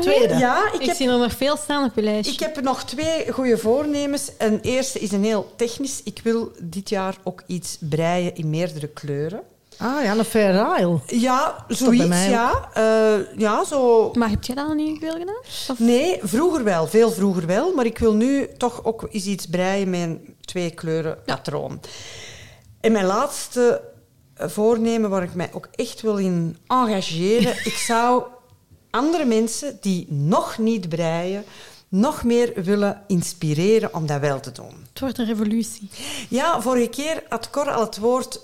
Tweede. 0.00 0.32
een? 0.32 0.38
Ja, 0.38 0.72
ik 0.72 0.80
Ik, 0.80 0.86
heb 0.86 0.96
zie 0.96 1.08
er 1.08 1.18
nog 1.18 1.32
veel 1.32 1.56
staan 1.56 1.84
op 1.84 1.94
je 1.94 2.02
lijstje. 2.02 2.32
Ik 2.32 2.40
heb 2.40 2.60
nog 2.60 2.84
twee 2.84 3.32
goede 3.32 3.58
voornemens. 3.58 4.30
Een 4.38 4.60
eerste 4.60 4.98
is 4.98 5.12
een 5.12 5.24
heel 5.24 5.52
technisch. 5.56 6.00
Ik 6.04 6.20
wil 6.22 6.52
dit 6.62 6.88
jaar 6.88 7.16
ook 7.24 7.42
iets 7.46 7.76
breien 7.80 8.34
in 8.34 8.50
meerdere 8.50 8.86
kleuren. 8.88 9.40
Ah 9.78 10.02
ja, 10.04 10.16
een 10.16 10.24
Fair 10.24 10.78
Isle. 10.80 11.00
Ja, 11.06 11.64
zoiets, 11.68 12.06
mij 12.06 12.30
ja. 12.30 12.68
Eh, 12.72 13.38
ja, 13.38 13.64
zo... 13.64 14.10
Maar 14.12 14.30
heb 14.30 14.44
jij 14.44 14.54
dat 14.54 14.66
al 14.68 14.74
niet 14.74 14.98
veel 15.00 15.12
gedaan? 15.18 15.36
Of- 15.68 15.78
Nee, 15.78 16.18
vroeger 16.22 16.64
wel, 16.64 16.86
veel 16.86 17.10
vroeger 17.10 17.46
wel. 17.46 17.72
Maar 17.74 17.84
ik 17.86 17.98
wil 17.98 18.14
nu 18.14 18.48
toch 18.56 18.84
ook 18.84 19.06
eens 19.10 19.24
iets 19.26 19.46
breien 19.46 19.90
met 19.90 20.00
een 20.00 20.34
twee 20.40 20.70
kleuren 20.70 21.18
patroon. 21.24 21.80
En 22.80 22.92
mijn 22.92 23.04
laatste 23.04 23.82
eh, 24.34 24.48
voornemen 24.48 25.10
waar 25.10 25.22
ik 25.22 25.34
mij 25.34 25.50
ook 25.52 25.68
echt 25.74 26.00
wil 26.02 26.16
in 26.16 26.56
engageren. 26.66 27.52
ik 27.72 27.76
zou 27.86 28.22
andere 28.90 29.24
mensen 29.24 29.78
die 29.80 30.06
nog 30.10 30.58
niet 30.58 30.88
breien, 30.88 31.44
nog 31.88 32.24
meer 32.24 32.52
willen 32.62 33.02
inspireren 33.06 33.94
om 33.94 34.06
dat 34.06 34.20
wel 34.20 34.40
te 34.40 34.52
doen. 34.52 34.72
Het 34.90 35.00
wordt 35.00 35.18
een 35.18 35.26
revolutie. 35.26 35.90
Ja, 36.28 36.60
vorige 36.60 36.88
keer 36.88 37.22
had 37.28 37.50
Cor 37.50 37.70
al 37.70 37.80
het 37.84 37.98
woord 37.98 38.40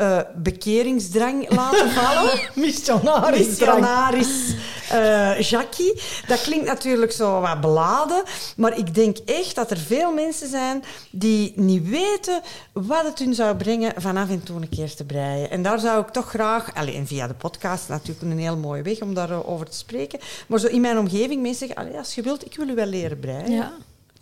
eh, 0.00 0.18
bekeringsdrang 0.34 1.54
laten 1.54 1.90
vallen. 2.00 2.40
Missionaris. 2.54 3.46
Missionaris 3.46 4.54
eh 4.90 5.40
Jackie. 5.40 6.00
Dat 6.26 6.40
klinkt 6.40 6.66
natuurlijk 6.66 7.12
zo 7.12 7.40
wat 7.40 7.60
beladen, 7.60 8.22
maar 8.56 8.78
ik 8.78 8.94
denk 8.94 9.16
echt 9.18 9.54
dat 9.54 9.70
er 9.70 9.76
veel 9.78 10.12
mensen 10.12 10.48
zijn 10.48 10.84
die 11.10 11.52
niet 11.56 11.88
weten 11.88 12.40
wat 12.72 13.04
het 13.04 13.18
hun 13.18 13.34
zou 13.34 13.56
brengen 13.56 13.92
van 13.96 14.16
af 14.16 14.28
en 14.28 14.42
toe 14.42 14.56
een 14.60 14.68
keer 14.68 14.94
te 14.94 15.04
breien. 15.04 15.50
En 15.50 15.62
daar 15.62 15.78
zou 15.78 16.00
ik 16.00 16.08
toch 16.08 16.28
graag, 16.28 16.74
allee, 16.74 16.94
en 16.94 17.06
via 17.06 17.26
de 17.26 17.34
podcast 17.34 17.88
natuurlijk 17.88 18.22
een 18.22 18.38
heel 18.38 18.56
mooie 18.56 18.82
weg 18.82 19.00
om 19.00 19.14
daarover 19.14 19.70
te 19.70 19.76
spreken, 19.76 20.18
maar 20.46 20.58
zo 20.58 20.66
in 20.66 20.80
mijn 20.80 20.98
omgeving 20.98 21.42
mensen 21.42 21.66
zeggen, 21.66 21.84
allee, 21.86 21.98
als 21.98 22.14
je 22.14 22.22
wilt, 22.22 22.44
ik 22.46 22.56
wil 22.56 22.68
u 22.68 22.74
wel 22.74 22.86
leren 22.86 23.20
breien. 23.20 23.52
Ja. 23.52 23.72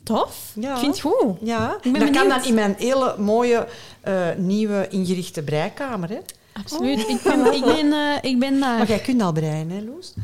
Tof. 0.09 0.53
Ja. 0.55 0.73
Ik 0.73 0.79
vind 0.79 0.93
het 0.93 1.01
goed. 1.01 1.37
Ja, 1.41 1.77
Ik 1.83 1.93
ben 1.93 2.01
dat 2.01 2.11
kan 2.11 2.29
dan 2.29 2.45
in 2.45 2.55
mijn 2.55 2.75
hele 2.79 3.15
mooie 3.19 3.67
eh, 4.01 4.15
nieuwe 4.37 4.87
ingerichte 4.91 5.43
breikamer. 5.43 6.09
Hè? 6.09 6.19
Absoluut. 6.53 6.99
Ik 7.09 7.21
ben, 7.23 7.53
ik 7.55 7.65
ben, 7.65 7.93
eh, 7.93 8.31
ik 8.31 8.39
ben 8.39 8.61
daar. 8.61 8.79
Maar 8.79 8.89
jij 8.89 8.99
kunt 8.99 9.23
al 9.23 9.33
breien, 9.33 9.71
hè, 9.71 9.81
Loes? 9.81 10.15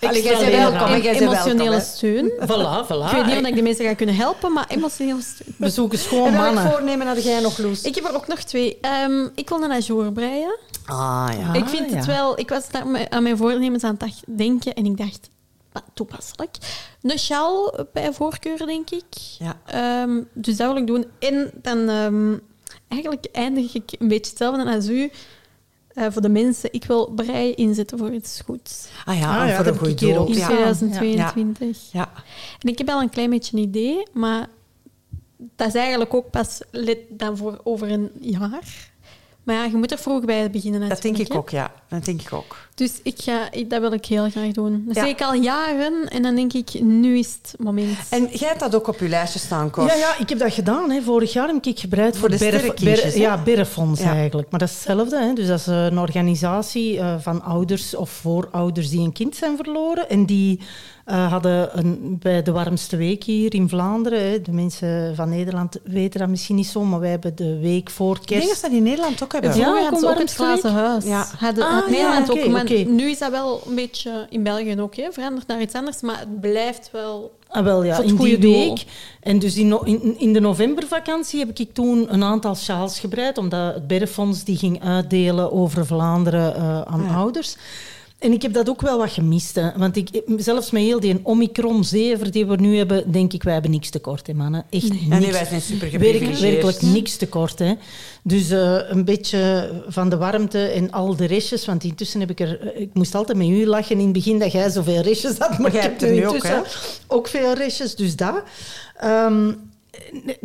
Allee, 0.00 0.22
jij 0.22 0.38
bent 0.38 0.72
welkom, 0.72 1.00
jij 1.00 1.20
emotionele 1.20 1.80
steun. 1.80 2.30
Voilà, 2.48 2.86
voilà. 2.86 3.04
Ik 3.04 3.12
weet 3.12 3.26
niet 3.26 3.36
of 3.42 3.46
ik 3.46 3.54
de 3.54 3.62
mensen 3.62 3.84
ga 3.84 3.94
kunnen 3.94 4.14
helpen, 4.14 4.52
maar 4.52 4.64
emotionele 4.68 5.20
steun. 5.22 5.54
We 5.58 5.70
zoeken 5.70 5.98
schoon 5.98 6.26
En 6.26 6.32
welk 6.32 6.54
mannen. 6.54 6.72
voornemen 6.72 7.06
had 7.06 7.24
jij 7.24 7.40
nog, 7.40 7.58
Loes? 7.58 7.82
Ik 7.82 7.94
heb 7.94 8.04
er 8.04 8.14
ook 8.14 8.26
nog 8.28 8.38
twee. 8.38 8.78
Ehm, 8.80 9.28
ik 9.34 9.48
wil 9.48 9.62
een 9.62 9.72
ajour 9.72 10.12
breien. 10.12 10.58
Ah, 10.86 11.28
ja. 11.40 11.48
Ah, 11.48 11.54
ik 11.54 11.66
vind 11.68 11.90
het 11.94 12.04
ja. 12.04 12.12
wel... 12.12 12.38
Ik 12.38 12.48
was 12.48 12.68
daar 12.70 13.08
aan 13.10 13.22
mijn 13.22 13.36
voornemens 13.36 13.84
aan 13.84 13.90
het 13.90 14.00
dag- 14.00 14.36
denken 14.36 14.74
en 14.74 14.84
ik 14.86 14.96
dacht... 14.96 15.28
toepasselijk. 15.94 16.56
Een 17.02 17.18
sjaal 17.18 17.74
bij 17.92 18.12
voorkeur, 18.12 18.66
denk 18.66 18.90
ik. 18.90 19.04
Ja. 19.38 19.60
Ehm, 19.66 20.22
dus 20.32 20.56
dat 20.56 20.66
wil 20.72 20.76
ik 20.82 20.86
doen. 20.86 21.04
En 21.18 21.50
dan... 21.62 21.88
ehm, 21.88 22.34
eigenlijk 22.88 23.26
eindig 23.32 23.74
ik 23.74 23.90
een 23.98 24.08
beetje 24.08 24.30
hetzelfde 24.30 24.74
als 24.74 24.88
u. 24.88 25.10
Eh, 25.90 26.06
voor 26.10 26.22
de 26.22 26.28
mensen, 26.28 26.72
ik 26.72 26.84
wil 26.84 27.06
brei 27.14 27.52
inzetten 27.54 27.98
voor 27.98 28.10
iets 28.12 28.40
goeds. 28.44 28.88
Ah 29.04 29.18
ja, 29.18 29.42
Ah, 29.42 29.48
ja, 29.48 29.56
voor 29.56 29.66
een 29.66 29.78
goede 29.78 29.94
doop. 30.12 30.28
In 30.28 30.34
Ja. 30.34 30.46
2022. 30.46 31.92
Ja. 31.92 32.10
En 32.58 32.68
ik 32.68 32.78
heb 32.78 32.88
al 32.88 33.00
een 33.00 33.08
klein 33.10 33.30
beetje 33.30 33.56
een 33.56 33.62
idee, 33.62 34.02
maar 34.12 34.48
dat 35.56 35.66
is 35.68 35.74
eigenlijk 35.74 36.14
ook 36.14 36.30
pas 36.30 36.60
let 36.70 36.98
dan 37.10 37.36
voor 37.36 37.60
over 37.64 37.90
een 37.90 38.10
jaar. 38.20 38.90
Maar 39.42 39.54
ja, 39.54 39.64
je 39.64 39.76
moet 39.76 39.92
er 39.92 39.98
vroeg 39.98 40.24
bij 40.24 40.50
beginnen. 40.50 40.88
Dat 40.88 41.02
denk 41.02 41.16
ik 41.18 41.34
ook, 41.34 41.50
ja. 41.50 41.72
Dat 41.88 42.04
denk 42.04 42.20
ik 42.20 42.32
ook. 42.32 42.56
Dus 42.80 43.00
ik 43.02 43.14
ga, 43.22 43.48
ik- 43.52 43.70
dat 43.70 43.80
wil 43.80 43.92
ik 43.92 44.04
heel 44.04 44.30
graag 44.30 44.50
doen. 44.52 44.82
Dat 44.86 44.94
Ja. 44.96 45.02
zie 45.02 45.10
ik 45.12 45.22
al 45.22 45.34
jaren 45.34 46.08
en 46.08 46.22
dan 46.22 46.34
denk 46.34 46.52
ik, 46.52 46.80
nu 46.82 47.18
is 47.18 47.38
het 47.42 47.54
moment. 47.60 47.96
En 48.10 48.28
jij 48.32 48.48
hebt 48.48 48.60
dat 48.60 48.74
ook 48.74 48.88
op 48.88 48.98
je 48.98 49.08
lijstje 49.08 49.38
staan, 49.38 49.70
Cor. 49.70 49.86
Ja, 49.86 49.94
ja, 49.94 50.18
ik 50.18 50.28
heb 50.28 50.38
dat 50.38 50.54
gedaan. 50.54 50.90
Hè. 50.90 51.00
Vorig 51.02 51.32
jaar 51.32 51.46
heb 51.48 51.64
ik 51.66 51.78
gebreid 51.78 52.16
voor, 52.16 52.30
de 52.30 52.36
Berf-? 52.38 53.16
Ja, 53.16 53.42
Berrefonds 53.42 54.00
Ja. 54.00 54.12
eigenlijk. 54.12 54.50
Maar 54.50 54.60
dat 54.60 54.68
is 54.68 54.74
hetzelfde. 54.74 55.18
Hè. 55.18 55.32
Dus 55.32 55.46
dat 55.46 55.58
is 55.58 55.66
een 55.66 55.98
organisatie 55.98 56.98
eh, 56.98 57.14
van 57.18 57.42
ouders 57.42 57.94
of 57.96 58.10
voorouders 58.10 58.88
die 58.90 59.00
een 59.00 59.12
kind 59.12 59.36
zijn 59.36 59.56
verloren. 59.56 60.08
En 60.08 60.26
die 60.26 60.60
eh, 61.04 61.30
hadden 61.32 61.78
een, 61.78 62.16
bij 62.20 62.42
de 62.42 62.52
warmste 62.52 62.96
week 62.96 63.24
hier 63.24 63.54
in 63.54 63.68
Vlaanderen... 63.68 64.30
Hè, 64.30 64.40
de 64.42 64.52
mensen 64.52 65.14
van 65.14 65.28
Nederland 65.28 65.76
weten 65.84 66.20
dat 66.20 66.28
misschien 66.28 66.56
niet 66.56 66.66
zo, 66.66 66.84
maar 66.84 67.00
wij 67.00 67.10
hebben 67.10 67.36
de 67.36 67.58
week 67.58 67.90
voor 67.90 68.16
Ik 68.16 68.28
denk 68.28 68.40
kerst... 68.40 68.46
dat 68.48 68.56
ze 68.56 68.62
dat 68.62 68.72
in 68.76 68.82
Nederland 68.82 69.22
ook 69.22 69.32
hebben. 69.32 69.56
Ja, 69.56 69.88
ook 69.92 70.00
maar 70.00 70.20
een 70.20 70.28
glazen 70.28 70.72
huis. 70.72 71.04
Ja. 71.04 71.26
Hadden, 71.38 71.64
Ah, 71.64 71.70
had 71.72 71.84
ja, 71.84 71.90
Nederland 71.90 72.30
ook. 72.30 72.48
Maar 72.48 72.69
nu 72.78 73.10
is 73.10 73.18
dat 73.18 73.30
wel 73.30 73.62
een 73.68 73.74
beetje 73.74 74.26
in 74.30 74.42
België 74.42 74.80
ook, 74.80 74.96
hè, 74.96 75.12
veranderd 75.12 75.46
naar 75.46 75.60
iets 75.60 75.74
anders. 75.74 76.00
Maar 76.00 76.18
het 76.18 76.40
blijft 76.40 76.88
wel... 76.92 77.38
Ah, 77.48 77.64
wel 77.64 77.82
ja, 77.84 77.98
in 77.98 78.06
die 78.06 78.16
goede 78.16 78.38
doel. 78.38 78.68
week. 78.68 78.84
En 79.20 79.38
dus 79.38 79.56
in, 79.56 79.68
no- 79.68 79.82
in, 79.82 80.18
in 80.18 80.32
de 80.32 80.40
novembervakantie 80.40 81.38
heb 81.38 81.58
ik 81.58 81.74
toen 81.74 82.12
een 82.14 82.22
aantal 82.22 82.54
sjaals 82.54 83.00
gebreid, 83.00 83.38
omdat 83.38 83.74
het 83.74 83.86
Berrefonds 83.86 84.44
die 84.44 84.56
ging 84.56 84.82
uitdelen 84.84 85.52
over 85.52 85.86
Vlaanderen 85.86 86.54
eh, 86.54 86.80
aan 86.82 87.02
Ja. 87.02 87.14
ouders. 87.14 87.56
En 88.20 88.32
ik 88.32 88.42
heb 88.42 88.52
dat 88.52 88.68
ook 88.68 88.80
wel 88.80 88.98
wat 88.98 89.10
gemist. 89.12 89.54
Hè. 89.54 89.70
Want 89.76 89.96
ik, 89.96 90.22
zelfs 90.36 90.70
met 90.70 90.82
heel 90.82 91.00
die 91.00 91.20
Omicron-zever 91.22 92.30
die 92.30 92.46
we 92.46 92.56
nu 92.56 92.76
hebben, 92.76 93.12
denk 93.12 93.32
ik, 93.32 93.42
wij 93.42 93.52
hebben 93.52 93.70
niks 93.70 93.90
tekort, 93.90 94.26
hè, 94.26 94.34
mannen. 94.34 94.64
Echt 94.70 94.88
niks. 94.92 95.06
nee, 95.06 95.32
wij 95.32 95.44
zijn 95.44 95.60
super 95.60 95.90
Werk- 95.98 96.38
werkelijk 96.38 96.82
niks 96.82 97.16
tekort. 97.16 97.58
Hè. 97.58 97.74
Dus 98.22 98.50
eh, 98.50 98.78
een 98.88 99.04
beetje 99.04 99.70
van 99.88 100.08
de 100.08 100.16
warmte 100.16 100.58
en 100.58 100.90
al 100.90 101.16
de 101.16 101.24
restjes. 101.24 101.66
Want 101.66 101.84
intussen 101.84 102.20
heb 102.20 102.30
ik 102.30 102.40
er... 102.40 102.76
Ik 102.76 102.90
moest 102.92 103.14
altijd 103.14 103.38
met 103.38 103.46
u 103.48 103.66
lachen 103.66 103.98
in 103.98 104.04
het 104.04 104.12
begin 104.12 104.38
dat 104.38 104.52
jij 104.52 104.70
zoveel 104.70 105.00
restjes 105.00 105.38
had. 105.38 105.58
Maar 105.58 105.72
jij 105.72 105.80
ik 105.80 105.88
hebt 105.88 106.00
heb 106.00 106.10
er 106.10 106.16
nu 106.16 106.26
ook, 106.26 106.34
intussen 106.34 106.64
ook 107.06 107.28
veel 107.28 107.52
restjes. 107.52 107.94
Dus 107.94 108.16
dat. 108.16 108.42
Ehm, 108.96 109.52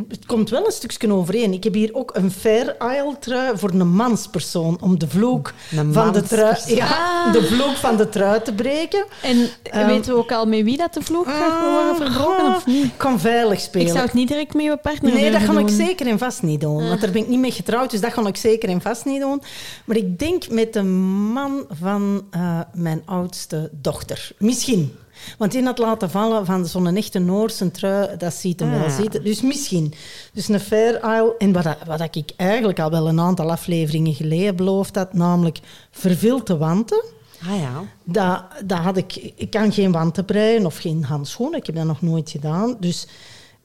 het 0.09 0.25
komt 0.25 0.49
wel 0.49 0.65
een 0.65 0.71
stukje 0.71 1.13
overeen. 1.13 1.53
Ik 1.53 1.63
heb 1.63 1.73
hier 1.73 1.89
ook 1.93 2.11
een 2.15 2.31
Fair 2.31 2.75
Isle 2.79 3.15
trui 3.19 3.57
voor 3.57 3.69
een 3.69 3.87
manspersoon. 3.87 4.77
Om 4.81 4.99
de 4.99 5.07
vloek, 5.07 5.53
Een 5.71 5.93
van 5.93 6.13
de, 6.13 6.21
trui, 6.21 6.55
ja, 6.67 6.85
Ah. 6.87 7.33
de 7.33 7.43
vloek 7.43 7.75
van 7.75 7.97
de 7.97 8.09
trui 8.09 8.41
te 8.41 8.53
breken. 8.53 9.05
En 9.21 9.47
Ehm, 9.63 9.85
weten 9.87 10.13
we 10.13 10.19
ook 10.19 10.31
al 10.31 10.45
met 10.45 10.63
wie 10.63 10.77
dat 10.77 10.93
de 10.93 11.01
vloeg 11.01 11.25
gaat 11.25 11.61
worden 11.71 11.95
verbroken 12.11 12.55
of 12.55 12.65
niet? 12.65 12.83
Ik 12.83 12.91
kan 12.97 13.19
veilig 13.19 13.59
spelen. 13.59 13.87
Ik 13.87 13.93
zou 13.93 14.05
het 14.05 14.13
niet 14.13 14.27
direct 14.27 14.53
met 14.53 14.63
je 14.65 14.77
partner 14.77 15.13
Nee, 15.13 15.31
dat 15.31 15.41
ga 15.41 15.59
ik 15.59 15.69
zeker 15.69 16.07
en 16.07 16.17
vast 16.17 16.43
niet 16.43 16.61
doen. 16.61 16.87
Want 16.87 17.01
daar 17.01 17.11
ben 17.11 17.21
ik 17.21 17.27
niet 17.27 17.39
mee 17.39 17.51
getrouwd, 17.51 17.91
dus 17.91 18.01
dat 18.01 18.13
ga 18.13 18.27
ik 18.27 18.37
zeker 18.37 18.69
en 18.69 18.81
vast 18.81 19.05
niet 19.05 19.21
doen. 19.21 19.41
Maar 19.85 19.97
ik 19.97 20.19
denk 20.19 20.49
met 20.49 20.73
de 20.73 20.83
man 20.83 21.65
van 21.69 22.25
eh, 22.31 22.59
mijn 22.73 23.01
oudste 23.05 23.69
dochter. 23.81 24.31
Misschien. 24.37 24.95
Want 25.37 25.51
die 25.51 25.63
had 25.63 25.77
laten 25.77 26.09
vallen 26.09 26.45
van 26.45 26.65
zo'n 26.65 26.95
echte 26.95 27.19
Noorse 27.19 27.71
trui, 27.71 28.17
dat 28.17 28.33
ziet 28.33 28.59
hem 28.59 28.71
wel 28.71 28.83
Ah. 28.83 28.95
zitten. 28.99 29.23
Dus 29.23 29.41
misschien. 29.41 29.93
Dus 30.33 30.47
een 30.47 30.59
Fair 30.59 30.95
Isle. 30.95 31.35
En 31.37 31.51
wat, 31.51 31.63
dat- 31.63 31.77
wat 31.85 31.97
dat 31.97 32.15
ik 32.15 32.29
eigenlijk 32.35 32.79
al 32.79 32.89
wel 32.89 33.07
een 33.07 33.19
aantal 33.19 33.51
afleveringen 33.51 34.13
geleden 34.13 34.55
beloofd 34.55 34.95
had, 34.95 35.13
namelijk 35.13 35.59
vervilte 35.91 36.57
wanten. 36.57 37.03
Ah 37.49 37.59
ja. 37.59 37.83
Dat, 38.03 38.43
dat 38.67 38.77
had 38.77 38.97
ik, 38.97 39.31
ik 39.35 39.49
kan 39.49 39.73
geen 39.73 39.91
wanten 39.91 40.25
breien 40.25 40.65
of 40.65 40.77
geen 40.77 41.03
handschoenen. 41.03 41.59
Ik 41.59 41.65
heb 41.65 41.75
dat 41.75 41.85
nog 41.85 42.01
nooit 42.01 42.29
gedaan. 42.29 42.75
Dus 42.79 43.07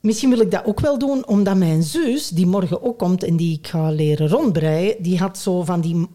misschien 0.00 0.30
wil 0.30 0.40
ik 0.40 0.50
dat 0.50 0.64
ook 0.64 0.80
wel 0.80 0.98
doen, 0.98 1.26
omdat 1.26 1.56
mijn 1.56 1.82
zus, 1.82 2.28
die 2.28 2.46
morgen 2.46 2.82
ook 2.82 2.98
komt 2.98 3.24
en 3.24 3.36
die 3.36 3.58
ik 3.58 3.66
ga 3.66 3.90
leren 3.90 4.28
rondbreien, 4.28 4.94
die 4.98 5.18
had 5.18 5.38
zo 5.38 5.62
van 5.64 5.80
die, 5.80 6.06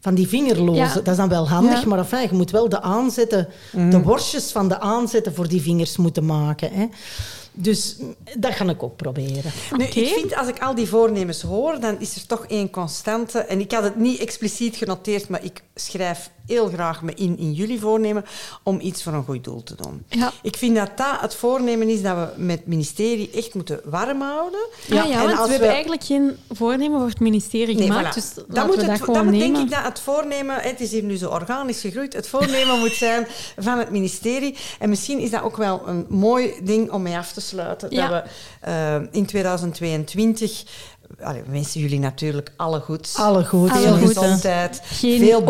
van 0.00 0.14
die 0.14 0.28
vingerlozen. 0.28 0.84
Ja. 0.84 0.94
Dat 0.94 1.08
is 1.08 1.16
dan 1.16 1.28
wel 1.28 1.48
handig, 1.48 1.80
Ja. 1.80 1.86
maar 1.88 1.98
enfin, 1.98 2.22
je 2.22 2.28
moet 2.32 2.50
wel 2.50 2.68
de 2.68 2.82
aanzetten, 2.82 3.48
de 3.90 4.02
worstjes 4.02 4.50
van 4.52 4.68
de 4.68 4.80
aanzetten 4.80 5.34
voor 5.34 5.48
die 5.48 5.62
vingers 5.62 5.96
moeten 5.96 6.26
maken. 6.26 6.70
Hè. 6.72 6.86
Dus 7.58 7.96
dat 8.38 8.54
ga 8.54 8.64
ik 8.64 8.82
ook 8.82 8.96
proberen. 8.96 9.52
Nu, 9.76 9.84
ik 9.84 9.92
vind 10.08 10.36
als 10.36 10.48
ik 10.48 10.58
al 10.62 10.74
die 10.74 10.86
voornemens 10.88 11.42
hoor, 11.42 11.80
dan 11.80 11.96
is 12.00 12.16
er 12.16 12.26
toch 12.26 12.46
één 12.48 12.70
constante. 12.70 13.38
En 13.38 13.60
ik 13.60 13.72
had 13.72 13.82
het 13.82 13.96
niet 13.96 14.18
expliciet 14.20 14.76
genoteerd, 14.76 15.28
maar 15.28 15.44
ik 15.44 15.62
schrijf 15.74 16.30
heel 16.46 16.68
graag 16.68 17.02
me 17.02 17.14
in 17.14 17.38
in 17.38 17.52
jullie 17.52 17.80
voornemen 17.80 18.24
om 18.62 18.80
iets 18.80 19.02
voor 19.02 19.12
een 19.12 19.24
goed 19.24 19.44
doel 19.44 19.62
te 19.62 19.74
doen. 19.74 20.04
Ja. 20.08 20.32
Ik 20.42 20.56
vind 20.56 20.76
dat 20.76 20.90
dat 20.96 21.20
het 21.20 21.34
voornemen 21.34 21.88
is 21.88 22.02
dat 22.02 22.16
we 22.16 22.42
met 22.42 22.58
het 22.58 22.66
ministerie 22.66 23.30
echt 23.30 23.54
moeten 23.54 23.80
warm 23.84 24.20
houden. 24.20 24.60
Ja, 24.86 25.04
ja, 25.04 25.10
En 25.20 25.26
want 25.26 25.38
als 25.38 25.44
we 25.46 25.50
hebben 25.52 25.70
eigenlijk 25.70 26.04
geen 26.04 26.36
voornemen 26.50 26.98
voor 26.98 27.08
het 27.08 27.20
ministerie 27.20 27.76
Nee, 27.76 27.86
gemaakt. 27.86 28.10
voilà. 28.10 28.14
Dus 28.14 28.34
dan 28.34 28.44
laten 28.48 28.66
moet 28.66 28.76
we 28.76 28.80
dat 28.82 28.90
het, 28.90 29.00
gewoon 29.04 29.14
dan 29.24 29.30
nemen. 29.30 29.52
denk 29.54 29.66
ik 29.66 29.70
dat 29.74 29.84
het 29.84 30.00
voornemen, 30.00 30.56
het 30.60 30.80
is 30.80 30.90
hier 30.90 31.02
nu 31.02 31.16
zo 31.16 31.28
organisch 31.30 31.80
gegroeid, 31.80 32.12
het 32.12 32.28
voornemen 32.28 32.78
moet 32.78 32.92
zijn 32.94 33.26
van 33.58 33.78
het 33.78 33.90
ministerie. 33.90 34.56
En 34.78 34.88
misschien 34.88 35.18
is 35.18 35.30
dat 35.30 35.42
ook 35.42 35.56
wel 35.56 35.82
een 35.86 36.06
mooi 36.08 36.52
ding 36.62 36.90
om 36.90 37.02
mee 37.02 37.16
af 37.16 37.32
te 37.32 37.40
sluiten. 37.46 37.90
Ja. 37.90 38.08
Dat 38.08 38.22
we 38.24 38.30
eh, 38.70 38.94
in 39.10 39.26
2022, 39.26 40.64
allee, 41.20 41.42
we 41.42 41.50
wensen 41.50 41.80
jullie 41.80 41.98
natuurlijk 41.98 42.52
alle 42.56 42.80
goeds. 42.80 43.16
Alle 43.16 43.44
goed. 43.44 43.70
Alle 43.70 43.80
veel 43.80 43.96
goeds. 43.96 44.18
gezondheid, 44.18 44.80
Geen 44.84 45.18
veel 45.18 45.42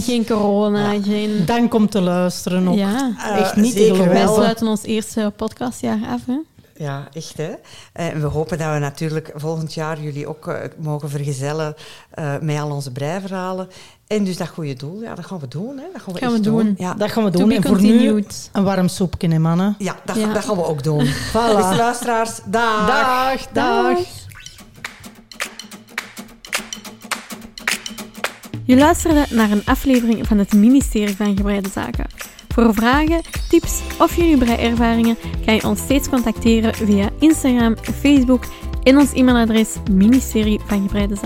geen 0.00 0.26
corona, 0.26 1.00
geen... 1.02 1.42
Dank 1.46 1.74
om 1.74 1.88
te 1.88 2.00
luisteren 2.00 2.68
ook. 2.68 2.74
Ja, 2.76 3.12
Eh, 3.18 3.40
Echt 3.40 3.56
niet 3.56 3.76
te 3.76 3.84
geloven. 3.84 4.08
wij 4.08 4.26
sluiten 4.26 4.66
ons 4.66 4.82
eerste 4.82 5.32
podcastjaar 5.36 5.98
af. 6.08 6.20
Hè? 6.26 6.38
Ja, 6.76 7.08
echt 7.12 7.36
hè. 7.36 7.52
En 7.92 8.20
we 8.20 8.26
hopen 8.26 8.58
dat 8.58 8.72
we 8.72 8.78
natuurlijk 8.78 9.32
volgend 9.34 9.74
jaar 9.74 10.00
jullie 10.00 10.26
ook 10.26 10.48
eh, 10.48 10.54
mogen 10.78 11.10
vergezellen 11.10 11.74
eh, 12.10 12.34
met 12.40 12.60
al 12.60 12.70
onze 12.70 12.92
breiverhalen. 12.92 13.68
En 14.12 14.24
dus 14.24 14.36
dat 14.36 14.48
goede 14.48 14.74
doel, 14.74 15.00
ja, 15.02 15.14
dat 15.14 15.26
gaan 15.26 15.38
we 15.38 15.48
doen. 15.48 15.76
Hè. 15.76 15.84
Dat 15.92 16.02
gaan 16.02 16.14
we, 16.14 16.20
Gaan 16.20 16.32
we 16.32 16.40
doen. 16.40 16.74
Ja, 16.78 16.94
Dat 16.94 17.10
gaan 17.12 17.24
we 17.24 17.30
To 17.30 17.38
doen. 17.38 17.48
be 17.48 17.54
En 17.54 17.62
voor 17.62 17.80
nu 17.80 18.24
een 18.52 18.64
warm 18.64 18.88
soepje, 18.88 19.28
hè, 19.28 19.38
mannen. 19.38 19.74
ja, 19.78 19.96
dat, 20.04 20.16
Ja. 20.16 20.32
dat 20.32 20.44
gaan 20.44 20.56
we 20.56 20.64
ook 20.64 20.82
doen. 20.82 21.06
Voilà. 21.32 21.56
Beste 21.56 21.76
luisteraars, 21.76 22.40
dag. 22.46 22.86
Dag, 22.86 23.46
dag. 23.52 23.98
Je 28.64 28.76
luisterde 28.76 29.26
naar 29.30 29.50
een 29.50 29.62
aflevering 29.64 30.26
van 30.26 30.38
het 30.38 30.52
ministerie 30.52 31.16
van 31.16 31.36
Gebreide 31.36 31.68
Zaken. 31.68 32.06
Voor 32.48 32.74
vragen, 32.74 33.20
tips 33.48 33.80
of 33.98 34.16
jullie 34.16 34.36
breiervaringen 34.36 35.16
kan 35.44 35.54
je 35.54 35.64
ons 35.66 35.80
steeds 35.80 36.08
contacteren 36.08 36.74
via 36.74 37.08
Instagram, 37.18 37.76
Facebook 38.00 38.44
en 38.82 38.96
ons 38.96 39.12
e-mailadres 39.12 39.68
ministerie 39.90 40.60
van 40.66 40.80
Gebreide 40.82 41.16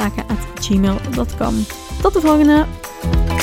datterfagene. 2.06 3.35